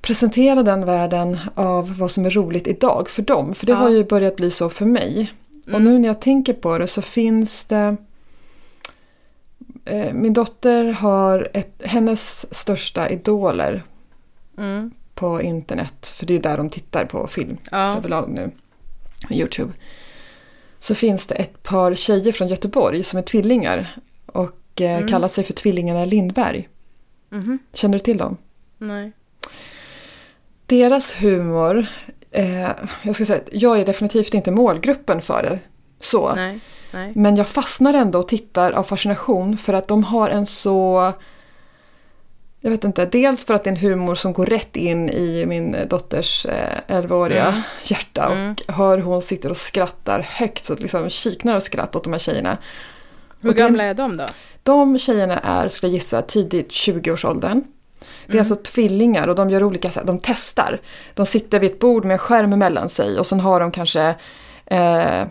presentera 0.00 0.62
den 0.62 0.84
världen 0.86 1.38
av 1.54 1.98
vad 1.98 2.10
som 2.10 2.24
är 2.26 2.30
roligt 2.30 2.66
idag 2.66 3.08
för 3.10 3.22
dem. 3.22 3.54
För 3.54 3.66
det 3.66 3.72
Ja. 3.72 3.78
har 3.78 3.90
ju 3.90 4.04
börjat 4.04 4.36
bli 4.36 4.50
så 4.50 4.70
för 4.70 4.86
mig. 4.86 5.32
Och 5.66 5.68
Mm. 5.68 5.84
nu 5.84 5.98
när 5.98 6.08
jag 6.08 6.20
tänker 6.20 6.52
på 6.52 6.78
det 6.78 6.86
så 6.86 7.02
finns 7.02 7.64
det 7.64 7.96
eh, 9.84 10.12
min 10.12 10.32
dotter 10.32 10.84
har 10.92 11.48
ett, 11.54 11.82
hennes 11.84 12.54
största 12.54 13.08
idoler 13.10 13.82
Mm. 14.58 14.90
på 15.14 15.42
internet. 15.42 16.06
För 16.14 16.26
det 16.26 16.34
är 16.36 16.40
där 16.40 16.56
de 16.56 16.70
tittar 16.70 17.04
på 17.04 17.26
film 17.26 17.56
Ja. 17.70 17.96
överlag 17.96 18.28
nu. 18.28 18.50
Youtube. 19.30 19.72
Så 20.80 20.94
finns 20.94 21.26
det 21.26 21.34
ett 21.34 21.62
par 21.62 21.94
tjejer 21.94 22.32
från 22.32 22.48
Göteborg 22.48 23.02
som 23.04 23.18
är 23.18 23.22
tvillingar. 23.22 23.96
Och 24.26 24.80
eh, 24.80 24.96
Mm. 24.96 25.08
kallar 25.08 25.28
sig 25.28 25.44
för 25.44 25.52
tvillingarna 25.52 26.04
Lindberg. 26.04 26.68
Mhm. 27.30 27.58
Känner 27.72 27.98
du 27.98 28.04
till 28.04 28.18
dem? 28.18 28.36
Nej. 28.78 29.12
Deras 30.66 31.14
humor, 31.14 31.86
eh, 32.30 32.70
jag 33.02 33.14
ska 33.14 33.24
säga 33.24 33.40
jag 33.52 33.80
är 33.80 33.84
definitivt 33.86 34.34
inte 34.34 34.50
målgruppen 34.50 35.22
för 35.22 35.42
det. 35.42 35.58
Så. 36.00 36.34
Nej. 36.34 36.60
Nej. 36.92 37.12
Men 37.14 37.36
jag 37.36 37.48
fastnar 37.48 37.94
ändå 37.94 38.18
och 38.18 38.28
tittar 38.28 38.72
av 38.72 38.82
fascination 38.82 39.58
för 39.58 39.72
att 39.72 39.88
de 39.88 40.04
har 40.04 40.28
en 40.30 40.46
så... 40.46 41.12
Jag 42.60 42.70
vet 42.70 42.84
inte, 42.84 43.06
dels 43.06 43.44
för 43.44 43.54
att 43.54 43.64
det 43.64 43.70
är 43.70 43.72
en 43.72 43.80
humor 43.80 44.14
som 44.14 44.32
går 44.32 44.46
rätt 44.46 44.76
in 44.76 45.10
i 45.10 45.46
min 45.46 45.76
dotters 45.90 46.46
eh, 46.46 46.78
11-åriga 46.88 47.46
Mm. 47.46 47.60
hjärta 47.82 48.24
Mm. 48.26 48.54
och 48.68 48.74
hör 48.74 48.96
hur 48.98 49.04
hon 49.04 49.22
sitter 49.22 49.50
och 49.50 49.56
skrattar 49.56 50.20
högt 50.20 50.64
så 50.64 50.72
att 50.72 50.80
liksom 50.80 51.10
kiknar 51.10 51.54
av 51.56 51.60
skratt 51.60 51.96
åt 51.96 52.04
de 52.04 52.12
här 52.12 52.20
tjejerna. 52.20 52.58
Hur 53.40 53.50
Och 53.50 53.56
gamla 53.56 53.82
är 53.84 53.94
de 53.94 54.16
då? 54.16 54.26
De 54.62 54.98
tjejerna 54.98 55.38
är, 55.38 55.68
ska 55.68 55.86
jag 55.86 55.94
gissa, 55.94 56.22
tidigt 56.22 56.68
20-årsåldern. 56.70 57.62
Det 58.26 58.32
är 58.32 58.34
Mm. 58.34 58.38
alltså 58.40 58.56
tvillingar 58.72 59.28
och 59.28 59.34
de 59.34 59.50
gör 59.50 59.62
olika 59.62 59.90
sätt, 59.90 60.06
de 60.06 60.18
testar. 60.22 60.80
De 61.14 61.26
sitter 61.26 61.60
vid 61.60 61.70
ett 61.72 61.78
bord 61.78 62.04
med 62.04 62.12
en 62.14 62.18
skärm 62.18 62.50
mellan 62.58 62.88
sig 62.88 63.18
och 63.18 63.26
sen 63.26 63.40
har 63.40 63.60
de 63.60 63.70
kanske 63.70 64.14
eh, 64.66 65.24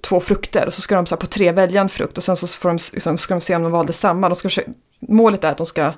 två 0.00 0.20
frukter 0.20 0.66
och 0.66 0.74
så 0.74 0.80
ska 0.80 0.94
de 0.94 1.06
så 1.06 1.14
här, 1.14 1.20
på 1.20 1.26
tre 1.26 1.52
välja 1.52 1.80
en 1.80 1.88
frukt 1.88 2.18
och 2.18 2.24
sen 2.24 2.36
så 2.36 2.46
får 2.46 2.68
de, 2.68 2.78
liksom, 2.92 3.18
ska 3.18 3.34
de 3.34 3.40
se 3.40 3.56
om 3.56 3.62
de 3.62 3.72
valde 3.72 3.92
samma. 3.92 4.28
De 4.28 4.34
ska, 4.36 4.48
målet 5.00 5.44
är 5.44 5.50
att 5.50 5.56
de 5.56 5.66
ska 5.66 5.92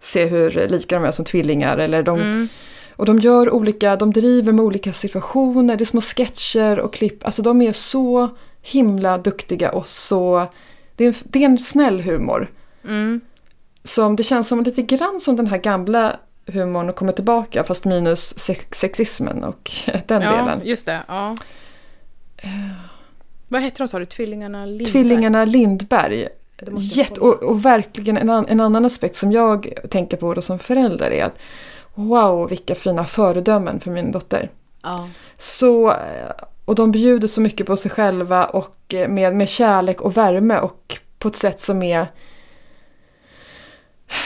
se 0.00 0.24
hur 0.26 0.68
lika 0.68 0.94
de 0.98 1.04
är 1.04 1.10
som 1.10 1.24
tvillingar. 1.24 1.78
Eller 1.78 2.02
de, 2.02 2.20
Mm. 2.20 2.48
Och 2.96 3.06
de 3.06 3.18
gör 3.18 3.50
olika, 3.54 3.96
de 3.96 4.12
driver 4.12 4.52
med 4.52 4.64
olika 4.64 4.92
situationer, 4.92 5.76
det 5.76 5.82
är 5.84 5.86
små 5.86 6.00
sketcher 6.00 6.78
och 6.78 6.92
klipp. 6.94 7.24
Alltså 7.26 7.42
de 7.42 7.62
är 7.62 7.72
så 7.72 8.28
himla 8.62 9.18
duktiga 9.18 9.70
och 9.72 9.86
så... 9.86 10.46
Det 10.96 11.04
är, 11.04 11.08
en- 11.08 11.14
det 11.24 11.38
är 11.38 11.44
en 11.44 11.58
snäll 11.58 12.00
humor. 12.00 12.50
Mm. 12.84 13.20
Som, 13.84 14.16
det 14.16 14.22
känns 14.22 14.48
som 14.48 14.62
lite 14.62 14.82
grann 14.82 15.20
som 15.20 15.36
den 15.36 15.46
här 15.46 15.56
gamla 15.58 16.16
humorn 16.46 16.92
kommer 16.92 17.12
tillbaka 17.12 17.64
fast 17.64 17.84
minus 17.84 18.38
sex, 18.38 18.66
sexismen 18.72 19.44
och 19.44 19.70
den 20.06 20.22
Ja, 20.22 20.30
delen. 20.36 20.60
just 20.64 20.86
det. 20.86 21.00
Ja. 21.08 21.36
Vad 23.48 23.62
heter 23.62 23.78
de 23.78 23.88
sa 23.88 23.98
du? 23.98 24.06
Tvillingarna 24.06 24.66
Lindberg? 24.66 24.86
Tvillingarna 24.92 25.44
Lindberg. 25.44 26.28
Jätte, 26.78 27.20
och, 27.20 27.42
och 27.42 27.64
verkligen 27.64 28.16
en, 28.16 28.30
an, 28.30 28.46
en 28.48 28.60
annan 28.60 28.84
aspekt 28.84 29.16
som 29.16 29.32
jag 29.32 29.74
tänker 29.90 30.16
på 30.16 30.34
då 30.34 30.42
som 30.42 30.58
förälder 30.58 31.10
är 31.10 31.24
att 31.24 31.38
wow 31.94 32.48
vilka 32.48 32.74
fina 32.74 33.04
föredömen 33.04 33.80
för 33.80 33.90
min 33.90 34.12
dotter. 34.12 34.50
Ja. 34.82 35.08
Så, 35.38 35.90
eh, 35.90 36.30
och 36.64 36.74
de 36.74 36.92
bjuder 36.92 37.28
så 37.28 37.40
mycket 37.40 37.66
på 37.66 37.76
sig 37.76 37.90
själva 37.90 38.44
och 38.44 38.94
eh, 38.94 39.08
med, 39.08 39.36
med 39.36 39.48
kärlek 39.48 40.00
och 40.00 40.16
värme 40.16 40.58
och 40.58 40.98
på 41.18 41.28
ett 41.28 41.36
sätt 41.36 41.60
som 41.60 41.82
är... 41.82 42.06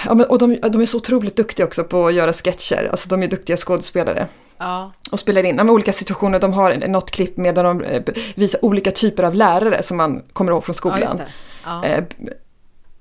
Ja, 0.07 0.15
men, 0.15 0.27
och 0.27 0.39
de, 0.39 0.59
de 0.61 0.83
är 0.83 0.87
så 0.87 0.97
otroligt 0.97 1.37
duktiga 1.37 1.67
också 1.67 1.85
på 1.85 2.07
att 2.07 2.15
göra 2.15 2.33
sketcher, 2.33 2.89
alltså 2.91 3.09
de 3.09 3.23
är 3.23 3.29
duktiga 3.29 3.57
skådespelare. 3.57 4.29
Ja. 4.59 4.93
Och 5.11 5.21
spelar 5.21 5.45
in 5.45 5.57
ja, 5.57 5.71
olika 5.71 5.93
situationer, 5.93 6.41
de 6.41 6.53
har 6.53 6.89
något 6.89 7.11
klipp 7.11 7.37
med 7.37 7.55
där 7.55 7.65
de 7.65 7.81
eh, 7.81 8.03
visar 8.35 8.65
olika 8.65 8.91
typer 8.91 9.23
av 9.23 9.35
lärare 9.35 9.83
som 9.83 9.97
man 9.97 10.23
kommer 10.33 10.53
ihåg 10.53 10.65
från 10.65 10.73
ja, 10.73 10.77
skolan. 10.77 11.17
det. 11.17 11.27
Ja. 11.65 11.85
Eh, 11.85 12.05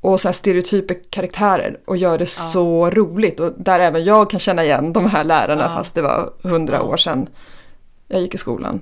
och 0.01 0.19
så 0.19 0.27
här 0.27 0.33
stereotyper 0.33 0.97
karaktärer 1.09 1.79
och 1.85 1.97
gör 1.97 2.17
det 2.17 2.25
så 2.25 2.89
roligt. 2.89 3.39
Och 3.39 3.53
där 3.57 3.79
även 3.79 4.03
jag 4.03 4.29
kan 4.29 4.39
känna 4.39 4.63
igen 4.63 4.93
de 4.93 5.05
här 5.05 5.23
lärarna 5.23 5.61
Ja. 5.61 5.69
fast 5.69 5.95
det 5.95 6.01
var 6.01 6.33
hundra 6.43 6.75
Ja. 6.75 6.81
år 6.81 6.97
sedan 6.97 7.27
jag 8.07 8.21
gick 8.21 8.33
i 8.35 8.37
skolan. 8.37 8.79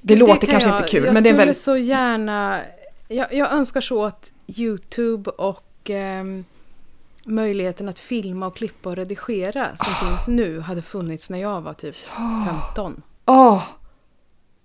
Det, 0.00 0.14
Det 0.14 0.20
låter 0.20 0.34
kan 0.46 0.50
kanske 0.50 0.68
jag, 0.70 0.78
inte 0.78 0.88
kul 0.88 1.04
jag 1.04 1.14
men 1.14 1.22
det 1.22 1.28
är 1.28 1.32
skulle 1.32 1.38
väldigt... 1.38 1.56
så 1.56 1.76
gärna... 1.76 2.60
Jag, 3.08 3.32
jag 3.34 3.52
önskar 3.52 3.80
så 3.80 4.04
att 4.04 4.32
YouTube 4.46 5.30
och 5.30 5.66
ehm, 5.90 6.44
möjligheten 7.24 7.88
att 7.88 7.98
filma 7.98 8.46
och 8.46 8.56
klippa 8.56 8.88
och 8.88 8.96
redigera 8.96 9.68
som 9.76 9.92
Ah. 9.92 10.06
finns 10.10 10.28
nu 10.28 10.60
hade 10.60 10.82
funnits 10.82 11.30
när 11.30 11.38
jag 11.38 11.60
var 11.60 11.74
typ 11.74 11.96
15. 12.74 13.02
Åh! 13.26 13.62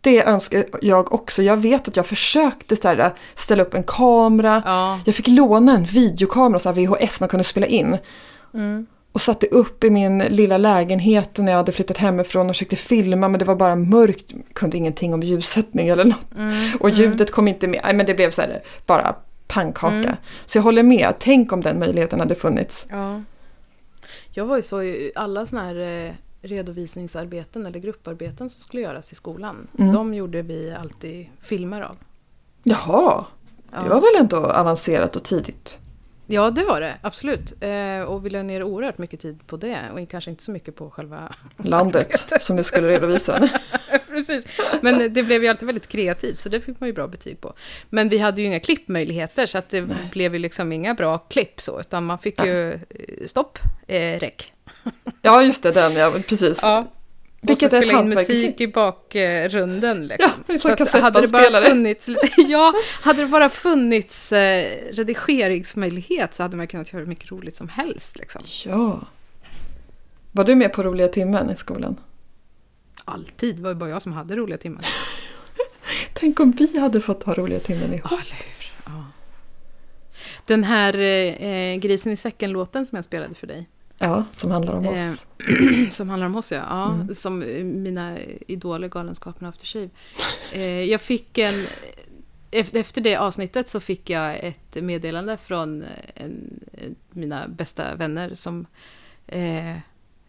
Det 0.05 0.23
önskar 0.23 0.65
jag 0.81 1.13
också. 1.13 1.43
Jag 1.43 1.57
vet 1.57 1.87
att 1.87 1.95
jag 1.95 2.05
försökte 2.05 2.75
så 2.75 2.87
här, 2.87 3.13
ställa 3.35 3.63
upp 3.63 3.73
en 3.73 3.83
kamera. 3.83 4.61
Ja. 4.65 4.99
Jag 5.05 5.15
fick 5.15 5.27
låna 5.27 5.75
en 5.75 5.85
videokamera, 5.85 6.59
så 6.59 6.71
här 6.71 6.75
VHS 6.75 7.19
man 7.19 7.29
kunde 7.29 7.43
spela 7.43 7.67
in. 7.67 7.97
Mm. 8.53 8.85
Och 9.11 9.21
satte 9.21 9.47
upp 9.47 9.83
i 9.83 9.89
min 9.89 10.19
lilla 10.19 10.57
lägenhet 10.57 11.37
när 11.37 11.51
jag 11.51 11.57
hade 11.57 11.71
flyttat 11.71 11.97
hemifrån 11.97 12.49
och 12.49 12.55
försökte 12.55 12.75
filma 12.75 13.27
men 13.27 13.39
det 13.39 13.45
var 13.45 13.55
bara 13.55 13.75
mörkt. 13.75 14.33
Kunde 14.53 14.77
ingenting 14.77 15.13
om 15.13 15.23
ljussättning 15.23 15.87
eller 15.87 16.05
något. 16.05 16.35
Mm. 16.37 16.77
Och 16.79 16.89
ljudet 16.89 17.31
kom 17.31 17.47
inte 17.47 17.67
med. 17.67 17.81
Nej 17.83 17.93
men 17.93 18.05
det 18.05 18.13
blev 18.13 18.29
så 18.29 18.41
här 18.41 18.63
bara 18.85 19.15
pannkaka. 19.47 19.95
Mm. 19.95 20.15
Så 20.45 20.57
jag 20.57 20.63
håller 20.63 20.83
med. 20.83 21.13
Tänk 21.19 21.51
om 21.51 21.61
den 21.61 21.79
möjligheten 21.79 22.19
hade 22.19 22.35
funnits. 22.35 22.87
Ja. 22.89 23.21
Jag 24.31 24.45
var 24.45 24.55
ju 24.55 24.61
så 24.61 24.81
i 24.83 25.11
alla 25.15 25.45
såna 25.45 25.61
här 25.61 26.05
eh, 26.07 26.13
redovisningsarbeten 26.45 27.65
eller 27.65 27.79
grupparbeten 27.79 28.49
som 28.49 28.61
skulle 28.61 28.81
göras 28.81 29.11
i 29.11 29.15
skolan. 29.15 29.67
Mm. 29.79 29.93
De 29.93 30.13
gjorde 30.13 30.41
vi 30.41 30.71
alltid 30.71 31.27
filmer 31.41 31.81
av. 31.81 31.95
Jaha, 32.63 33.25
Ja. 33.71 33.83
det 33.83 33.89
var 33.89 34.01
väl 34.01 34.21
ändå 34.21 34.37
avancerat 34.37 35.15
och 35.15 35.23
tidigt. 35.23 35.79
Ja, 36.27 36.49
det 36.49 36.63
var 36.63 36.81
det. 36.81 36.93
Absolut. 37.01 37.53
Eh, 37.63 38.01
och 38.01 38.25
vi 38.25 38.29
la 38.29 38.43
ner 38.43 38.63
oerhört 38.63 38.97
mycket 38.97 39.19
tid 39.19 39.39
på 39.47 39.57
det. 39.57 39.79
Och 39.93 40.09
kanske 40.09 40.31
inte 40.31 40.43
så 40.43 40.51
mycket 40.51 40.75
på 40.75 40.89
själva... 40.89 41.35
Landet 41.57 42.33
som 42.39 42.55
ni 42.55 42.63
skulle 42.63 42.87
redovisa. 42.87 43.49
Precis. 44.09 44.45
Men 44.81 45.13
det 45.13 45.23
blev 45.23 45.43
ju 45.43 45.47
alltid 45.49 45.65
väldigt 45.65 45.87
kreativt, 45.87 46.39
så 46.39 46.49
det 46.49 46.61
fick 46.61 46.79
man 46.79 46.89
ju 46.89 46.93
bra 46.93 47.07
betyg 47.07 47.41
på. 47.41 47.53
Men 47.89 48.09
vi 48.09 48.17
hade 48.17 48.41
ju 48.41 48.47
inga 48.47 48.59
klippmöjligheter, 48.59 49.45
så 49.45 49.57
att 49.57 49.69
det 49.69 49.81
Nej. 49.81 50.09
blev 50.11 50.33
ju 50.33 50.39
liksom 50.39 50.71
inga 50.71 50.93
bra 50.93 51.17
klipp 51.17 51.61
så. 51.61 51.79
Utan 51.79 52.05
man 52.05 52.19
fick 52.19 52.43
ju 52.45 52.73
eh, 52.73 52.79
stopp, 53.25 53.59
eh, 53.87 54.19
räck. 54.19 54.53
Ja, 55.21 55.43
just 55.43 55.63
det, 55.63 55.71
den, 55.71 55.93
ja, 55.95 56.13
precis. 56.27 56.59
Ja. 56.61 56.87
Vilket 57.41 57.65
och 57.65 57.71
så 57.71 57.77
spela 57.81 57.99
in 57.99 58.09
musik 58.09 58.61
i 58.61 58.67
bakgrunden. 58.67 60.07
Liksom. 60.07 60.31
Ja, 60.47 60.57
så 60.57 60.71
att 60.71 61.01
hade 61.01 61.21
det 61.21 61.27
bara 61.27 61.61
funnits 61.61 62.09
Ja, 62.37 62.73
hade 63.01 63.21
det 63.21 63.27
bara 63.27 63.49
funnits 63.49 64.31
eh, 64.31 64.71
redigeringsmöjlighet 64.91 66.33
så 66.33 66.43
hade 66.43 66.57
man 66.57 66.67
kunnat 66.67 66.93
göra 66.93 66.99
hur 66.99 67.09
mycket 67.09 67.31
roligt 67.31 67.55
som 67.55 67.69
helst. 67.69 68.19
Liksom. 68.19 68.41
Ja. 68.65 69.01
Var 70.31 70.43
du 70.43 70.55
med 70.55 70.73
på 70.73 70.83
roliga 70.83 71.07
timmen 71.07 71.49
i 71.49 71.55
skolan? 71.55 71.99
Alltid, 73.05 73.55
det 73.55 73.61
var 73.61 73.69
ju 73.69 73.75
bara 73.75 73.89
jag 73.89 74.01
som 74.01 74.13
hade 74.13 74.35
roliga 74.35 74.57
timmen. 74.57 74.83
Tänk 76.13 76.39
om 76.39 76.51
vi 76.51 76.79
hade 76.79 77.01
fått 77.01 77.23
ha 77.23 77.33
roliga 77.33 77.59
timmen 77.59 77.93
ihop. 77.93 78.11
Hur. 78.11 78.73
Ja. 78.85 79.05
Den 80.45 80.63
här 80.63 80.97
eh, 80.97 81.75
Grisen 81.75 82.11
i 82.11 82.15
säcken-låten 82.15 82.85
som 82.85 82.95
jag 82.95 83.05
spelade 83.05 83.35
för 83.35 83.47
dig. 83.47 83.69
Ja, 83.97 84.25
som 84.31 84.51
handlar 84.51 84.73
om 84.73 84.87
oss. 84.87 85.25
Eh, 85.39 85.89
som 85.91 86.09
handlar 86.09 86.27
om 86.27 86.35
oss, 86.35 86.51
ja. 86.51 86.63
ja 86.69 86.93
mm. 86.93 87.15
Som 87.15 87.39
mina 87.83 88.17
idoler, 88.47 88.87
Galenskapen 88.87 89.47
och 89.47 89.53
After 89.53 89.65
Shave. 89.65 89.89
Eh, 90.53 90.83
jag 90.83 91.01
fick 91.01 91.37
en... 91.37 91.65
Efter 92.51 93.01
det 93.01 93.15
avsnittet 93.15 93.69
så 93.69 93.79
fick 93.79 94.09
jag 94.09 94.39
ett 94.43 94.83
meddelande 94.83 95.37
från 95.37 95.83
en, 96.15 96.59
mina 97.11 97.47
bästa 97.47 97.95
vänner 97.95 98.35
som 98.35 98.65
eh, 99.27 99.77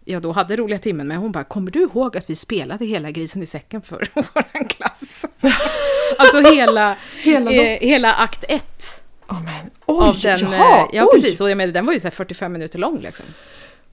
jag 0.05 0.23
då 0.23 0.33
hade 0.33 0.57
roliga 0.57 0.79
timmen 0.79 1.09
med. 1.09 1.19
Hon 1.19 1.33
bara, 1.33 1.45
kommer 1.45 1.71
du 1.71 1.83
ihåg 1.83 2.17
att 2.17 2.31
vi 2.31 2.35
spelade 2.35 2.85
hela 2.85 3.11
Grisen 3.11 3.43
i 3.43 3.47
säcken 3.47 3.83
för 3.83 4.09
vår 4.14 4.69
klass? 4.69 5.27
alltså 6.19 6.41
hela, 6.41 6.97
hela, 7.23 7.53
eh, 7.53 7.81
hela 7.81 8.14
akt 8.14 8.45
ett. 8.49 9.05
Oh, 9.29 9.45
men, 9.45 9.71
oj, 9.87 10.09
av 10.09 10.20
den, 10.22 10.39
jaha, 10.39 10.80
eh, 10.80 10.87
ja, 10.93 11.05
oj. 11.05 11.20
precis. 11.20 11.41
Och 11.41 11.51
jag 11.51 11.57
menar, 11.57 11.72
den 11.72 11.87
var 11.87 11.93
ju 11.93 12.01
så 12.01 12.11
45 12.11 12.53
minuter 12.53 12.78
lång 12.78 13.01
liksom. 13.01 13.26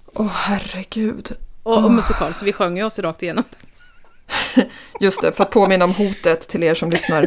Åh, 0.06 0.26
oh, 0.26 0.30
herregud. 0.30 1.36
Och, 1.64 1.78
och 1.78 1.84
oh. 1.84 1.92
musikal, 1.92 2.34
så 2.34 2.46
vi 2.46 2.54
sjöng 2.54 2.78
ju 2.78 2.84
oss 2.84 3.00
rakt 3.00 3.24
igenom. 3.24 3.44
Just 5.00 5.22
det, 5.22 5.32
för 5.32 5.44
att 5.44 5.52
påminna 5.52 5.86
om 5.86 5.94
hotet 5.94 6.42
till 6.42 6.64
er 6.64 6.74
som 6.74 6.90
lyssnar. 6.90 7.26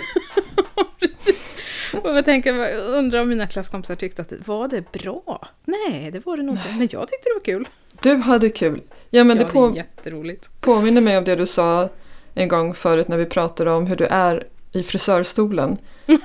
precis. 1.01 1.57
Och 2.03 2.17
jag 2.17 2.25
tänker, 2.25 2.77
undrar 2.79 3.21
om 3.21 3.29
mina 3.29 3.47
klasskompisar 3.47 3.95
tyckte 3.95 4.23
att 4.23 4.29
det 4.29 4.49
var 4.49 4.69
det 4.69 4.93
bra? 4.93 5.49
Nej, 5.64 6.11
det 6.11 6.27
var 6.27 6.37
det 6.37 6.43
nog 6.43 6.55
inte. 6.55 6.69
Men 6.69 6.89
jag 6.93 7.09
tyckte 7.09 7.29
det 7.29 7.35
var 7.35 7.45
kul. 7.45 7.69
Du 8.03 8.17
hade 8.17 8.51
kul. 8.51 8.83
Ja, 9.11 9.25
men 9.25 9.37
ja, 9.37 9.45
det, 9.45 9.53
på, 9.53 9.69
det 9.69 9.77
jätteroligt. 9.77 10.51
påminner 10.61 11.01
mig 11.01 11.19
om 11.19 11.25
det 11.25 11.37
du 11.37 11.47
sa 11.47 11.89
en 12.35 12.49
gång 12.49 12.75
förut 12.75 13.09
när 13.09 13.17
vi 13.17 13.27
pratade 13.27 13.71
om 13.71 13.87
hur 13.87 13.97
du 13.97 14.05
är 14.05 14.47
i 14.77 14.83
frisörstolen. 14.83 15.79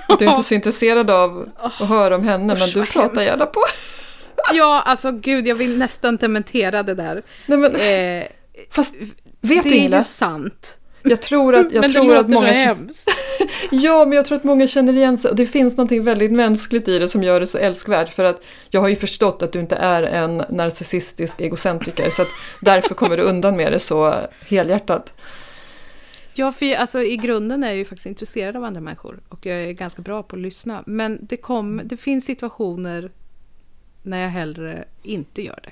Att 0.08 0.20
du 0.20 0.26
är 0.26 0.30
inte 0.30 0.44
så 0.44 0.54
intresserad 0.54 1.10
av 1.10 1.50
att 1.58 1.74
höra 1.74 2.16
om 2.16 2.24
henne, 2.24 2.56
men 2.60 2.70
du 2.70 2.86
pratar 2.86 3.22
gärna 3.22 3.46
på. 3.46 3.62
ja, 4.54 4.84
alltså 4.86 5.12
gud, 5.12 5.48
jag 5.48 5.56
vill 5.56 5.78
nästan 5.78 6.18
dementera 6.18 6.84
det 6.84 6.96
där. 6.96 7.22
Nej, 7.46 7.58
men, 7.58 7.76
eh, 7.76 8.28
fast 8.72 8.96
vet 9.42 9.64
det 9.64 9.70
du 9.70 9.76
Ingela? 9.76 9.98
är 9.98 10.02
ju 10.02 10.04
sant. 10.04 10.78
Jag 11.04 11.22
tror 11.22 11.56
att, 11.56 11.72
jag 11.72 11.82
men 11.82 11.94
tror 11.94 12.14
det 12.14 12.20
att 12.20 12.30
många... 12.30 12.48
så 12.48 12.54
hemskt. 12.54 13.10
ja, 13.72 14.06
men 14.06 14.16
jag 14.16 14.26
tror 14.26 14.38
att 14.38 14.44
många 14.44 14.68
känner 14.68 14.94
igen 14.94 15.18
sig 15.18 15.32
och 15.32 15.36
det 15.36 15.46
finns 15.46 15.78
något 15.78 15.92
väldigt 15.92 16.32
mänskligt 16.32 16.88
i 16.88 17.00
det 17.00 17.08
som 17.08 17.24
gör 17.24 17.40
det 17.40 17.48
så 17.48 17.58
älskvärt. 17.58 18.14
För 18.14 18.24
att 18.24 18.44
jag 18.70 18.82
har 18.82 18.88
ju 18.88 18.96
förstått 18.96 19.42
att 19.42 19.52
du 19.52 19.60
inte 19.60 19.76
är 19.76 20.04
en 20.04 20.38
narcissistisk 20.50 21.42
egocentriker 21.42 22.10
så 22.10 22.22
att 22.22 22.28
därför 22.62 22.96
kommer 22.96 23.18
du 23.18 23.24
undan 23.24 23.58
med 23.58 23.72
det 23.72 23.80
så 23.80 24.16
helhjärtat. 24.48 25.14
Ja, 26.34 26.52
för 26.52 26.76
alltså, 26.76 27.02
i 27.02 27.18
grunden 27.18 27.64
är 27.64 27.68
jag 27.68 27.78
ju 27.78 27.86
faktiskt 27.86 28.06
intresserad 28.06 28.56
av 28.56 28.64
andra 28.64 28.82
människor 28.82 29.20
och 29.30 29.46
jag 29.46 29.58
är 29.58 29.72
ganska 29.72 30.02
bra 30.02 30.24
på 30.24 30.36
att 30.36 30.42
lyssna. 30.42 30.84
Men 30.86 31.20
det, 31.22 31.38
kom, 31.38 31.82
det 31.84 31.98
finns 31.98 32.26
situationer 32.26 33.12
när 34.04 34.22
jag 34.22 34.30
hellre 34.30 34.86
inte 35.04 35.42
gör 35.42 35.60
det. 35.64 35.72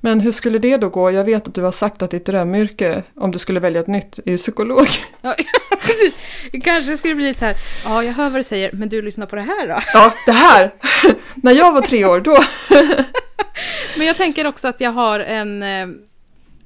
Men 0.00 0.20
hur 0.20 0.32
skulle 0.32 0.58
det 0.58 0.76
då 0.76 0.88
gå? 0.88 1.10
Jag 1.10 1.24
vet 1.24 1.48
att 1.48 1.54
du 1.54 1.62
har 1.62 1.72
sagt 1.72 2.02
att 2.02 2.10
ditt 2.10 2.26
drömyrke, 2.26 3.02
om 3.14 3.30
du 3.30 3.38
skulle 3.38 3.60
välja 3.60 3.80
ett 3.80 3.86
nytt, 3.86 4.18
är 4.24 4.36
psykolog. 4.36 4.86
Ja, 5.22 5.34
precis. 5.70 6.14
Det 6.52 6.60
kanske 6.60 6.96
skulle 6.96 7.14
bli 7.14 7.34
så 7.34 7.44
här, 7.44 7.56
ja, 7.84 8.04
jag 8.04 8.12
hör 8.12 8.30
vad 8.30 8.38
du 8.38 8.44
säger, 8.44 8.72
men 8.72 8.88
du 8.88 9.02
lyssnar 9.02 9.26
på 9.26 9.36
det 9.36 9.42
här 9.42 9.68
då? 9.68 9.80
Ja, 9.94 10.14
det 10.26 10.32
här! 10.32 10.74
När 11.34 11.52
jag 11.52 11.72
var 11.72 11.80
tre 11.80 12.04
år, 12.04 12.20
då. 12.20 12.38
men 13.98 14.06
jag 14.06 14.16
tänker 14.16 14.46
också 14.46 14.68
att 14.68 14.80
jag 14.80 14.90
har 14.90 15.20
en... 15.20 15.62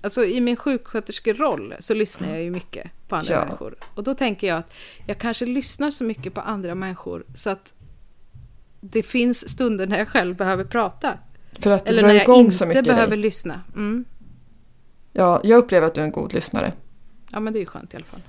Alltså 0.01 0.25
i 0.25 0.41
min 0.41 0.57
sjuksköterskeroll 0.57 1.75
så 1.79 1.95
lyssnar 1.95 2.29
jag 2.29 2.43
ju 2.43 2.51
mycket 2.51 2.91
på 3.09 3.17
andra 3.17 3.35
ja. 3.35 3.45
människor. 3.45 3.75
Och 3.95 4.05
då 4.05 4.15
tänker 4.15 4.47
jag 4.47 4.59
att 4.59 4.75
jag 5.07 5.19
kanske 5.19 5.47
lyssnar 5.47 5.91
så 5.91 6.05
mycket 6.05 6.35
på 6.35 6.41
andra 6.41 6.75
människor 6.75 7.25
så 7.35 7.51
att 7.51 7.73
det 8.81 9.03
finns 9.03 9.49
stunder 9.49 9.87
när 9.87 9.99
jag 9.99 10.09
själv 10.09 10.37
behöver 10.37 10.65
prata. 10.65 11.19
För 11.61 11.71
att 11.71 11.89
Eller 11.89 12.03
när 12.03 12.15
jag 12.15 12.23
igång 12.23 12.53
så 12.53 12.65
inte 12.65 12.83
behöver 12.83 13.17
lyssna. 13.17 13.61
Mm. 13.77 14.05
Ja, 15.13 15.41
jag 15.45 15.59
upplever 15.59 15.87
att 15.87 15.95
du 15.95 16.01
är 16.01 16.05
en 16.05 16.13
god 16.13 16.35
lyssnare. 16.35 16.73
Ja, 17.33 17.41
men 17.41 17.53
det 17.53 17.59
är 17.59 17.61
ju 17.61 17.67
skönt 17.67 17.95
i 17.95 17.97
alla 17.97 18.07
fall. 18.07 18.21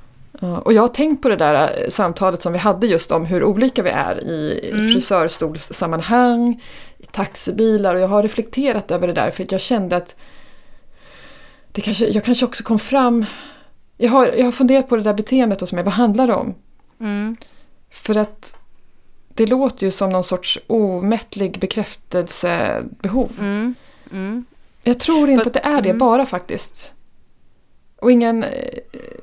Och 0.63 0.73
jag 0.73 0.81
har 0.81 0.89
tänkt 0.89 1.21
på 1.21 1.29
det 1.29 1.35
där 1.35 1.81
eh, 1.83 1.89
samtalet 1.89 2.41
som 2.41 2.53
vi 2.53 2.59
hade 2.59 2.87
just 2.87 3.11
om 3.11 3.25
hur 3.25 3.43
olika 3.43 3.83
vi 3.83 3.89
är 3.89 4.23
i 4.23 4.69
mm. 4.71 4.93
frisörstolssammanhang, 4.93 6.63
i 6.97 7.05
taxibilar 7.05 7.95
och 7.95 8.01
jag 8.01 8.07
har 8.07 8.23
reflekterat 8.23 8.91
över 8.91 9.07
det 9.07 9.13
där 9.13 9.31
för 9.31 9.43
att 9.43 9.51
jag 9.51 9.61
kände 9.61 9.95
att 9.95 10.15
det 11.79 11.83
kanske, 11.83 12.07
jag 12.07 12.23
kanske 12.23 12.45
också 12.45 12.63
kom 12.63 12.79
fram 12.79 13.25
jag 14.01 14.09
har, 14.09 14.27
jag 14.27 14.45
har 14.45 14.51
funderat 14.51 14.87
på 14.87 14.95
det 14.95 15.03
där 15.03 15.13
beteendet 15.13 15.61
hos 15.61 15.73
mig, 15.73 15.83
vad 15.83 15.93
handlar 15.93 16.27
det 16.27 16.33
om? 16.33 16.55
Mm. 16.99 17.37
För 17.89 18.15
att 18.15 18.57
det 19.33 19.45
låter 19.45 19.85
ju 19.85 19.91
som 19.91 20.09
någon 20.09 20.23
sorts 20.23 20.59
omättlig 20.67 21.59
bekräftelsebehov. 21.59 23.31
Mm. 23.39 23.75
Mm. 24.11 24.45
Jag 24.83 24.99
tror 24.99 25.29
inte 25.29 25.43
För, 25.43 25.49
att 25.49 25.53
det 25.53 25.59
är 25.59 25.81
det, 25.81 25.89
mm. 25.89 25.97
bara 25.97 26.25
faktiskt. 26.25 26.93
Och 27.95 28.11
ingen, 28.11 28.45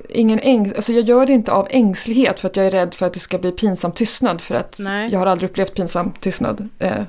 ingen 0.09 0.39
äng, 0.39 0.73
alltså 0.75 0.93
jag 0.93 1.09
gör 1.09 1.25
det 1.25 1.33
inte 1.33 1.51
av 1.51 1.67
ängslighet 1.69 2.39
för 2.39 2.47
att 2.47 2.55
jag 2.55 2.65
är 2.65 2.71
rädd 2.71 2.93
för 2.93 3.05
att 3.05 3.13
det 3.13 3.19
ska 3.19 3.37
bli 3.37 3.51
pinsam 3.51 3.91
tystnad. 3.91 4.41
För 4.41 4.55
att 4.55 4.77
Nej. 4.79 5.11
jag 5.11 5.19
har 5.19 5.25
aldrig 5.25 5.49
upplevt 5.49 5.73
pinsam 5.73 6.11
tystnad. 6.11 6.69
Eh, 6.79 7.03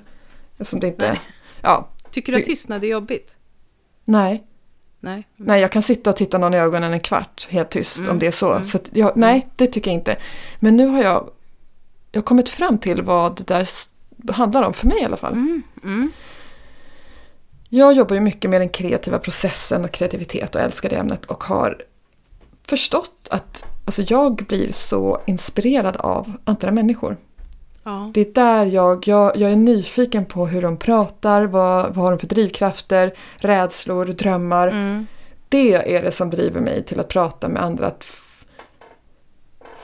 som 0.60 0.80
det 0.80 0.86
inte, 0.86 1.08
Nej. 1.08 1.20
ja. 1.62 1.88
Tycker 2.10 2.32
du 2.32 2.38
att 2.38 2.44
tystnad 2.44 2.84
är 2.84 2.88
jobbigt? 2.88 3.36
Nej. 4.04 4.44
Nej. 5.08 5.26
Nej, 5.36 5.60
jag 5.60 5.72
kan 5.72 5.82
sitta 5.82 6.10
och 6.10 6.16
titta 6.16 6.38
någon 6.38 6.54
i 6.54 6.58
ögonen 6.58 6.92
en 6.92 7.00
kvart 7.00 7.48
helt 7.50 7.70
tyst 7.70 7.98
mm. 7.98 8.10
om 8.10 8.18
det 8.18 8.26
är 8.26 8.30
så. 8.30 8.52
Mm. 8.52 8.64
så 8.64 8.78
jag, 8.92 9.16
nej, 9.16 9.34
mm. 9.34 9.48
det 9.56 9.66
tycker 9.66 9.90
jag 9.90 9.98
inte. 9.98 10.16
Men 10.60 10.76
nu 10.76 10.86
har 10.86 11.02
jag 11.02 11.30
jag 12.12 12.24
kommit 12.24 12.48
fram 12.48 12.78
till 12.78 13.02
vad 13.02 13.36
det 13.36 13.46
där 13.46 13.68
handlar 14.32 14.62
om, 14.62 14.74
för 14.74 14.86
mig 14.86 14.98
i 15.00 15.04
alla 15.04 15.16
fall. 15.16 15.32
Mm, 15.32 15.62
mm. 15.84 16.10
Jag 17.68 17.92
jobbar 17.92 18.14
ju 18.14 18.20
mycket 18.20 18.50
med 18.50 18.60
den 18.60 18.68
kreativa 18.68 19.18
processen 19.18 19.84
och 19.84 19.90
kreativitet 19.90 20.54
och 20.54 20.60
älskar 20.60 20.88
det 20.88 20.96
ämnet 20.96 21.24
och 21.24 21.44
har 21.44 21.82
förstått 22.68 23.28
att 23.30 23.64
alltså 23.84 24.02
jag 24.02 24.34
blir 24.34 24.72
så 24.72 25.22
inspirerad 25.26 25.96
av 25.96 26.32
andra 26.44 26.70
människor. 26.70 27.16
Ja. 27.88 28.10
Det 28.14 28.20
är 28.20 28.32
där 28.32 28.66
jag, 28.66 29.08
jag, 29.08 29.36
jag 29.36 29.52
är 29.52 29.56
nyfiken 29.56 30.24
på 30.24 30.46
hur 30.46 30.62
de 30.62 30.76
pratar, 30.76 31.44
vad, 31.44 31.94
vad 31.94 31.96
har 31.96 32.10
de 32.10 32.18
för 32.18 32.26
drivkrafter, 32.26 33.14
rädslor, 33.36 34.06
drömmar. 34.06 34.68
Mm. 34.68 35.06
Det 35.48 35.94
är 35.96 36.02
det 36.02 36.10
som 36.10 36.30
driver 36.30 36.60
mig 36.60 36.84
till 36.84 37.00
att 37.00 37.08
prata 37.08 37.48
med 37.48 37.62
andra. 37.62 37.86
Att 37.86 38.04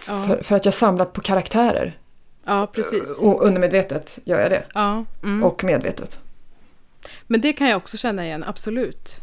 ja. 0.06 0.24
för, 0.28 0.42
för, 0.42 0.56
att 0.56 0.64
jag 0.64 0.74
samlar 0.74 1.04
på 1.04 1.20
karaktärer. 1.20 1.98
Ja, 2.44 2.66
precis. 2.72 3.18
Och 3.20 3.42
undermedvetet 3.42 4.18
gör 4.24 4.40
jag 4.40 4.50
det. 4.50 4.64
Ja, 4.74 5.04
mm. 5.22 5.44
Och 5.44 5.64
medvetet. 5.64 6.20
Men 7.26 7.40
det 7.40 7.52
kan 7.52 7.68
jag 7.68 7.76
också 7.76 7.96
känna 7.96 8.24
igen, 8.24 8.44
absolut. 8.46 9.20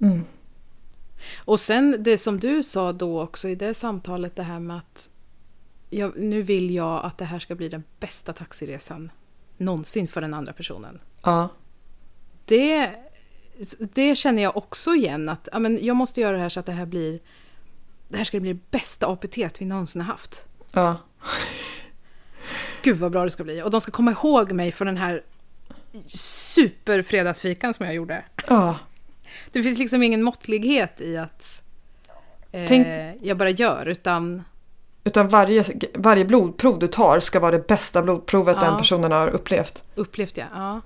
Mm. 0.00 0.24
Och 1.38 1.60
sen 1.60 1.96
det 1.98 2.18
som 2.18 2.40
du 2.40 2.62
sa 2.62 2.92
då 2.92 3.22
också 3.22 3.48
i 3.48 3.54
det 3.54 3.74
samtalet, 3.74 4.36
det 4.36 4.42
här 4.42 4.60
med 4.60 4.76
att 4.76 5.10
jag, 5.90 6.18
nu 6.18 6.42
vill 6.42 6.74
jag 6.74 7.04
att 7.04 7.18
det 7.18 7.24
här 7.24 7.38
ska 7.38 7.54
bli 7.54 7.68
den 7.68 7.84
bästa 8.00 8.32
taxiresan 8.32 9.10
någonsin 9.56 10.08
för 10.08 10.20
den 10.20 10.34
andra 10.34 10.52
personen. 10.52 11.00
Ja. 11.22 11.48
Det, 12.44 12.94
det 13.78 14.16
känner 14.16 14.42
jag 14.42 14.56
också 14.56 14.94
igen, 14.94 15.28
att 15.28 15.48
ja, 15.52 15.58
men 15.58 15.78
jag 15.82 15.96
måste 15.96 16.20
göra 16.20 16.36
det 16.36 16.42
här 16.42 16.48
så 16.48 16.60
att 16.60 16.66
det 16.66 16.72
här 16.72 16.86
blir 16.86 17.20
det 18.08 18.16
här 18.16 18.24
ska 18.24 18.40
bli 18.40 18.52
det 18.52 18.70
bästa 18.70 19.06
APT 19.06 19.38
vi 19.58 19.64
någonsin 19.66 20.00
har 20.00 20.12
haft. 20.12 20.46
Ja. 20.72 20.96
Gud 22.82 22.96
vad 22.96 23.12
bra 23.12 23.24
det 23.24 23.30
ska 23.30 23.44
bli. 23.44 23.62
Och 23.62 23.70
de 23.70 23.80
ska 23.80 23.92
komma 23.92 24.10
ihåg 24.10 24.52
mig 24.52 24.72
för 24.72 24.84
den 24.84 24.96
här 24.96 25.22
superfredagsfikan 26.06 27.74
som 27.74 27.86
jag 27.86 27.94
gjorde. 27.94 28.24
Ja. 28.48 28.78
Det 29.52 29.62
finns 29.62 29.78
liksom 29.78 30.02
ingen 30.02 30.22
måttlighet 30.22 31.00
i 31.00 31.16
att 31.16 31.62
eh, 32.52 32.68
Tänk... 32.68 32.86
jag 33.22 33.36
bara 33.36 33.50
gör, 33.50 33.86
utan... 33.86 34.44
Utan 35.10 35.28
varje, 35.28 35.64
varje 35.94 36.24
blodprov 36.24 36.78
du 36.78 36.86
tar 36.86 37.20
ska 37.20 37.40
vara 37.40 37.50
det 37.50 37.66
bästa 37.66 38.02
blodprovet 38.02 38.56
Ja. 38.60 38.66
den 38.68 38.78
personen 38.78 39.12
har 39.12 39.28
upplevt. 39.28 39.84
Upplevt 39.94 40.36
ja. 40.36 40.44
ja. 40.54 40.80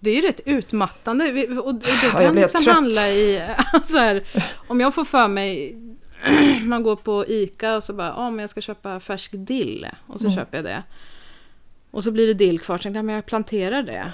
Det 0.00 0.10
är 0.10 0.14
ju 0.14 0.20
rätt 0.20 0.40
utmattande. 0.44 1.24
Och 1.60 1.74
det 1.74 1.86
Ja, 2.12 2.18
kan 2.20 2.32
blir 2.32 2.42
liksom 2.42 2.64
trött. 2.64 2.74
handla 2.76 3.08
i... 3.08 3.42
Så 3.84 3.98
här, 3.98 4.22
om 4.68 4.80
jag 4.80 4.94
får 4.94 5.04
för 5.04 5.28
mig... 5.28 5.76
Man 6.64 6.82
går 6.82 6.96
på 6.96 7.24
ICA 7.26 7.76
och 7.76 7.84
så 7.84 7.92
bara, 7.92 8.08
ja 8.08 8.30
men 8.30 8.38
jag 8.38 8.50
ska 8.50 8.60
köpa 8.60 9.00
färsk 9.00 9.30
dill. 9.34 9.86
Och 10.06 10.20
så 10.20 10.26
Mm. 10.26 10.36
köper 10.36 10.58
jag 10.58 10.64
det. 10.64 10.82
Och 11.90 12.04
så 12.04 12.10
blir 12.10 12.26
det 12.26 12.34
dill 12.34 12.58
kvar, 12.60 12.78
så 12.78 12.90
men 12.90 13.08
jag 13.08 13.26
planterar 13.26 13.82
det. 13.82 14.12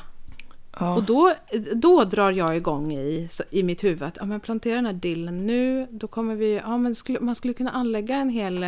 Ja. 0.80 0.96
Och 0.96 1.02
då, 1.02 1.32
då 1.74 2.04
drar 2.04 2.30
jag 2.32 2.56
igång 2.56 2.92
i, 2.92 3.28
i 3.50 3.62
mitt 3.62 3.84
huvud 3.84 4.02
att 4.02 4.16
ja, 4.20 4.24
men 4.24 4.40
plantera 4.40 4.74
den 4.74 4.86
här 4.86 4.92
dillen 4.92 5.46
nu, 5.46 5.86
då 5.90 6.06
kommer 6.08 6.34
vi... 6.34 6.54
Ja, 6.64 6.78
men 6.78 6.94
skulle, 6.94 7.20
man 7.20 7.34
skulle 7.34 7.54
kunna 7.54 7.70
anlägga 7.70 8.16
en 8.16 8.28
hel 8.28 8.66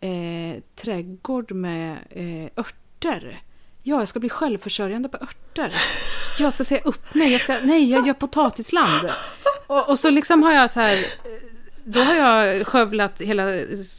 eh, 0.00 0.62
trädgård 0.76 1.52
med 1.52 1.96
eh, 2.10 2.60
örter. 2.60 3.40
Ja, 3.82 3.98
jag 3.98 4.08
ska 4.08 4.20
bli 4.20 4.28
självförsörjande 4.28 5.08
på 5.08 5.16
örter. 5.16 5.74
Jag 6.38 6.52
ska 6.52 6.64
säga 6.64 6.80
upp 6.84 7.14
mig. 7.14 7.32
Jag 7.32 7.40
ska, 7.40 7.56
nej, 7.62 7.90
jag 7.90 8.06
gör 8.06 8.14
potatisland. 8.14 9.10
Och, 9.66 9.88
och 9.88 9.98
så 9.98 10.10
liksom 10.10 10.42
har 10.42 10.52
jag 10.52 10.70
så 10.70 10.80
här... 10.80 10.96
eh, 10.96 11.02
Då 11.84 12.00
har 12.00 12.14
jag 12.14 12.66
skövlat 12.66 13.20
hela 13.20 13.44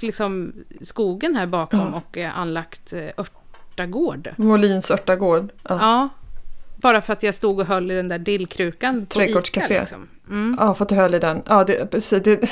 liksom, 0.01 0.53
skogen 0.81 1.35
här 1.35 1.45
bakom 1.45 1.79
Ja. 1.79 2.01
och 2.07 2.17
eh, 2.17 2.39
anlagt 2.39 2.93
eh, 2.93 3.07
örtagård. 3.17 4.33
Molins 4.37 4.91
örtagård. 4.91 5.51
Ja. 5.69 5.77
Ja. 5.81 6.09
Bara 6.81 7.01
för 7.01 7.13
att 7.13 7.23
jag 7.23 7.35
stod 7.35 7.59
och 7.59 7.65
höll 7.65 7.91
i 7.91 7.95
den 7.95 8.09
där 8.09 8.19
dillkrukan 8.19 9.05
på 9.05 9.13
Trädgårdscafé. 9.13 9.73
Ica, 9.73 9.79
liksom. 9.81 10.07
mm. 10.29 10.57
ja, 10.59 10.75
för 10.75 10.83
att 10.85 10.89
du 10.89 10.95
höll 10.95 11.15
i 11.15 11.19
den. 11.19 11.41
Ja, 11.47 11.63
det, 11.63 11.91
precis. 11.91 12.23
Det, 12.23 12.49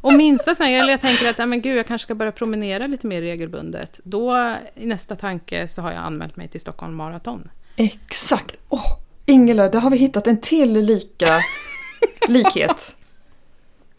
Och 0.00 0.12
minsta 0.12 0.54
här, 0.58 0.78
eller 0.78 0.90
jag 0.90 1.00
tänker 1.00 1.30
att 1.30 1.38
ja, 1.38 1.46
men 1.46 1.62
gud, 1.62 1.76
jag 1.78 1.86
kanske 1.86 2.04
ska 2.06 2.14
börja 2.14 2.32
promenera 2.32 2.86
lite 2.86 3.06
mer 3.06 3.20
regelbundet. 3.22 4.00
Då 4.04 4.54
i 4.74 4.86
nästa 4.86 5.16
tanke 5.16 5.68
så 5.68 5.82
har 5.82 5.92
jag 5.92 6.00
anmält 6.00 6.36
mig 6.36 6.48
till 6.48 6.60
Stockholm 6.60 6.94
Marathon. 6.94 7.50
exakt. 7.76 8.58
Åh, 8.68 8.96
Ingela, 9.26 9.68
där 9.68 9.80
har 9.80 9.90
vi 9.90 9.96
hittat 9.96 10.26
en 10.26 10.40
till 10.40 10.72
lika 10.72 11.40
likhet. 12.28 12.96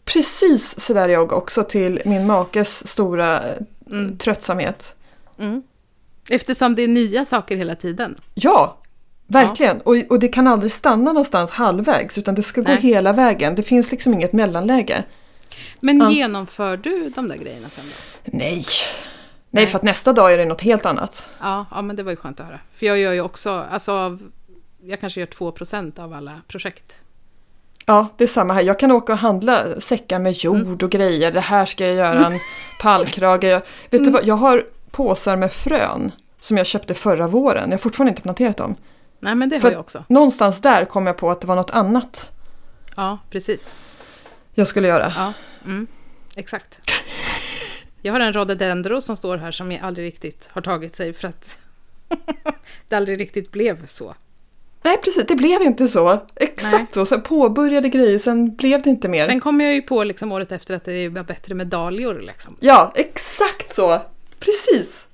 Precis 0.04 0.80
sådär 0.80 1.08
är 1.08 1.12
jag 1.12 1.32
också 1.32 1.62
till 1.62 2.02
min 2.04 2.26
makes 2.26 2.86
stora 2.88 3.36
eh, 3.48 3.56
Mm. 3.92 4.18
tröttsamhet. 4.18 4.96
Mm. 5.38 5.62
Eftersom 6.28 6.74
det 6.74 6.82
är 6.82 6.88
nya 6.88 7.24
saker 7.24 7.56
hela 7.56 7.74
tiden. 7.74 8.14
Ja, 8.34 8.78
verkligen. 9.26 9.80
Och, 9.80 9.96
och 10.08 10.18
det 10.20 10.28
kan 10.28 10.46
aldrig 10.46 10.72
stanna 10.72 11.04
någonstans 11.12 11.50
halvvägs 11.50 12.18
utan 12.18 12.34
det 12.34 12.42
ska 12.42 12.60
gå 12.60 12.72
Nej. 12.72 12.80
hela 12.80 13.12
vägen. 13.12 13.54
Det 13.54 13.62
finns 13.62 13.90
liksom 13.90 14.14
inget 14.14 14.32
mellanläge. 14.32 15.04
Men 15.80 15.98
Ja. 15.98 16.10
genomför 16.10 16.76
du 16.76 17.08
de 17.14 17.28
där 17.28 17.36
grejerna 17.36 17.68
sen 17.70 17.84
då? 18.24 18.30
Nej. 18.38 18.64
Nej, 19.50 19.66
för 19.66 19.76
att 19.78 19.82
nästa 19.82 20.12
dag 20.12 20.34
är 20.34 20.38
det 20.38 20.44
något 20.44 20.60
helt 20.60 20.86
annat. 20.86 21.30
Ja, 21.40 21.66
ja, 21.70 21.82
men 21.82 21.96
det 21.96 22.02
var 22.02 22.10
ju 22.10 22.16
skönt 22.16 22.40
att 22.40 22.46
höra. 22.46 22.58
För 22.72 22.86
jag 22.86 22.98
gör 22.98 23.12
ju 23.12 23.20
också, 23.20 23.64
alltså 23.70 23.92
av, 23.92 24.30
jag 24.82 25.00
kanske 25.00 25.20
gör 25.20 25.26
2% 25.26 25.98
av 25.98 26.12
alla 26.12 26.32
projekt. 26.48 27.02
Ja, 27.86 28.06
det 28.16 28.24
är 28.24 28.28
samma 28.28 28.54
här. 28.54 28.62
Jag 28.62 28.78
kan 28.78 28.90
åka 28.92 29.12
och 29.12 29.18
handla 29.18 29.80
säckar 29.80 30.18
med 30.18 30.32
jord 30.32 30.82
och 30.82 30.90
grejer. 30.90 31.32
Det 31.32 31.40
här 31.40 31.66
ska 31.66 31.86
jag 31.86 31.94
göra, 31.94 32.26
en 32.26 32.38
pallkrage. 32.80 33.44
Jag, 33.44 33.62
vet 33.90 34.04
du 34.04 34.10
vad, 34.10 34.24
jag 34.24 34.34
har 34.34 34.64
påsar 34.90 35.36
med 35.36 35.52
frön 35.52 36.12
som 36.40 36.56
jag 36.56 36.66
köpte 36.66 36.94
förra 36.94 37.26
våren. 37.28 37.64
Jag 37.70 37.76
har 37.76 37.78
fortfarande 37.80 38.10
inte 38.10 38.22
planterat 38.22 38.56
dem. 38.56 38.74
Nej, 39.20 39.34
men 39.34 39.48
det 39.48 39.60
För- 39.60 39.68
har 39.68 39.72
jag 39.72 39.80
också. 39.80 40.04
Någonstans 40.08 40.60
där 40.60 40.84
kom 40.84 41.06
jag 41.06 41.16
på 41.16 41.30
att 41.30 41.40
det 41.40 41.46
var 41.46 41.56
något 41.56 41.70
annat 41.70 42.32
Ja, 42.96 43.18
precis. 43.30 43.74
Jag 44.54 44.68
skulle 44.68 44.88
göra. 44.88 45.12
Ja, 45.16 45.32
mm, 45.64 45.86
exakt. 46.36 46.80
Jag 48.02 48.12
har 48.12 48.20
en 48.20 48.32
rhododendro 48.32 49.00
som 49.00 49.16
står 49.16 49.36
här 49.36 49.50
som 49.50 49.72
jag 49.72 49.82
aldrig 49.82 50.06
riktigt 50.06 50.48
har 50.52 50.62
tagit 50.62 50.96
sig 50.96 51.12
för 51.12 51.28
att 51.28 51.58
det 52.88 52.96
aldrig 52.96 53.20
riktigt 53.20 53.52
blev 53.52 53.86
så. 53.86 54.14
Nej, 54.82 54.98
precis. 55.04 55.26
Det 55.26 55.34
blev 55.34 55.62
inte 55.62 55.88
så. 55.88 56.18
Exakt 56.36 56.96
Nej. 56.96 57.06
så. 57.06 57.14
jag 57.14 57.24
påbörjade 57.24 57.88
grejer, 57.88 58.18
sen 58.18 58.56
blev 58.56 58.82
det 58.82 58.90
inte 58.90 59.08
mer. 59.08 59.26
Sen 59.26 59.40
kom 59.40 59.60
jag 59.60 59.74
ju 59.74 59.82
på 59.82 60.04
liksom 60.04 60.32
året 60.32 60.52
efter 60.52 60.74
att 60.74 60.84
det 60.84 61.08
var 61.08 61.22
bättre 61.22 61.54
med 61.54 61.66
dahlior. 61.66 62.20
Liksom. 62.20 62.56
Ja, 62.60 62.92
exakt 62.94 63.74
så. 63.74 64.02
Precis. 64.38 65.06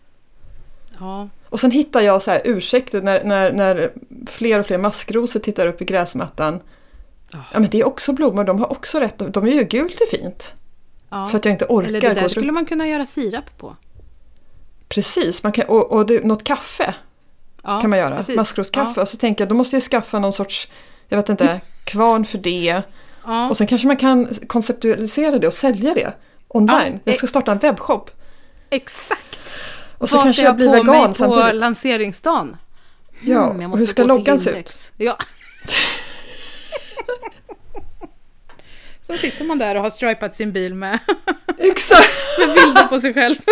Ja, 0.99 1.29
Och 1.49 1.61
sen 1.61 1.71
hittar 1.71 2.01
jag 2.01 2.23
så 2.23 2.31
här 2.31 2.43
ursäkter 2.45 3.03
när, 3.03 3.25
när, 3.25 3.53
när 3.53 3.93
fler 4.27 4.59
och 4.59 4.67
fler 4.67 4.79
maskrosor 4.79 5.41
tittar 5.41 5.67
upp 5.67 5.83
i 5.83 5.85
gräsmattan. 5.85 6.61
Ja. 7.33 7.39
Ja 7.53 7.61
men 7.61 7.71
det 7.71 7.81
är 7.81 7.85
också 7.87 8.13
blommor, 8.13 8.45
de 8.45 8.59
har 8.59 8.73
också 8.73 9.01
rätt. 9.01 9.19
De, 9.33 9.47
är 9.47 9.53
ju 9.53 9.65
gult 9.65 10.01
är 10.01 10.07
fint. 10.19 10.55
ja. 11.11 11.29
För 11.29 11.37
att 11.39 11.45
jag 11.45 11.53
inte 11.55 11.65
orkar 11.69 11.89
Eller 11.89 12.01
det 12.01 12.15
där 12.15 12.29
skulle 12.29 12.53
man 12.53 12.67
kunna 12.67 12.89
göra 12.89 13.07
sirap 13.07 13.59
på. 13.59 13.77
Precis, 14.89 15.43
man 15.43 15.53
kan, 15.53 15.65
och, 15.69 15.93
och 15.93 16.07
det, 16.07 16.25
något 16.25 16.45
kaffe 16.45 16.95
Ja, 17.63 17.81
kan 17.81 17.91
man 17.91 17.99
göra. 17.99 18.17
precis. 18.17 18.37
Maskroskaffe. 18.37 19.01
Och 19.01 19.09
så 19.09 19.17
tänker 19.17 19.45
jag, 19.45 19.49
då 19.49 19.55
måste 19.55 19.77
jag 19.77 19.83
skaffa 19.83 20.19
någon 20.19 20.33
sorts, 20.33 20.69
jag 21.09 21.17
vet 21.17 21.29
inte, 21.29 21.61
kvarn 21.85 22.25
för 22.25 22.39
det. 22.39 22.83
Ja, 23.27 23.49
Och 23.49 23.57
sen 23.57 23.67
kanske 23.67 23.87
man 23.87 23.97
kan 23.97 24.29
konceptualisera 24.47 25.39
det 25.39 25.47
och 25.47 25.55
sälja 25.55 25.95
det 25.95 26.13
online. 26.49 26.93
Ja, 26.95 27.01
jag 27.05 27.17
ska 27.17 27.27
starta 27.27 27.53
en 27.53 27.59
webbshop. 27.59 28.11
exakt. 28.71 29.59
Och 29.99 30.09
så 30.11 30.17
Vad 30.17 30.25
kanske 30.25 30.41
ska 30.43 30.49
jag 30.49 30.57
blir 30.57 30.71
vegan 30.71 30.87
mig 30.87 31.07
på 31.07 31.13
samtidigt. 31.15 31.55
lanseringsdagen? 31.55 32.57
Ja, 33.21 33.45
Mm, 33.51 33.61
jag 33.63 33.73
och 33.73 33.79
hur 33.79 33.87
ska 33.87 34.05
loggan 34.05 34.39
se 34.39 34.51
ut? 34.51 34.93
Ja. 34.97 35.17
Sen 39.07 39.19
sitter 39.19 39.45
man 39.45 39.59
där 39.59 39.75
och 39.75 39.83
har 39.83 39.91
stripat 39.91 40.35
sin 40.35 40.53
bil 40.53 40.75
med, 40.75 40.99
Exakt! 41.59 42.11
med 42.39 42.49
bilder 42.55 42.85
på 42.85 43.01
sig 43.01 43.15
själv. 43.15 43.37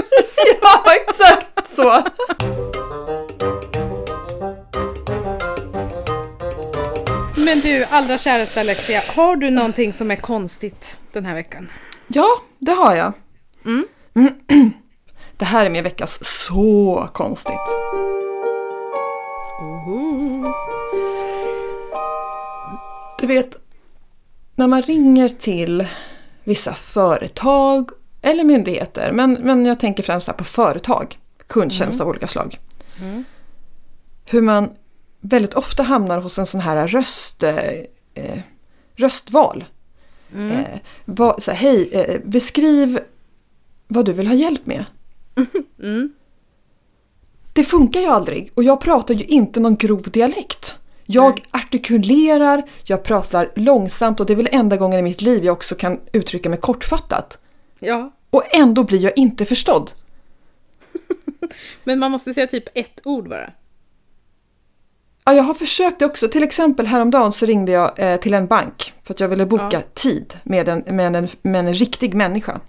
Ja, 0.61 0.95
exakt 0.95 1.69
så! 1.69 2.03
Men 7.45 7.61
du, 7.61 7.85
allra 7.91 8.19
käraste 8.19 8.61
Alexia, 8.61 9.03
har 9.07 9.37
du 9.37 9.51
någonting 9.51 9.93
som 9.93 10.11
är 10.11 10.17
konstigt 10.17 10.99
den 11.13 11.25
här 11.25 11.35
veckan? 11.35 11.69
Ja, 12.07 12.29
det 12.59 12.73
har 12.73 12.95
jag. 12.95 13.13
Mm. 13.65 13.85
Det 15.37 15.45
här 15.45 15.67
är 15.67 15.71
min 15.71 15.85
veckas 15.85 16.19
så 16.23 17.09
konstigt. 17.13 17.69
Du 23.21 23.27
vet, 23.27 23.57
när 24.55 24.67
man 24.67 24.83
ringer 24.83 25.29
till 25.29 25.87
vissa 26.45 26.75
företag 26.75 27.91
eller 28.23 28.45
myndigheter, 28.45 29.13
men, 29.13 29.33
men 29.33 29.67
jag 29.67 29.81
tänker 29.81 30.03
främst 30.03 30.27
här 30.27 30.35
på 30.35 30.45
företag, 30.45 31.19
kundtjänst 31.47 32.01
av 32.01 32.09
olika 32.09 32.27
slag. 32.27 32.59
Mm. 33.01 33.25
Hur 34.25 34.43
man 34.43 34.71
väldigt 35.21 35.55
ofta 35.55 35.83
hamnar 35.83 36.21
hos 36.21 36.39
en 36.39 36.47
sån 36.47 36.61
här 36.61 36.89
röst, 36.89 37.43
eh, 37.43 38.39
röstval. 38.97 39.65
Mm. 40.35 40.51
Eh, 40.51 40.81
vad, 41.05 41.43
så 41.43 41.51
här, 41.51 41.59
Hej, 41.59 41.89
eh, 41.93 42.21
beskriv 42.25 43.01
vad 43.89 44.05
du 44.05 44.13
vill 44.13 44.27
ha 44.27 44.35
hjälp 44.35 44.67
med. 44.67 44.85
Mm. 45.83 46.13
Det 47.53 47.65
funkar 47.65 48.01
ju 48.01 48.07
aldrig 48.07 48.51
och 48.55 48.65
jag 48.65 48.81
pratar 48.81 49.15
ju 49.15 49.25
inte 49.25 49.61
någon 49.61 49.77
grov 49.77 50.03
dialekt. 50.03 50.79
Jag 51.07 51.45
artikulerar, 51.51 52.63
jag 52.85 53.03
pratar 53.03 53.53
långsamt 53.57 54.21
och 54.21 54.27
det 54.27 54.33
är 54.33 54.37
väl 54.37 54.49
enda 54.53 54.77
gången 54.77 54.99
i 54.99 55.03
mitt 55.03 55.23
liv 55.23 55.45
jag 55.45 55.53
också 55.53 55.75
kan 55.75 56.01
uttrycka 56.13 56.49
mig 56.51 56.59
kortfattat. 56.59 57.39
Ja, 57.79 58.13
Och 58.31 58.55
ändå 58.55 58.85
blir 58.85 59.01
jag 59.01 59.13
inte 59.17 59.45
förstådd. 59.45 59.91
men 61.85 61.99
man 61.99 62.11
måste 62.11 62.35
säga 62.35 62.47
typ 62.47 62.69
ett 62.75 63.01
ord 63.05 63.29
bara. 63.29 63.51
Ja, 65.25 65.35
jag 65.35 65.43
har 65.43 65.55
försökt 65.55 65.99
det 65.99 66.07
också. 66.07 66.29
Till 66.29 66.43
exempel 66.43 66.87
häromdagen 66.87 67.33
så 67.33 67.47
ringde 67.47 67.73
jag 67.73 67.93
eh, 67.97 68.17
till 68.21 68.35
en 68.35 68.47
bank 68.47 68.95
för 69.03 69.15
att 69.15 69.21
jag 69.21 69.29
ville 69.29 69.47
boka 69.47 69.69
Ja. 69.71 69.81
tid 69.95 70.39
med 70.43 70.69
en, 70.69 70.97
med, 70.97 71.17
en, 71.17 71.29
med 71.43 71.67
en 71.67 71.75
riktig 71.75 72.15
människa. 72.15 72.61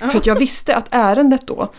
Ja. 0.00 0.08
För 0.08 0.18
att 0.18 0.26
jag 0.26 0.38
visste 0.38 0.76
att 0.76 0.86
ärendet 0.90 1.46
då, 1.46 1.72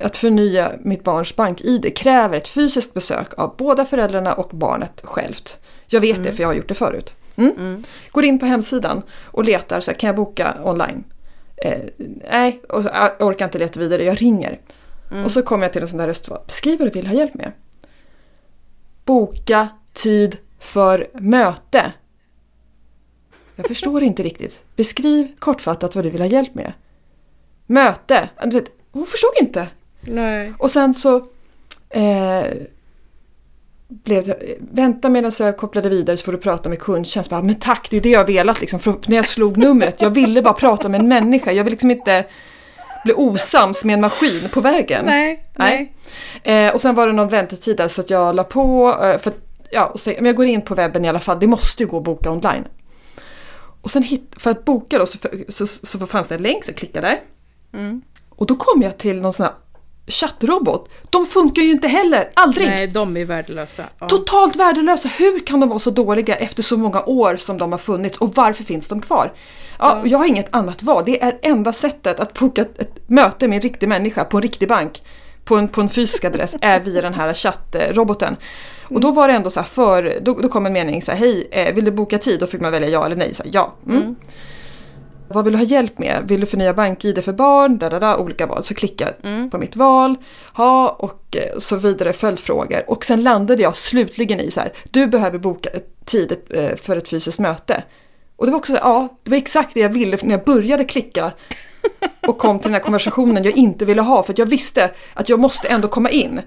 att 0.00 0.16
förnya 0.16 0.72
mitt 0.80 1.04
barns 1.04 1.36
bank-id, 1.36 1.96
kräver 1.96 2.36
ett 2.36 2.48
fysiskt 2.48 2.94
besök 2.94 3.38
av 3.38 3.54
båda 3.56 3.84
föräldrarna 3.84 4.32
och 4.32 4.48
barnet 4.56 5.00
självt. 5.04 5.58
Jag 5.86 6.00
vet 6.00 6.24
det 6.24 6.32
för 6.32 6.42
jag 6.42 6.48
har 6.48 6.54
gjort 6.54 6.68
det 6.68 6.74
förut. 6.74 7.14
Mm. 7.36 7.56
Mm. 7.58 7.84
Går 8.10 8.24
in 8.24 8.38
på 8.38 8.46
hemsidan 8.46 9.02
och 9.24 9.44
letar, 9.44 9.80
så 9.80 9.90
här, 9.90 9.98
kan 9.98 10.06
jag 10.06 10.16
boka 10.16 10.56
online? 10.64 11.04
Eh, 11.56 11.78
nej, 12.30 12.62
och 12.68 12.82
så, 12.82 12.90
jag 12.92 13.22
orkar 13.28 13.44
inte 13.44 13.58
leta 13.58 13.80
vidare, 13.80 14.04
jag 14.04 14.22
ringer. 14.22 14.60
Mm. 15.10 15.24
Och 15.24 15.30
så 15.30 15.42
kommer 15.42 15.64
jag 15.64 15.72
till 15.72 15.82
en 15.82 15.88
sån 15.88 15.98
där 15.98 16.06
röstval. 16.06 16.40
Beskriv 16.46 16.78
vad 16.78 16.88
du 16.88 16.92
vill 16.92 17.06
ha 17.06 17.14
hjälp 17.14 17.34
med. 17.34 17.52
Boka 19.04 19.68
tid 19.92 20.36
för 20.58 21.06
möte. 21.14 21.92
Jag 23.56 23.66
förstår 23.66 24.02
inte 24.02 24.22
riktigt. 24.22 24.60
Beskriv 24.76 25.36
kortfattat 25.38 25.94
vad 25.94 26.04
du 26.04 26.10
vill 26.10 26.20
ha 26.20 26.28
hjälp 26.28 26.54
med. 26.54 26.72
Möte. 27.66 28.28
Du 28.44 28.50
vet, 28.50 28.70
hon 28.92 29.06
förstod 29.06 29.30
inte. 29.40 29.68
Nej. 30.00 30.52
Och 30.58 30.70
sen 30.70 30.94
så 30.94 31.16
eh, 31.90 32.44
blev 33.88 34.24
det, 34.24 34.56
vänta 34.72 35.08
medan 35.08 35.32
jag 35.40 35.56
kopplade 35.56 35.88
vidare 35.88 36.16
så 36.16 36.24
får 36.24 36.32
du 36.32 36.38
prata 36.38 36.68
med 36.68 36.78
kundtjänst. 36.78 37.30
Bara, 37.30 37.42
men 37.42 37.54
tack, 37.54 37.88
det 37.90 37.96
är 37.96 38.00
det 38.00 38.08
jag 38.10 38.20
har 38.20 38.26
velat 38.26 38.60
liksom. 38.60 38.80
För 38.80 38.98
när 39.06 39.16
jag 39.16 39.26
slog 39.26 39.56
numret, 39.56 40.02
jag 40.02 40.10
ville 40.10 40.42
bara 40.42 40.54
prata 40.54 40.88
med 40.88 41.00
en 41.00 41.08
människa. 41.08 41.52
Jag 41.52 41.64
vill 41.64 41.70
liksom 41.70 41.90
inte... 41.90 42.24
bli 43.04 43.14
osams 43.16 43.84
med 43.84 43.94
en 43.94 44.00
maskin 44.00 44.48
på 44.52 44.60
vägen. 44.60 45.04
Nej, 45.04 45.44
nej. 45.56 45.92
Eh, 46.42 46.74
och 46.74 46.80
sen 46.80 46.94
var 46.94 47.06
det 47.06 47.12
någon 47.12 47.28
väntetid 47.28 47.76
där 47.76 47.88
så 47.88 48.00
att 48.00 48.10
jag 48.10 48.34
la 48.34 48.44
på, 48.44 48.96
eh, 49.02 49.18
för 49.18 49.32
ja, 49.70 49.92
så, 49.94 50.10
men 50.10 50.24
jag 50.24 50.36
går 50.36 50.46
in 50.46 50.62
på 50.62 50.74
webben 50.74 51.04
i 51.04 51.08
alla 51.08 51.20
fall, 51.20 51.40
det 51.40 51.46
måste 51.46 51.82
ju 51.82 51.88
gå 51.88 51.96
att 51.96 52.04
boka 52.04 52.30
online. 52.30 52.64
Och 53.82 53.90
sen 53.90 54.02
hit, 54.02 54.34
för 54.36 54.50
att 54.50 54.64
boka 54.64 54.98
då 54.98 55.06
så, 55.06 55.18
så, 55.48 55.66
så, 55.66 55.86
så 55.86 56.06
fanns 56.06 56.28
det 56.28 56.34
en 56.34 56.42
länk, 56.42 56.64
så 56.64 56.70
jag 56.70 56.76
klickade 56.76 57.06
där. 57.06 57.20
Mm. 57.80 58.02
Och 58.40 58.46
då 58.46 58.56
kom 58.56 58.82
jag 58.82 58.98
till 58.98 59.20
någon 59.20 59.32
sån 59.32 59.46
här 59.46 59.54
chattrobot. 60.06 60.88
De 61.10 61.26
funkar 61.26 61.62
ju 61.62 61.70
inte 61.70 61.88
heller, 61.88 62.30
aldrig! 62.34 62.68
Nej, 62.68 62.86
de 62.86 63.16
är 63.16 63.24
värdelösa. 63.24 63.84
Ja. 63.98 64.08
Totalt 64.08 64.56
värdelösa. 64.56 65.08
Hur 65.08 65.46
kan 65.46 65.60
de 65.60 65.68
vara 65.68 65.78
så 65.78 65.90
dåliga 65.90 66.36
efter 66.36 66.62
så 66.62 66.76
många 66.76 67.02
år 67.02 67.36
som 67.36 67.58
de 67.58 67.72
har 67.72 67.78
funnits 67.78 68.18
och 68.18 68.34
varför 68.34 68.64
finns 68.64 68.88
de 68.88 69.00
kvar? 69.00 69.32
Ja, 69.78 70.00
Ja. 70.02 70.02
Jag 70.04 70.18
har 70.18 70.26
inget 70.26 70.54
annat 70.54 70.82
val. 70.82 71.02
Det 71.06 71.22
är 71.22 71.38
enda 71.42 71.72
sättet 71.72 72.20
att 72.20 72.38
boka 72.38 72.62
ett, 72.62 72.98
möte 73.06 73.48
med 73.48 73.56
en 73.56 73.62
riktig 73.62 73.88
människa 73.88 74.24
på 74.24 74.36
en 74.36 74.42
riktig 74.42 74.68
bank 74.68 75.02
på 75.44 75.56
en, 75.56 75.68
på 75.68 75.80
en 75.80 75.88
fysisk 75.88 76.24
adress 76.24 76.56
är 76.60 76.80
via 76.80 77.02
den 77.02 77.14
här 77.14 77.34
chattroboten. 77.34 78.36
Och 78.82 79.00
då 79.00 79.10
var 79.10 79.28
det 79.28 79.34
ändå 79.34 79.50
så 79.50 79.60
här 79.60 79.66
för, 79.66 80.20
då, 80.22 80.34
då 80.34 80.48
kom 80.48 80.66
en 80.66 80.72
mening 80.72 81.02
så 81.02 81.12
här, 81.12 81.18
hej, 81.18 81.48
eh, 81.50 81.74
vill 81.74 81.84
du 81.84 81.90
boka 81.90 82.18
tid? 82.18 82.40
Då 82.40 82.46
fick 82.46 82.60
man 82.60 82.72
välja 82.72 82.88
ja 82.88 83.06
eller 83.06 83.16
nej. 83.16 83.34
Så 83.34 83.42
här, 83.42 83.50
ja. 83.54 83.74
Mm. 83.86 84.02
Mm. 84.02 84.16
Vad 85.34 85.44
vill 85.44 85.52
du 85.52 85.58
ha 85.58 85.64
hjälp 85.64 85.98
med? 85.98 86.24
Vill 86.28 86.40
du 86.40 86.46
förnya 86.46 86.74
bank-id 86.74 87.24
för 87.24 87.32
barn? 87.32 87.78
Da, 87.78 87.88
da, 87.88 87.98
da, 87.98 88.16
olika 88.16 88.46
val. 88.46 88.64
Så 88.64 88.74
klicka 88.74 89.08
Mm. 89.22 89.50
på 89.50 89.58
mitt 89.58 89.76
val. 89.76 90.16
Ha, 90.54 90.88
och 90.88 91.36
eh, 91.36 91.58
så 91.58 91.76
vidare 91.76 92.12
följdfrågor. 92.12 92.82
Och 92.86 93.04
sen 93.04 93.22
landade 93.22 93.62
jag 93.62 93.76
slutligen 93.76 94.40
i 94.40 94.50
så 94.50 94.60
här, 94.60 94.72
du 94.90 95.06
behöver 95.06 95.38
boka 95.38 95.70
tid 96.04 96.36
eh, 96.50 96.76
för 96.76 96.96
ett 96.96 97.08
fysiskt 97.08 97.38
möte. 97.38 97.82
Och 98.36 98.46
det 98.46 98.52
var 98.52 98.58
också 98.58 98.72
så 98.72 98.78
här, 98.78 98.84
ja, 98.84 99.08
det 99.22 99.30
var 99.30 99.38
exakt 99.38 99.74
det 99.74 99.80
jag 99.80 99.88
ville 99.88 100.18
när 100.22 100.30
jag 100.30 100.44
började 100.44 100.84
klicka 100.84 101.32
och 102.26 102.38
kom 102.38 102.58
till 102.58 102.68
den 102.68 102.74
här 102.74 102.80
konversationen 102.82 103.44
jag 103.44 103.56
inte 103.56 103.84
ville 103.84 104.02
ha 104.02 104.22
för 104.22 104.32
att 104.32 104.38
jag 104.38 104.46
visste 104.46 104.90
att 105.14 105.28
jag 105.28 105.40
måste 105.40 105.68
ändå 105.68 105.88
komma 105.88 106.10
in. 106.10 106.40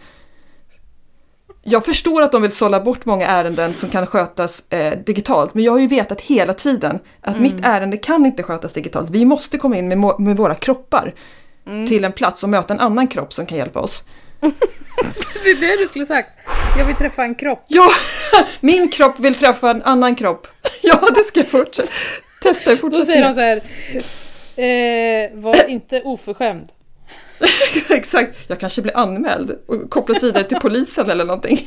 Jag 1.65 1.85
förstår 1.85 2.21
att 2.21 2.31
de 2.31 2.41
vill 2.41 2.51
sålla 2.51 2.79
bort 2.79 3.05
många 3.05 3.27
ärenden 3.27 3.73
som 3.73 3.89
kan 3.89 4.05
skötas 4.05 4.63
eh, 4.69 4.97
digitalt 5.05 5.53
men 5.53 5.63
jag 5.63 5.71
har 5.71 5.79
ju 5.79 5.87
vetat 5.87 6.21
hela 6.21 6.53
tiden 6.53 6.99
att 7.21 7.39
mitt 7.39 7.55
ärende 7.63 7.97
kan 7.97 8.25
inte 8.25 8.43
skötas 8.43 8.73
digitalt. 8.73 9.09
Vi 9.09 9.25
måste 9.25 9.57
komma 9.57 9.77
in 9.77 9.87
med, 9.87 10.19
med 10.19 10.37
våra 10.37 10.55
kroppar 10.55 11.13
till 11.87 12.03
en 12.03 12.11
plats 12.11 12.43
och 12.43 12.49
möta 12.49 12.73
en 12.73 12.79
annan 12.79 13.07
kropp 13.07 13.33
som 13.33 13.45
kan 13.45 13.57
hjälpa 13.57 13.79
oss. 13.79 14.03
Det 15.43 15.49
är 15.49 15.55
det 15.55 15.77
du 15.77 15.85
skulle 15.85 16.05
sagt. 16.05 16.29
Jag 16.77 16.85
vill 16.85 16.95
träffa 16.95 17.23
en 17.23 17.35
kropp. 17.35 17.65
Ja, 17.67 17.89
min 18.61 18.89
kropp 18.89 19.19
vill 19.19 19.35
träffa 19.35 19.71
en 19.71 19.81
annan 19.81 20.15
kropp. 20.15 20.47
Ja, 20.85 20.99
det 21.15 21.23
ska 21.23 21.39
jag 21.39 21.49
fortsätta. 21.49 21.89
Testa 22.41 22.71
i 22.71 22.75
Då 22.75 22.81
fortsättningen. 22.81 23.33
säger 23.35 23.55
de 23.55 23.61
så 23.61 24.61
här. 24.61 25.25
Eh, 25.25 25.29
var 25.41 25.69
inte 25.69 26.01
oförskämd. 26.01 26.69
Exakt, 27.89 28.31
jag 28.47 28.59
kanske 28.59 28.81
blir 28.81 28.97
anmäld 28.97 29.55
och 29.67 29.89
kopplas 29.89 30.23
vidare 30.23 30.43
till 30.43 30.57
polisen 30.57 31.09
eller 31.09 31.25
någonting. 31.25 31.57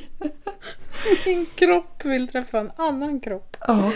Min 1.26 1.46
kropp 1.54 2.04
vill 2.04 2.28
träffa 2.28 2.58
en 2.58 2.70
annan 2.76 3.20
kropp. 3.20 3.56
Ja, 3.66 3.92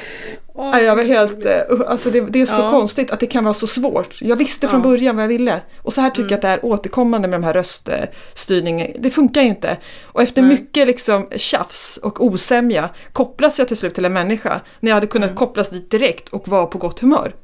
Nej, 0.57 0.85
jag 0.85 0.97
var 0.97 1.03
helt, 1.03 1.45
eh, 1.45 1.61
alltså 1.87 2.11
det, 2.11 2.21
det 2.21 2.41
är 2.41 2.47
så 2.47 2.61
Ja. 2.63 2.71
konstigt 2.71 3.11
att 3.11 3.21
det 3.21 3.27
kan 3.27 3.45
vara 3.45 3.55
så 3.55 3.67
svårt. 3.67 4.19
Jag 4.23 4.37
visste 4.37 4.69
från 4.69 4.81
Ja. 4.81 4.87
Mm. 4.87 4.91
början 4.97 5.17
vad 5.17 5.23
jag 5.23 5.29
ville. 5.29 5.61
Och 5.83 5.93
så 5.93 6.01
här 6.01 6.11
tycker 6.11 6.23
jag 6.31 6.33
att 6.33 6.43
det 6.43 6.49
är 6.49 6.65
återkommande 6.65 7.29
med 7.29 7.41
de 7.41 7.45
här 7.47 7.53
röststyrningen. 7.55 8.91
Det 8.99 9.11
funkar 9.11 9.43
ju 9.43 9.49
inte. 9.49 9.77
Och 10.03 10.23
efter 10.23 10.43
Nej. 10.43 10.51
mycket 10.51 10.87
liksom 10.87 11.29
tjafs 11.37 11.97
och 11.97 12.25
osämja 12.25 12.89
kopplas 13.13 13.59
jag 13.59 13.69
till 13.69 13.77
slut 13.77 13.95
till 13.95 14.05
en 14.05 14.13
människa. 14.13 14.61
När 14.81 14.91
jag 14.91 14.95
hade 14.97 15.07
kunnat 15.07 15.29
Mm. 15.31 15.37
kopplas 15.37 15.71
dit 15.71 15.91
direkt 15.91 16.29
och 16.29 16.49
vara 16.49 16.67
på 16.67 16.79
gott 16.79 17.01
humör. 17.01 17.35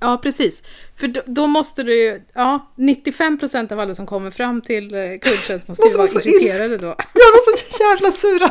Ja, 0.00 0.18
precis. 0.22 0.62
För 0.96 1.08
då, 1.08 1.20
då 1.26 1.46
måste 1.46 1.82
du 1.82 1.94
ju, 2.02 2.20
ja, 2.34 2.72
95% 2.76 3.72
av 3.72 3.80
alla 3.80 3.94
som 3.94 4.06
kommer 4.06 4.30
fram 4.30 4.60
till 4.62 4.94
eh, 4.94 5.00
kundtjänst 5.20 5.68
måste 5.68 5.88
ju 5.88 5.96
vara 5.96 6.08
irriterade 6.08 6.78
då. 6.78 6.86
Jag 7.14 7.32
var 7.32 7.56
så 7.56 7.82
jävla 7.84 8.10
sura! 8.10 8.50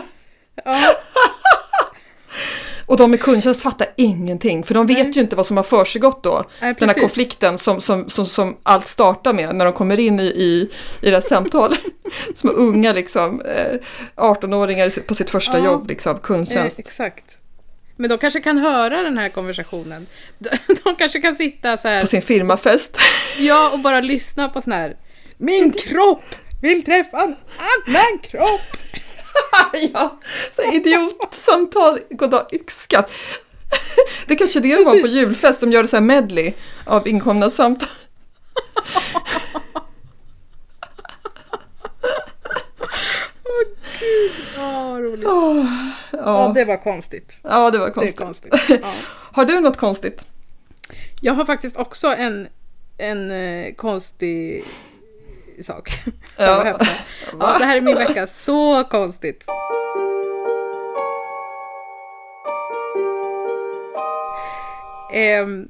Ja, 0.65 0.77
Och 2.85 2.97
de 2.97 3.11
med 3.11 3.21
kundtjänst 3.21 3.61
fattar 3.61 3.87
ingenting, 3.95 4.63
för 4.63 4.73
de 4.73 4.87
vet 4.87 5.15
ju 5.17 5.21
inte 5.21 5.35
vad 5.35 5.45
som 5.45 5.57
har 5.57 5.63
försiggått 5.63 6.23
då. 6.23 6.43
Nej, 6.61 6.75
Den 6.79 6.89
här 6.89 6.99
konflikten 6.99 7.57
som, 7.57 7.81
som, 7.81 8.09
som, 8.09 8.25
som 8.25 8.57
allt 8.63 8.87
startar 8.87 9.33
med 9.33 9.55
när 9.55 9.65
de 9.65 9.73
kommer 9.73 9.99
in 9.99 10.19
i, 10.19 10.23
i, 10.23 10.71
i 11.01 11.09
det 11.09 11.15
här 11.15 11.21
samtalet. 11.21 11.79
Små 12.35 12.51
unga 12.51 12.93
liksom, 12.93 13.41
eh, 13.41 13.79
18-åringar 14.15 14.85
i 14.85 14.91
sitt- 14.91 15.07
på 15.07 15.13
sitt 15.15 15.29
första 15.29 15.57
Ja. 15.59 15.65
jobb, 15.65 15.87
liksom, 15.89 16.15
eh, 16.15 16.21
kundtjänst. 16.21 16.79
exakt. 16.79 17.37
Men 17.97 18.09
de 18.09 18.17
kanske 18.17 18.41
kan 18.41 18.57
höra 18.57 19.01
den 19.01 19.17
här 19.17 19.29
konversationen. 19.29 20.07
De, 20.83 20.95
kanske 20.97 21.19
kan 21.19 21.35
sitta 21.35 21.77
så 21.77 21.87
här, 21.87 22.01
På 22.01 22.07
sin 22.07 22.21
firmafest. 22.21 22.97
ja, 23.39 23.69
och 23.73 23.79
bara 23.79 23.99
lyssna 23.99 24.49
på 24.49 24.61
sån 24.61 24.73
här 24.73 24.95
Min 25.37 25.71
kropp 25.71 26.35
vill 26.61 26.83
träffa 26.83 27.17
en 27.17 27.35
annan 27.57 28.19
kropp! 28.21 28.77
ja, 29.93 30.19
så 30.51 30.73
idiotsamtal, 30.73 31.99
goddag 32.09 32.47
yxskaft. 32.51 33.09
Det 34.27 34.33
är 34.33 34.37
kanske 34.37 34.59
är 34.59 34.61
det 34.61 34.75
de 34.75 34.85
har 34.85 35.01
på 35.01 35.07
julfest, 35.07 35.61
de 35.61 35.71
gör 35.71 35.85
så 35.85 35.95
här 35.95 36.01
medley 36.01 36.53
av 36.85 37.07
inkomna 37.07 37.49
samtal. 37.49 37.89
Ja, 44.57 44.89
vad 44.89 45.01
roligt. 45.01 45.25
Åh, 45.27 45.65
Ja, 46.11 46.17
ja. 46.19 46.51
det 46.55 46.65
var 46.65 46.77
konstigt. 46.83 47.39
ja, 47.43 47.71
det 47.71 47.77
var 47.77 47.85
Det 47.85 47.91
är 47.91 47.93
konstigt. 47.93 48.17
konstigt. 48.19 48.79
Ja. 48.81 48.93
Har 49.33 49.45
du 49.45 49.59
något 49.59 49.77
konstigt? 49.77 50.27
Jag 51.21 51.33
har 51.33 51.45
faktiskt 51.45 51.77
också 51.77 52.07
en, 52.07 52.47
en 52.97 53.31
eh, 53.31 53.73
konstig 53.73 54.63
sak. 55.61 55.89
Ja. 56.37 56.67
Ja. 56.67 56.77
Ja, 57.39 57.57
det 57.59 57.65
här 57.65 57.77
är 57.77 57.81
min 57.81 57.95
vecka. 57.95 58.27
Så 58.27 58.83
konstigt. 58.83 59.45
Ehm, 65.13 65.69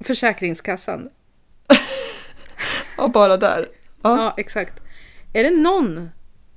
Försäkringskassan. 0.00 1.08
Ja, 2.98 3.08
bara 3.08 3.36
där. 3.36 3.68
Ja. 4.02 4.16
Ja, 4.16 4.34
exakt. 4.36 4.74
Är 5.32 5.44
det 5.44 5.50
någon 5.50 6.08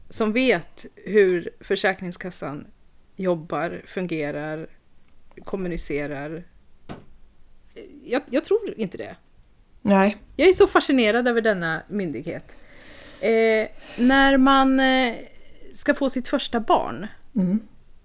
som 0.10 0.32
vet 0.34 0.86
hur 0.96 1.50
Försäkringskassan 1.60 2.68
jobbar, 3.16 3.82
fungerar, 3.86 4.68
kommunicerar? 5.46 6.44
Jag, 8.04 8.22
jag 8.30 8.44
tror 8.44 8.74
inte 8.80 8.98
det. 8.98 9.16
Nej. 9.82 10.18
Jag 10.36 10.48
är 10.50 10.54
så 10.54 10.68
fascinerad 10.68 11.28
över 11.28 11.42
denna 11.42 11.82
myndighet. 11.88 12.56
Eh, 13.22 13.68
när 13.98 14.38
man 14.38 14.80
eh, 14.80 15.16
ska 15.74 15.94
få 15.94 16.10
sitt 16.10 16.28
första 16.28 16.60
barn, 16.60 17.08
Mm. 17.36 17.60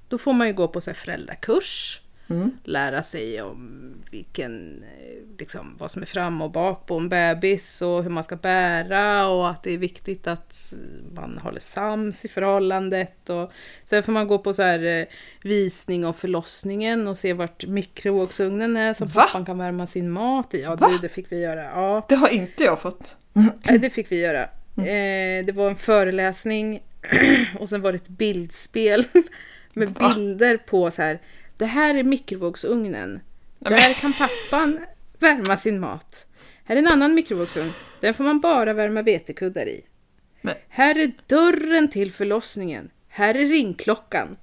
då 0.09 0.18
får 0.18 0.32
man 0.32 0.46
ju 0.46 0.52
gå 0.52 0.68
på 0.68 0.80
så 0.80 0.90
här 0.90 0.94
föräldrakurs, 0.96 2.00
Mm. 2.31 2.51
lära 2.64 3.03
sig 3.03 3.43
om 3.43 3.81
vilken, 4.11 4.83
eh, 4.83 5.39
liksom, 5.39 5.77
vad 5.79 5.91
som 5.91 6.03
är 6.03 6.07
fram 6.07 6.43
och 6.43 6.51
bak 6.51 6.87
på 6.87 6.97
en 6.97 7.09
bebis 7.09 7.83
och 7.83 8.03
hur 8.03 8.11
man 8.11 8.25
ska 8.25 8.37
bära 8.37 9.27
och 9.27 9.51
att 9.51 9.62
det 9.62 9.70
är 9.70 9.79
viktigt 9.79 10.27
att 10.27 10.75
man 11.14 11.39
håller 11.43 11.61
sams 11.61 12.25
i 12.25 12.29
förhållandet. 12.29 13.31
Och 13.31 13.53
sen 13.85 14.03
får 14.03 14.12
man 14.12 14.29
gå 14.29 14.39
på 14.39 14.53
så 14.53 14.62
här 14.62 15.01
eh, 15.01 15.07
visning 15.43 16.07
om 16.07 16.14
förlossningen 16.14 17.09
och 17.09 17.18
se 17.18 17.33
vart 17.33 17.66
mikrovågsugnen 17.66 18.77
är 18.77 18.95
som 18.95 19.09
Va? 19.09 19.22
pappan 19.22 19.45
kan 19.45 19.59
värma 19.59 19.87
sin 19.87 20.11
mat 20.11 20.55
i. 20.55 20.62
Ja, 20.62 20.77
det, 20.77 20.99
det 21.03 21.09
fick 21.09 21.33
vi 21.33 21.41
göra. 21.41 21.62
Ja. 21.62 22.07
Det 22.09 22.14
har 22.14 22.29
inte 22.29 22.64
jag 22.64 22.81
fått. 22.81 23.16
Nej, 23.33 23.79
det 23.79 23.91
fick 23.91 24.12
vi 24.12 24.20
göra. 24.20 24.43
Eh, 24.77 25.45
det 25.47 25.53
var 25.55 25.68
en 25.70 25.77
föreläsning 25.77 26.83
och 27.59 27.68
sen 27.68 27.81
var 27.81 27.93
det 27.93 27.97
ett 27.97 28.09
bildspel 28.09 29.05
med 29.72 29.89
Va? 29.89 30.14
bilder 30.14 30.57
på 30.57 30.91
så 30.91 31.03
här. 31.03 31.18
Det 31.59 31.64
här 31.66 31.94
är 31.94 32.02
mikrovågsugnen. 32.02 33.20
Där 33.59 33.92
kan 33.94 34.12
pappan 34.12 34.78
värma 35.18 35.57
sin 35.57 35.80
mat. 35.80 36.26
Här 36.64 36.76
är 36.76 36.80
en 36.80 36.86
annan 36.86 37.14
mikrovågsugn. 37.14 37.72
Den 38.00 38.14
får 38.14 38.24
man 38.24 38.40
bara 38.40 38.72
värma 38.72 39.02
vetekuddar 39.02 39.66
i. 39.66 39.84
Men- 40.40 40.55
Här 40.68 40.98
är 40.98 41.12
dörren 41.26 41.88
till 41.88 42.12
förlossningen. 42.12 42.90
Här 43.09 43.34
är 43.34 43.46
ringklockan. 43.46 44.36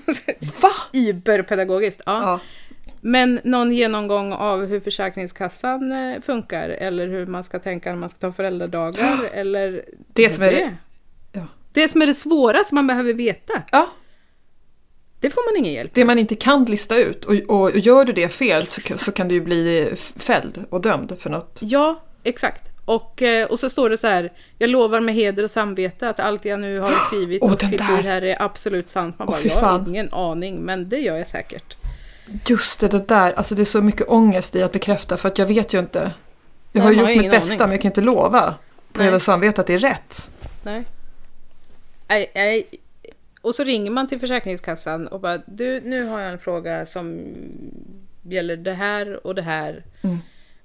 Va? 0.62 0.70
Überpedagogiskt. 0.92 2.02
Ja. 2.06 2.22
Ja. 2.22 2.40
Men 3.00 3.40
någon 3.44 3.72
genomgång 3.72 4.32
av 4.32 4.66
hur 4.66 4.80
Försäkringskassan 4.80 5.92
eh, 5.92 6.20
funkar 6.20 6.68
eller 6.68 7.06
hur 7.06 7.26
man 7.26 7.44
ska 7.44 7.58
tänka 7.58 7.90
när 7.90 7.96
man 7.98 8.08
ska 8.08 8.18
ta 8.18 8.32
föräldradagar 8.32 9.24
eller 9.32 9.84
Det 10.12 10.28
som 10.30 10.44
är 10.44 10.50
det- 10.52 10.76
ja. 11.32 11.46
det 11.72 11.88
som 11.88 12.02
är 12.02 12.06
det 12.06 12.14
svåra 12.14 12.64
som 12.64 12.74
man 12.74 12.86
behöver 12.86 13.14
veta. 13.14 13.62
ja. 13.72 13.88
Det 15.20 15.30
får 15.30 15.52
man 15.52 15.64
ingen 15.64 15.74
hjälp 15.74 15.90
Det 15.94 16.04
man 16.04 16.18
inte 16.18 16.34
kan 16.34 16.64
lista 16.64 16.96
ut 16.96 17.24
och, 17.24 17.34
och, 17.48 17.60
och 17.60 17.78
gör 17.78 18.04
du 18.04 18.12
det 18.12 18.28
fel 18.28 18.66
så, 18.66 18.80
så 18.98 19.12
kan 19.12 19.28
du 19.28 19.34
ju 19.34 19.40
bli 19.40 19.92
fälld 20.16 20.64
och 20.70 20.80
dömd 20.80 21.16
för 21.20 21.30
något. 21.30 21.58
Ja, 21.60 22.02
exakt. 22.22 22.68
Och, 22.84 23.22
eh, 23.22 23.46
och 23.46 23.58
så 23.58 23.70
står 23.70 23.90
det 23.90 23.96
så 23.96 24.06
här, 24.06 24.32
jag 24.58 24.70
lovar 24.70 25.00
med 25.00 25.14
heder 25.14 25.42
och 25.42 25.50
samvete 25.50 26.08
att 26.08 26.20
allt 26.20 26.44
jag 26.44 26.60
nu 26.60 26.78
har 26.80 26.90
skrivit 26.90 27.42
Åh, 27.42 27.52
och 27.52 27.60
fyllt 27.60 27.80
här 27.82 28.22
är 28.22 28.42
absolut 28.42 28.88
sant. 28.88 29.18
Man 29.18 29.26
bara, 29.26 29.36
fy 29.36 29.48
jag 29.48 29.56
har 29.56 29.88
ingen 29.88 30.12
aning, 30.12 30.56
men 30.60 30.88
det 30.88 30.98
gör 30.98 31.16
jag 31.16 31.28
säkert. 31.28 31.76
Just 32.46 32.80
det, 32.80 32.88
det 32.88 33.08
där, 33.08 33.32
alltså 33.32 33.54
det 33.54 33.62
är 33.62 33.64
så 33.64 33.82
mycket 33.82 34.08
ångest 34.08 34.56
i 34.56 34.62
att 34.62 34.72
bekräfta 34.72 35.16
för 35.16 35.28
att 35.28 35.38
jag 35.38 35.46
vet 35.46 35.72
ju 35.72 35.78
inte. 35.78 36.10
Jag 36.72 36.82
har 36.82 36.90
Nej, 36.90 36.98
gjort 36.98 37.08
har 37.08 37.16
mitt 37.22 37.30
bästa 37.30 37.54
aning. 37.54 37.58
men 37.58 37.70
jag 37.70 37.82
kan 37.82 37.88
inte 37.88 38.00
lova 38.00 38.54
på 38.92 38.98
Nej. 38.98 39.06
hela 39.06 39.20
samvetet 39.20 39.58
att 39.58 39.66
det 39.66 39.74
är 39.74 39.78
rätt. 39.78 40.30
Nej. 40.62 40.84
Nej, 42.08 42.30
nej. 42.34 42.66
Och 43.40 43.54
så 43.54 43.64
ringer 43.64 43.90
man 43.90 44.06
till 44.08 44.20
Försäkringskassan 44.20 45.06
och 45.08 45.20
bara 45.20 45.38
du, 45.46 45.80
nu 45.80 46.04
har 46.06 46.20
jag 46.20 46.32
en 46.32 46.38
fråga 46.38 46.86
som 46.86 47.20
gäller 48.22 48.56
det 48.56 48.74
här 48.74 49.26
och 49.26 49.34
det 49.34 49.42
här. 49.42 49.84
Mm. 50.02 50.18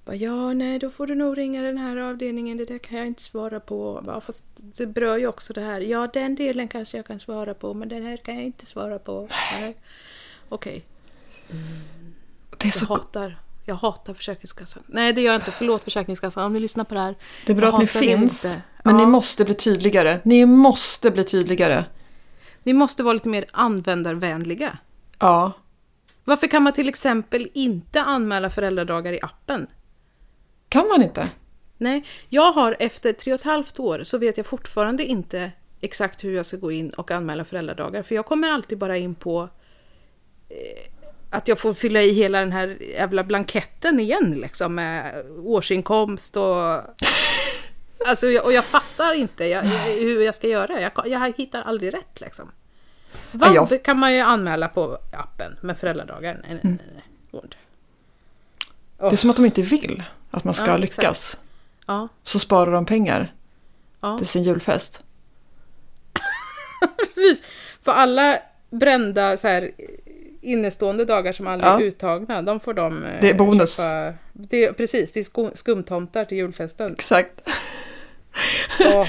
Bara, 0.06 0.16
ja, 0.16 0.54
nej, 0.54 0.80
då 0.80 0.90
får 0.90 1.08
du 1.08 1.16
nog 1.16 1.38
ringa 1.38 1.62
den 1.62 1.78
här 1.78 1.98
avdelningen, 1.98 2.58
det 2.58 2.66
där 2.66 2.78
kan 2.78 2.98
jag 2.98 3.08
inte 3.08 3.22
svara 3.22 3.60
på. 3.60 4.02
Bara, 4.06 4.22
fast 4.22 4.46
det 4.56 4.86
berör 4.86 5.18
ju 5.18 5.28
också 5.28 5.54
det 5.54 5.62
här. 5.62 5.82
Ja, 5.82 6.08
den 6.14 6.36
delen 6.36 6.68
kanske 6.68 6.98
jag 6.98 7.06
kan 7.06 7.20
svara 7.20 7.54
på, 7.54 7.74
men 7.74 7.90
den 7.90 8.04
här 8.06 8.18
kan 8.18 8.36
jag 8.36 8.44
inte 8.44 8.66
svara 8.66 9.00
på. 9.00 9.28
Okej, 10.50 10.86
Det 12.58 12.64
är, 12.66 12.68
jag 12.68 12.74
så, 12.74 12.86
hatar, 12.86 13.40
jag 13.66 13.76
hatar 13.76 14.14
Försäkringskassan. 14.14 14.84
Nej, 14.88 15.14
det 15.14 15.22
gör 15.22 15.32
jag 15.32 15.42
inte. 15.42 15.52
Förlåt 15.52 15.84
Försäkringskassan, 15.84 16.46
om 16.46 16.54
ni 16.54 16.60
lyssnar 16.60 16.84
på 16.84 16.94
det 16.94 17.00
här. 17.00 17.16
det 17.46 17.52
är 17.52 17.56
bra 17.56 17.66
jag 17.68 17.74
att 17.74 17.80
ni 17.80 17.88
finns. 17.88 18.58
Men 18.84 18.96
Ja. 18.96 19.06
ni 19.06 19.12
måste 19.12 19.46
bli 19.46 19.54
tydligare. 19.54 20.20
Ni 20.24 20.46
måste 20.46 21.12
bli 21.12 21.24
tydligare. 21.24 21.86
Ni 22.64 22.74
måste 22.74 23.04
vara 23.04 23.14
lite 23.14 23.30
mer 23.30 23.46
användarvänliga. 23.52 24.78
Ja. 25.20 25.52
Varför 26.24 26.48
kan 26.48 26.64
man 26.64 26.74
till 26.74 26.90
exempel 26.90 27.50
inte 27.54 28.02
anmäla 28.02 28.50
föräldradagar 28.50 29.14
i 29.14 29.20
appen? 29.22 29.68
Kan 30.70 30.88
man 30.88 31.04
inte? 31.04 31.30
Nej, 31.78 32.04
jag 32.30 32.52
har 32.52 32.76
efter 32.80 33.14
tre 33.14 33.34
och 33.34 33.40
ett 33.40 33.46
halvt 33.46 33.80
år 33.80 34.04
så 34.04 34.18
vet 34.18 34.38
jag 34.38 34.46
fortfarande 34.46 35.06
inte 35.06 35.52
exakt 35.82 36.24
hur 36.24 36.36
jag 36.36 36.46
ska 36.46 36.58
gå 36.58 36.72
in 36.72 36.90
och 36.90 37.12
anmäla 37.12 37.46
föräldradagar. 37.46 38.04
För 38.04 38.16
jag 38.16 38.26
kommer 38.26 38.50
alltid 38.50 38.78
bara 38.78 38.98
in 38.98 39.16
på 39.16 39.50
eh, 40.50 40.58
att 41.30 41.48
jag 41.48 41.60
får 41.60 41.74
fylla 41.74 42.02
i 42.02 42.14
hela 42.14 42.40
den 42.40 42.52
här 42.52 42.78
jävla 42.82 43.24
blanketten 43.24 44.00
igen 44.00 44.38
liksom 44.42 44.76
med 44.76 45.26
årsinkomst 45.44 46.38
och... 46.38 46.44
Alltså, 48.06 48.28
jag- 48.28 48.46
och 48.46 48.54
jag 48.54 48.66
fattar 48.66 49.14
inte 49.14 49.46
jag, 49.46 49.64
hur 49.64 50.22
jag 50.22 50.36
ska 50.36 50.48
göra. 50.48 50.82
Jag, 50.82 50.92
jag 51.06 51.34
hittar 51.38 51.62
aldrig 51.62 51.94
rätt 51.94 52.22
liksom. 52.22 52.52
Ja, 53.32 53.54
jag- 53.56 53.84
kan 53.84 54.00
man 54.00 54.14
ju 54.14 54.20
anmäla 54.20 54.68
på 54.68 54.98
appen 55.14 55.58
med 55.62 55.78
föräldradagar? 55.78 56.34
Nej, 56.48 56.50
nej, 56.52 56.60
nej, 56.64 56.88
nej. 56.94 57.04
går 57.32 57.44
inte. 57.44 57.58
Det 58.98 59.06
är 59.06 59.16
som 59.16 59.30
att 59.30 59.36
de 59.36 59.46
inte 59.46 59.62
vill 59.62 60.04
att 60.32 60.44
man 60.44 60.54
ska 60.54 60.66
Ja, 60.68 60.78
lyckas. 60.78 61.38
Ja, 61.88 62.08
Så 62.24 62.40
sparar 62.40 62.72
de 62.72 62.86
pengar 62.86 63.34
ja. 64.02 64.18
till 64.18 64.28
sin 64.28 64.44
julfest. 64.44 65.04
Precis. 66.98 67.44
För 67.82 67.92
alla 67.92 68.40
brända 68.70 69.38
så 69.38 69.48
här, 69.48 69.72
innestående 70.42 71.06
dagar 71.06 71.34
som 71.34 71.48
aldrig 71.48 71.72
Ja. 71.72 71.80
är 71.80 71.84
uttagna, 71.84 72.42
de 72.42 72.60
får 72.60 72.74
de 72.74 73.04
eh, 73.04 73.22
Det 73.22 73.30
är 73.30 73.34
bonus. 73.34 73.78
Köpa, 73.78 74.14
det, 74.34 74.66
är- 74.66 74.74
precis, 74.74 75.12
det 75.14 75.20
är 75.20 75.24
skum, 75.24 75.52
skumtomtar 75.54 76.26
till 76.26 76.38
julfesten. 76.38 76.94
Exakt. 76.94 77.50
Och, 78.80 79.08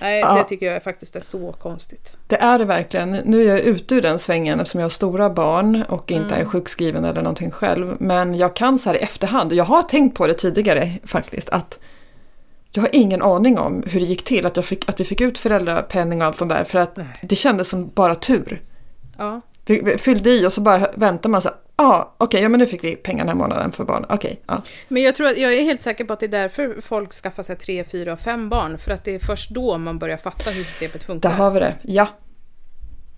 nej, 0.00 0.20
Ja. 0.20 0.34
det 0.34 0.44
tycker 0.44 0.72
jag 0.72 0.82
faktiskt 0.82 1.16
är 1.16 1.20
så 1.20 1.52
konstigt. 1.52 2.16
Det 2.26 2.36
är 2.36 2.58
det 2.58 2.64
verkligen. 2.64 3.10
Nu 3.10 3.42
är 3.42 3.48
jag 3.48 3.60
ute 3.60 3.94
ur 3.94 4.02
den 4.02 4.18
svängen 4.18 4.60
eftersom 4.60 4.80
jag 4.80 4.84
har 4.84 4.90
stora 4.90 5.30
barn 5.30 5.84
och 5.88 6.10
inte 6.10 6.34
Mm. 6.34 6.40
är 6.46 6.50
sjukskriven 6.50 7.04
eller 7.04 7.22
någonting 7.22 7.50
själv. 7.50 7.96
Men 8.00 8.34
jag 8.34 8.56
kan 8.56 8.78
så 8.78 8.88
här 8.90 8.96
i 8.96 8.98
efterhand, 9.02 9.52
jag 9.52 9.64
har 9.64 9.82
tänkt 9.82 10.16
på 10.16 10.26
det 10.26 10.34
tidigare 10.34 10.92
faktiskt, 11.04 11.48
att 11.50 11.78
jag 12.74 12.82
har 12.82 12.90
ingen 12.92 13.22
aning 13.22 13.58
om 13.58 13.82
hur 13.86 14.00
det 14.00 14.06
gick 14.06 14.24
till 14.24 14.46
att, 14.46 14.66
fick, 14.66 14.88
att 14.88 15.00
vi 15.00 15.04
fick 15.04 15.20
ut 15.20 15.38
föräldrapenning 15.38 16.20
och 16.20 16.26
allt 16.26 16.38
det 16.38 16.44
där. 16.44 16.64
För 16.64 16.78
att 16.78 16.96
Nej. 16.96 17.06
det 17.22 17.34
kändes 17.36 17.68
som 17.68 17.88
bara 17.94 18.14
tur. 18.14 18.60
Ja, 19.18 19.40
fyllde 19.98 20.30
i 20.30 20.46
och 20.46 20.52
så 20.52 20.60
bara 20.60 20.88
väntar 20.94 21.30
man 21.30 21.42
så 21.42 21.48
här, 21.48 21.58
ah, 21.76 22.14
okej, 22.18 22.42
ja 22.42 22.48
men 22.48 22.60
nu 22.60 22.66
fick 22.66 22.84
vi 22.84 22.96
pengar 22.96 23.24
den 23.24 23.28
här 23.28 23.34
månaden 23.34 23.72
för 23.72 23.84
barn. 23.84 24.06
Okej, 24.08 24.42
ja. 24.46 24.62
men 24.88 25.02
jag 25.02 25.14
tror 25.14 25.26
att 25.26 25.38
jag 25.38 25.54
är 25.54 25.62
helt 25.62 25.82
säker 25.82 26.04
på 26.04 26.12
att 26.12 26.20
det 26.20 26.26
är 26.26 26.28
därför 26.28 26.80
folk 26.80 27.12
skaffar 27.12 27.42
sig 27.42 27.56
tre, 27.56 27.84
fyra 27.84 28.12
och 28.12 28.20
fem 28.20 28.48
barn. 28.48 28.78
För 28.78 28.90
att 28.92 29.04
det 29.04 29.14
är 29.14 29.18
först 29.18 29.50
då 29.50 29.78
man 29.78 29.98
börjar 29.98 30.16
fatta 30.16 30.50
hur 30.50 30.64
systemet 30.64 31.04
funkar. 31.04 31.28
Där 31.28 31.36
har 31.36 31.50
vi 31.50 31.60
det, 31.60 31.76
ja. 31.82 32.08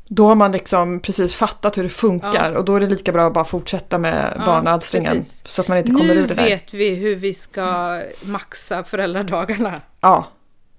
Då 0.08 0.26
har 0.26 0.34
man 0.34 0.52
liksom 0.52 1.00
precis 1.00 1.34
fattat 1.34 1.78
hur 1.78 1.82
det 1.82 1.88
funkar 1.88 2.52
och 2.52 2.64
då 2.64 2.76
är 2.76 2.80
det 2.80 2.86
lika 2.86 3.12
bra 3.12 3.26
att 3.26 3.34
bara 3.34 3.44
fortsätta 3.44 3.98
med 3.98 4.32
Ja, 4.38 4.46
barnalstringen. 4.46 5.22
Så 5.22 5.60
att 5.62 5.68
man 5.68 5.78
inte 5.78 5.90
kommer 5.90 6.14
nu 6.14 6.20
ur 6.20 6.26
det 6.28 6.34
där. 6.34 6.44
vet 6.44 6.74
vi 6.74 6.94
hur 6.94 7.16
vi 7.16 7.34
ska 7.34 8.00
maxa 8.24 8.84
föräldradagarna. 8.84 9.80
Ja. 10.00 10.26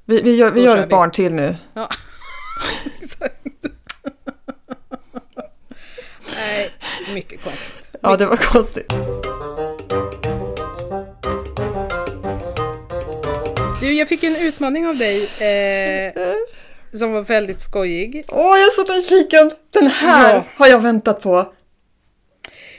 Vi, 0.05 0.21
vi 0.21 0.35
gör, 0.35 0.51
vi 0.51 0.63
gör 0.63 0.77
ett 0.77 0.85
vi. 0.85 0.89
barn 0.89 1.11
till 1.11 1.33
nu. 1.33 1.55
Ja, 1.73 1.89
exakt. 3.01 3.41
Nej, 6.47 6.69
mycket 7.13 7.43
konstigt. 7.43 7.95
Ja, 8.01 8.17
det 8.17 8.25
var 8.25 8.37
konstigt. 8.37 8.87
Du, 13.81 13.93
jag 13.93 14.07
fick 14.09 14.23
en 14.23 14.35
utmaning 14.35 14.87
av 14.87 14.97
dig 14.97 15.23
eh, 15.25 16.13
som 16.97 17.11
var 17.11 17.21
väldigt 17.21 17.61
skojig. 17.61 18.25
Åh, 18.27 18.57
jag 18.59 18.73
satt 18.73 18.87
nyfiken! 18.87 19.51
Den 19.69 19.87
här 19.87 20.35
Ja. 20.35 20.43
har 20.55 20.67
jag 20.67 20.79
väntat 20.79 21.21
på. 21.21 21.53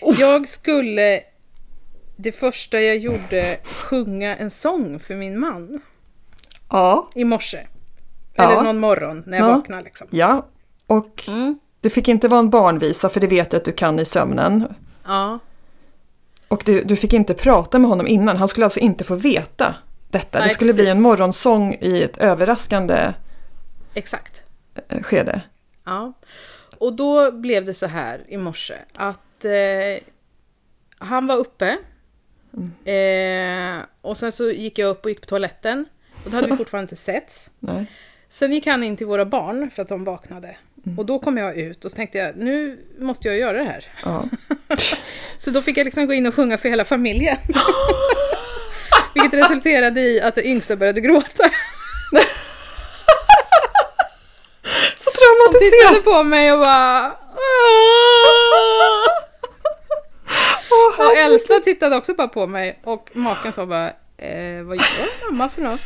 Uff. 0.02 0.18
Jag 0.18 0.48
skulle, 0.48 1.20
det 2.16 2.32
första 2.32 2.80
jag 2.80 2.96
gjorde, 2.96 3.58
sjunga 3.64 4.36
en 4.36 4.50
sång 4.50 4.98
för 5.00 5.14
min 5.14 5.38
man 5.40 5.80
Ja, 6.70 7.10
i 7.14 7.24
morse. 7.24 7.66
Ja. 8.36 8.44
Eller 8.52 8.62
någon 8.62 8.78
morgon 8.78 9.22
när 9.26 9.38
jag 9.38 9.48
Ja. 9.48 9.52
vaknade 9.56 9.82
liksom. 9.82 10.06
ja. 10.10 10.46
Och 10.86 11.22
Mm. 11.28 11.58
Det 11.87 11.91
fick 11.91 12.09
inte 12.09 12.28
vara 12.28 12.39
en 12.39 12.51
barnvisa 12.51 13.09
för 13.09 13.20
det 13.20 13.26
vet 13.26 13.53
jag 13.53 13.61
att 13.61 13.64
du 13.64 13.72
kan 13.72 13.99
i 13.99 14.05
sömnen. 14.05 14.74
Ja, 15.05 15.39
Och 16.49 16.62
du, 16.66 16.84
du 16.84 16.97
fick 16.97 17.12
inte 17.12 17.34
prata 17.34 17.78
med 17.78 17.89
honom 17.89 18.07
innan. 18.07 18.37
Han 18.37 18.49
skulle 18.49 18.66
alltså 18.66 18.80
inte 18.80 19.05
få 19.05 19.14
veta 19.14 19.74
detta. 20.11 20.39
Nej, 20.39 20.49
det 20.49 20.55
skulle 20.55 20.72
bli 20.72 20.84
precis. 20.84 20.97
en 20.97 21.03
morgonsång 21.03 21.76
i 21.80 22.03
ett 22.03 22.16
överraskande 22.18 23.12
exakt. 23.95 24.43
eh, 24.89 25.03
skede. 25.03 25.41
Ja. 25.84 26.12
Och 26.78 26.93
då 26.93 27.32
blev 27.32 27.64
det 27.64 27.74
så 27.74 27.87
här 27.87 28.24
i 28.28 28.37
morse 28.37 28.74
att 28.95 29.45
eh, 29.45 30.03
han 30.99 31.26
var 31.26 31.37
uppe 31.37 31.76
eh, 32.84 33.84
och 34.01 34.16
sen 34.16 34.32
så 34.32 34.51
gick 34.51 34.78
jag 34.78 34.89
upp 34.89 35.05
och 35.05 35.11
gick 35.11 35.20
på 35.20 35.26
toaletten 35.26 35.84
och 36.24 36.30
då 36.30 36.37
hade 36.37 36.49
vi 36.49 36.57
fortfarande 36.57 36.84
inte 36.84 36.97
setts. 36.97 37.51
Nej. 37.59 37.87
Sen 38.28 38.53
gick 38.53 38.66
han 38.66 38.82
in 38.84 38.97
till 38.97 39.07
våra 39.07 39.24
barn 39.24 39.70
för 39.70 39.82
att 39.82 39.89
de 39.89 40.05
vaknade. 40.05 40.57
Och 40.97 41.07
då 41.07 41.18
kom 41.18 41.37
jag 41.37 41.57
ut 41.57 41.84
och 41.84 41.91
så 41.91 41.97
tänkte 41.97 42.18
jag, 42.18 42.37
nu 42.37 42.78
måste 42.99 43.28
jag 43.28 43.37
göra 43.39 43.59
det 43.59 43.64
här. 43.64 43.84
Ja. 44.05 44.24
Så 45.37 45.51
då 45.51 45.62
fick 45.62 45.76
jag 45.76 45.84
liksom 45.84 46.07
gå 46.07 46.12
in 46.12 46.26
och 46.26 46.34
sjunga 46.34 46.59
för 46.59 46.68
hela 46.68 46.84
familjen. 46.84 47.37
Vilket 49.14 49.34
resulterade 49.45 50.01
i 50.01 50.20
att 50.20 50.34
det 50.34 50.47
yngsta 50.47 50.76
började 50.76 51.01
gråta. 51.01 51.45
Så 54.97 55.11
Han 55.11 55.53
tittade 55.53 55.95
traumatiserad! 55.95 56.05
på 56.05 56.22
mig 56.22 56.53
och 56.53 56.59
bara... 56.59 57.12
Åh, 60.70 61.07
Och 61.07 61.16
äldsta 61.18 61.61
tittade 61.61 61.97
också 61.97 62.14
bara 62.14 62.28
på 62.28 62.47
mig 62.47 62.80
och 62.84 63.11
maken 63.12 63.53
sa 63.53 63.66
bara 63.66 63.89
eh, 64.18 64.62
Vad 64.64 64.76
gör 64.76 65.30
mamma 65.30 65.49
för 65.49 65.62
något? 65.62 65.80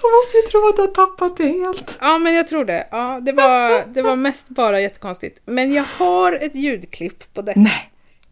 De 0.00 0.06
måste 0.12 0.36
ju 0.36 0.42
tro 0.50 0.68
att 0.68 0.76
du 0.76 0.82
har 0.82 1.06
tappat 1.06 1.36
det 1.36 1.46
helt. 1.46 1.98
Ja 2.00 2.18
men 2.18 2.34
jag 2.34 2.48
tror 2.48 2.64
det. 2.64 2.88
Ja, 2.90 3.20
det, 3.22 3.32
var, 3.32 3.84
det 3.94 4.02
var 4.02 4.16
mest 4.16 4.48
bara 4.48 4.80
jättekonstigt. 4.80 5.40
Men 5.44 5.72
jag 5.72 5.84
har 5.96 6.32
ett 6.32 6.54
ljudklipp 6.54 7.34
på 7.34 7.42
det. 7.42 7.52
Nej, 7.56 7.90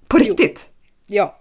på 0.08 0.18
riktigt? 0.18 0.68
Ja. 1.06 1.40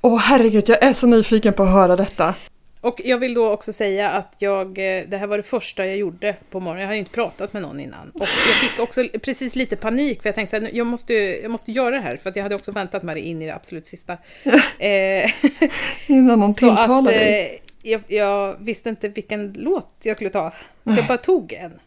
Åh 0.00 0.18
herregud, 0.18 0.68
jag 0.68 0.82
är 0.82 0.92
så 0.92 1.06
nyfiken 1.06 1.52
på 1.52 1.62
att 1.62 1.72
höra 1.72 1.96
detta. 1.96 2.34
Och 2.80 3.00
jag 3.04 3.18
vill 3.18 3.34
då 3.34 3.50
också 3.50 3.72
säga 3.72 4.10
att 4.10 4.34
jag, 4.38 4.66
eh, 4.66 5.04
det 5.08 5.16
här 5.16 5.26
var 5.26 5.36
det 5.36 5.42
första 5.42 5.86
jag 5.86 5.96
gjorde 5.96 6.36
på 6.50 6.60
morgonen. 6.60 6.82
Jag 6.82 6.88
har 6.88 6.94
inte 6.94 7.10
pratat 7.10 7.52
med 7.52 7.62
någon 7.62 7.80
innan. 7.80 8.10
Och 8.14 8.20
jag 8.20 8.28
fick 8.28 8.80
också 8.80 9.04
precis 9.22 9.56
lite 9.56 9.76
panik 9.76 10.22
för 10.22 10.28
jag 10.28 10.34
tänkte 10.34 10.56
att 10.56 10.72
jag 10.72 10.86
måste, 10.86 11.12
jag 11.14 11.50
måste 11.50 11.72
göra 11.72 11.90
det 11.90 12.00
här. 12.00 12.16
För 12.16 12.30
att 12.30 12.36
jag 12.36 12.42
hade 12.42 12.54
också 12.54 12.72
väntat 12.72 13.02
med 13.02 13.16
det 13.16 13.20
in 13.20 13.42
i 13.42 13.46
det 13.46 13.54
absolut 13.54 13.86
sista. 13.86 14.16
Eh, 14.78 15.30
Innan 16.06 16.40
någon 16.40 16.54
tilltalar 16.54 17.02
dig. 17.02 17.62
Jag, 17.86 18.02
jag 18.08 18.56
visste 18.58 18.88
inte 18.88 19.08
vilken 19.08 19.52
låt 19.52 19.94
jag 20.04 20.16
skulle 20.16 20.30
ta. 20.30 20.50
Så 20.84 20.90
jag 20.96 21.06
bara 21.06 21.18
tog 21.18 21.52
en. 21.52 21.80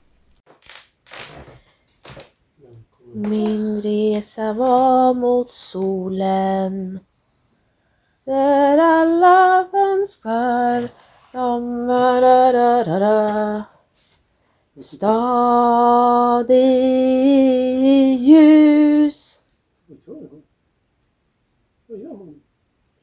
Min 3.14 3.82
resa 3.82 4.54
var 4.54 5.14
mot 5.14 5.50
solen. 5.52 7.00
Där 8.26 8.78
alla 8.78 9.70
önskar 9.74 10.90
de 11.32 11.88
da 11.88 13.66
Stadig 14.82 16.56
ljus 18.20 19.40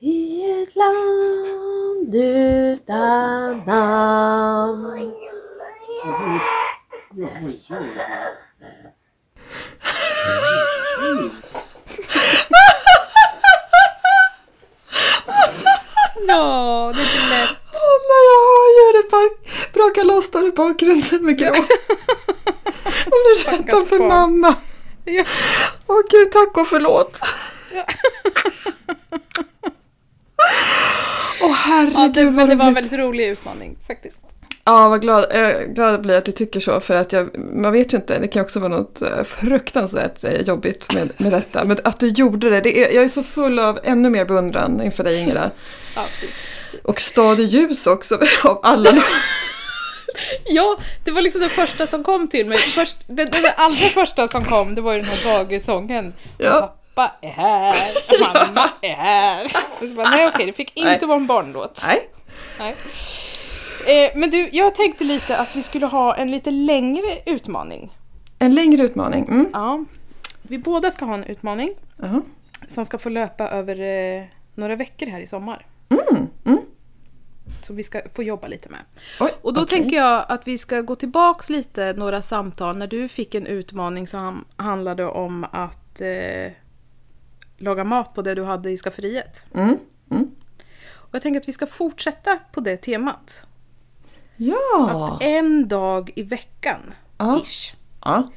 I 0.00 0.44
ett 0.62 0.76
land 0.76 2.14
utan 2.14 3.58
namn 3.66 5.12
Ja, 16.28 16.92
det 16.94 17.00
är 17.00 17.04
inte 17.04 17.28
lätt. 17.28 17.56
Åh, 17.72 17.96
när 18.08 18.22
jag 18.30 18.42
hör 18.76 19.02
det 19.02 19.10
bara 19.10 19.28
brakar 19.72 20.04
loss 20.04 20.30
där 20.30 20.46
i 20.46 20.50
bakgrunden 20.52 21.24
med 21.24 21.38
gråt. 21.38 21.56
Stackars 23.38 23.46
berättar 23.46 23.86
för 23.86 23.98
barn. 23.98 24.08
mamma. 24.08 24.54
Ja. 25.04 25.24
Åh 25.86 26.02
gud, 26.10 26.32
tack 26.32 26.56
och 26.56 26.68
förlåt. 26.68 27.18
Ja. 27.72 27.84
Åh 31.40 31.52
herregud 31.52 31.96
Ja, 31.96 32.08
det, 32.08 32.24
men 32.24 32.34
vad 32.36 32.48
det 32.48 32.54
var 32.54 32.66
en 32.66 32.74
väldigt 32.74 32.98
rolig 32.98 33.28
utmaning 33.28 33.76
faktiskt. 33.86 34.18
Ja, 34.68 34.88
vad 34.88 35.00
glad, 35.00 35.26
eh, 35.30 35.60
glad 35.60 35.92
jag 35.92 36.02
blir 36.02 36.16
att 36.16 36.24
du 36.24 36.32
tycker 36.32 36.60
så. 36.60 36.80
För 36.80 36.94
att 36.94 37.12
jag, 37.12 37.38
man 37.38 37.72
vet 37.72 37.92
ju 37.92 37.96
inte, 37.96 38.18
det 38.18 38.28
kan 38.28 38.42
också 38.42 38.60
vara 38.60 38.76
något 38.76 39.02
eh, 39.02 39.22
fruktansvärt 39.24 40.24
eh, 40.24 40.40
jobbigt 40.40 40.92
med, 40.94 41.12
med 41.16 41.32
detta. 41.32 41.64
Men 41.64 41.78
att 41.84 42.00
du 42.00 42.08
gjorde 42.08 42.50
det, 42.50 42.60
det 42.60 42.84
är, 42.84 42.94
jag 42.94 43.04
är 43.04 43.08
så 43.08 43.22
full 43.22 43.58
av 43.58 43.80
ännu 43.84 44.10
mer 44.10 44.24
beundran 44.24 44.82
inför 44.82 45.04
dig 45.04 45.20
Ingela. 45.20 45.50
Ja, 45.94 46.02
fint. 46.02 46.32
Och 46.82 47.00
stad 47.00 47.40
i 47.40 47.42
ljus 47.42 47.86
också 47.86 48.18
av 48.44 48.60
alla. 48.62 48.90
Ja, 50.44 50.78
det 51.04 51.10
var 51.10 51.20
liksom 51.20 51.40
det 51.40 51.48
första 51.48 51.86
som 51.86 52.04
kom 52.04 52.28
till 52.28 52.46
mig. 52.46 52.58
Först, 52.58 52.96
det, 53.06 53.24
det, 53.24 53.52
allra 53.56 53.76
första 53.76 54.28
som 54.28 54.44
kom, 54.44 54.74
det 54.74 54.80
var 54.80 54.92
ju 54.92 54.98
den 54.98 55.08
här 55.08 55.38
Bagge-sången. 55.38 56.12
Ja. 56.38 56.76
Pappa 56.96 57.16
är 57.22 57.30
här, 57.30 57.74
mamma 58.46 58.70
är 58.82 58.92
här. 58.92 59.44
Och 59.82 59.88
så 59.88 59.94
bara, 59.94 60.10
nej 60.10 60.28
okej, 60.28 60.46
det 60.46 60.52
fick 60.52 60.76
inte 60.76 60.90
Nej. 60.90 61.06
vara 61.06 61.16
en 61.16 61.26
barnlåt. 61.26 61.84
Nej. 61.86 62.10
Nej. 62.58 62.76
Eh, 63.86 64.18
men 64.18 64.30
du, 64.30 64.48
jag 64.52 64.74
tänkte 64.74 65.04
lite 65.04 65.38
att 65.38 65.56
vi 65.56 65.62
skulle 65.62 65.86
ha 65.86 66.14
en 66.16 66.30
lite 66.30 66.50
längre 66.50 67.06
utmaning. 67.26 67.92
En 68.38 68.54
längre 68.54 68.82
utmaning. 68.82 69.24
Mm. 69.28 69.50
Ja. 69.52 69.84
Vi 70.42 70.58
båda 70.58 70.90
ska 70.90 71.04
ha 71.04 71.14
en 71.14 71.24
utmaning 71.24 71.74
Jaha. 71.96 72.22
som 72.68 72.84
ska 72.84 72.98
få 72.98 73.08
löpa 73.08 73.48
över 73.48 73.80
eh, 73.80 74.24
några 74.54 74.76
veckor 74.76 75.06
här 75.06 75.20
i 75.20 75.26
sommar. 75.26 75.66
Mm. 75.88 76.26
Mm. 76.44 76.60
Som 77.62 77.76
vi 77.76 77.82
ska 77.82 78.00
få 78.14 78.22
jobba 78.22 78.48
lite 78.48 78.68
med. 78.68 78.80
Oj, 79.20 79.30
Och 79.42 79.54
då 79.54 79.62
okej. 79.62 79.80
tänker 79.80 79.96
jag 79.96 80.24
att 80.28 80.48
vi 80.48 80.58
ska 80.58 80.80
gå 80.80 80.94
tillbaks 80.94 81.50
lite 81.50 81.94
några 81.96 82.22
samtal 82.22 82.76
när 82.76 82.86
du 82.86 83.08
fick 83.08 83.34
en 83.34 83.46
utmaning 83.46 84.06
som 84.06 84.44
handlade 84.56 85.06
om 85.06 85.44
att 85.52 86.00
eh, 86.00 86.52
laga 87.58 87.84
mat 87.84 88.14
på 88.14 88.22
det 88.22 88.34
du 88.34 88.44
hade 88.44 88.70
i 88.70 88.76
skafferiet. 88.76 89.44
Mm. 89.54 89.78
Mm. 90.10 90.30
Och 90.94 91.14
jag 91.14 91.22
tänker 91.22 91.40
att 91.40 91.48
vi 91.48 91.52
ska 91.52 91.66
fortsätta 91.66 92.38
på 92.52 92.60
det 92.60 92.76
temat. 92.76 93.46
Ja. 94.36 95.14
Att 95.14 95.22
en 95.22 95.68
dag 95.68 96.12
i 96.16 96.22
veckan, 96.22 96.80
Ja. 97.18 97.40
ish, 97.44 97.74
ja. 98.04 98.30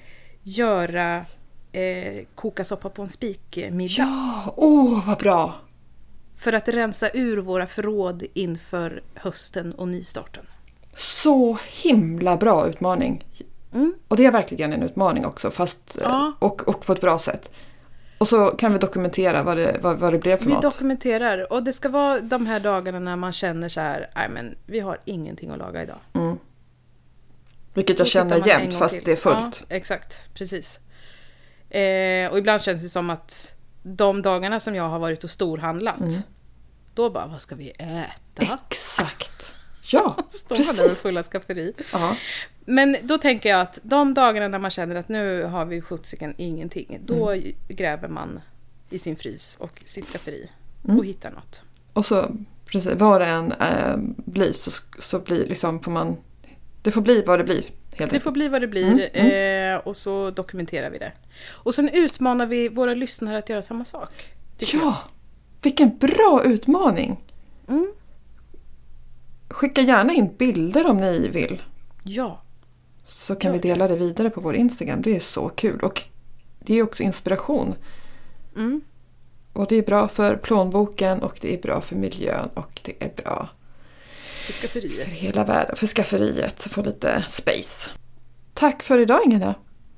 göra 0.44 1.26
eh, 1.72 2.26
koka 2.36 2.64
soppa 2.64 2.90
på 2.90 3.02
en 3.02 3.10
spikmiddag. 3.10 3.94
Ja, 3.98 4.54
åh 4.58 5.08
vad 5.08 5.18
bra. 5.18 5.56
För 6.38 6.54
att 6.54 6.68
rensa 6.68 7.10
ur 7.14 7.38
våra 7.38 7.68
förråd 7.68 8.24
inför 8.34 9.04
hösten 9.14 9.74
och 9.74 9.88
nystarten. 9.88 10.46
Så 10.96 11.58
himla 11.84 12.38
bra 12.38 12.68
utmaning. 12.68 13.24
Mm. 13.74 13.94
Och 14.08 14.18
det 14.18 14.26
är 14.26 14.32
verkligen 14.32 14.74
en 14.74 14.84
utmaning 14.84 15.26
också, 15.26 15.52
fast 15.52 15.98
eh, 15.98 16.04
Ja. 16.04 16.34
och, 16.40 16.68
och 16.68 16.86
på 16.86 16.94
ett 16.94 17.02
bra 17.02 17.20
sätt. 17.20 17.52
Och 18.20 18.28
så 18.28 18.48
kan 18.52 18.74
vi 18.74 18.80
dokumentera 18.80 19.44
vad 19.44 19.58
det, 19.58 19.78
vad, 19.82 20.00
vad 20.00 20.14
det 20.14 20.20
blev 20.20 20.38
för 20.38 20.46
Vi 20.46 20.54
mat. 20.54 20.62
dokumenterar 20.62 21.54
och 21.54 21.64
det 21.64 21.74
ska 21.74 21.90
vara 21.90 22.20
de 22.20 22.46
här 22.46 22.60
dagarna 22.60 23.00
när 23.00 23.16
man 23.16 23.34
känner 23.34 23.70
så 23.70 23.80
här, 23.82 24.10
nej 24.16 24.30
men 24.30 24.58
vi 24.66 24.80
har 24.80 25.00
ingenting 25.06 25.50
att 25.50 25.58
laga 25.58 25.84
idag. 25.84 26.00
Mm. 26.14 26.38
Vilket 27.74 27.98
jag 28.00 28.06
Då 28.08 28.10
känner 28.10 28.48
jämt 28.48 28.74
fast 28.74 28.96
till. 28.96 29.04
det 29.06 29.12
är 29.12 29.16
fullt. 29.16 29.64
Ja, 29.70 29.76
exakt, 29.76 30.34
precis. 30.34 30.80
Eh, 31.70 32.32
och 32.32 32.38
ibland 32.38 32.62
känns 32.62 32.84
det 32.84 32.90
som 32.90 33.10
att 33.10 33.56
de 33.84 34.22
dagarna 34.22 34.60
som 34.60 34.76
jag 34.76 34.90
har 34.90 35.00
varit 35.00 35.24
och 35.24 35.30
storhandlat, 35.30 36.00
Mm. 36.02 36.14
då 36.94 37.10
bara, 37.10 37.28
vad 37.28 37.42
ska 37.42 37.56
vi 37.56 37.70
äta? 37.70 38.54
Exakt. 38.70 39.56
Ja, 39.92 40.16
Står 40.30 40.56
man 40.56 40.62
där 40.66 40.74
med 40.74 40.78
precis. 40.84 41.00
fulla 41.02 41.24
skafferi. 41.24 41.74
Ja. 41.94 42.16
Men 42.70 42.98
då 43.04 43.18
tänker 43.18 43.50
jag 43.50 43.62
att 43.62 43.80
de 43.84 44.14
dagarna 44.14 44.48
när 44.48 44.60
man 44.60 44.72
känner 44.72 44.96
att 44.96 45.10
nu 45.10 45.44
har 45.44 45.66
vi 45.66 45.82
sjuttsiken 45.82 46.34
ingenting, 46.38 47.00
då 47.06 47.30
Mm. 47.32 47.52
gräver 47.68 48.08
man 48.08 48.40
i 48.90 49.00
sin 49.00 49.16
frys 49.16 49.56
och 49.60 49.82
sitt 49.86 50.06
skafferi 50.06 50.50
Mm. 50.86 51.00
och 51.00 51.06
hittar 51.06 51.32
något. 51.32 51.64
Och 51.94 52.06
så, 52.06 52.32
precis, 52.66 52.92
vad 52.96 53.22
det 53.22 53.26
än 53.28 53.52
äh, 53.52 53.98
blir 54.16 54.54
så, 54.54 54.72
så 55.00 55.20
blir 55.20 55.46
liksom, 55.46 55.80
får 55.80 55.92
man, 55.92 56.18
det 56.82 56.92
får 56.92 57.02
bli 57.02 57.22
vad 57.28 57.40
det 57.40 57.44
blir. 57.44 57.56
Helt 57.62 57.72
Det 57.98 58.04
enkelt. 58.04 58.24
får 58.24 58.32
bli 58.32 58.48
vad 58.48 58.62
det 58.62 58.68
blir 58.68 59.10
Mm, 59.14 59.76
Eh, 59.76 59.78
och 59.88 59.98
så 59.98 60.30
dokumenterar 60.32 60.90
vi 60.90 60.98
det. 60.98 61.12
Och 61.50 61.76
sen 61.76 61.90
utmanar 61.90 62.46
vi 62.46 62.70
våra 62.70 62.94
lyssnare 62.94 63.38
att 63.38 63.50
göra 63.50 63.62
samma 63.62 63.86
sak. 63.86 64.10
tycker 64.58 64.78
jag. 64.78 64.86
Ja, 64.88 64.98
vilken 65.62 65.98
bra 65.98 66.42
utmaning. 66.46 67.24
Mm. 67.68 67.92
Skicka 69.50 69.82
gärna 69.82 70.14
in 70.14 70.36
bilder 70.38 70.88
om 70.90 70.98
ni 70.98 71.28
vill. 71.28 71.62
Ja. 72.04 72.42
Så 73.10 73.36
kan 73.36 73.52
vi 73.52 73.58
dela 73.60 73.88
det 73.88 73.96
vidare 73.96 74.30
på 74.30 74.42
vår 74.42 74.56
Instagram. 74.56 75.02
Det 75.02 75.16
är 75.16 75.20
så 75.20 75.50
kul. 75.50 75.80
Och 75.80 76.02
det 76.60 76.74
är 76.80 76.84
också 76.84 77.04
inspiration. 77.04 77.76
Mm. 78.56 78.82
Och 79.54 79.68
det 79.68 79.76
är 79.76 79.82
bra 79.84 80.08
för 80.08 80.36
plånboken 80.36 81.22
och 81.24 81.38
det 81.42 81.54
är 81.54 81.62
bra 81.62 81.82
för 81.82 81.96
miljön 81.96 82.50
och 82.54 82.82
det 82.84 83.04
är 83.04 83.12
bra 83.24 83.50
För 84.46 84.54
för 84.54 84.62
skafferiet. 84.68 85.08
hela 85.08 85.44
världen. 85.44 85.76
För 85.76 85.88
skafferiet. 85.88 86.62
Så 86.62 86.70
få 86.70 86.82
lite 86.82 87.24
space. 87.28 87.90
Tack 88.54 88.84
för 88.84 88.98
idag 88.98 89.20
Ingela. 89.26 89.56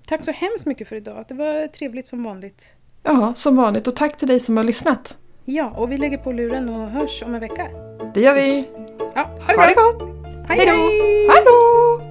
Tack 0.08 0.24
så 0.26 0.32
hemskt 0.32 0.66
mycket 0.66 0.88
för 0.88 0.96
idag. 0.96 1.26
Det 1.28 1.34
var 1.34 1.68
trevligt 1.68 2.08
som 2.08 2.24
vanligt. 2.24 2.76
Ja, 3.04 3.34
som 3.36 3.56
vanligt. 3.56 3.88
Och 3.88 3.96
tack 3.96 4.18
till 4.18 4.28
dig 4.28 4.40
som 4.40 4.58
har 4.58 4.64
lyssnat. 4.64 5.18
Ja, 5.46 5.70
och 5.70 5.92
vi 5.92 5.98
lägger 5.98 6.18
på 6.18 6.32
luren 6.32 6.70
och 6.70 6.90
hörs 6.90 7.24
om 7.24 7.34
en 7.34 7.40
vecka. 7.40 7.68
Det 8.14 8.22
gör 8.22 8.34
vi. 8.34 8.68
Ja, 9.16 9.22
ha 9.22 9.48
det, 9.48 9.56
Ha 9.56 9.66
det 9.66 9.74
gott. 9.74 10.02
Hej 10.48 10.66
då. 10.66 10.72
Hej 11.34 11.44
då! 11.46 12.11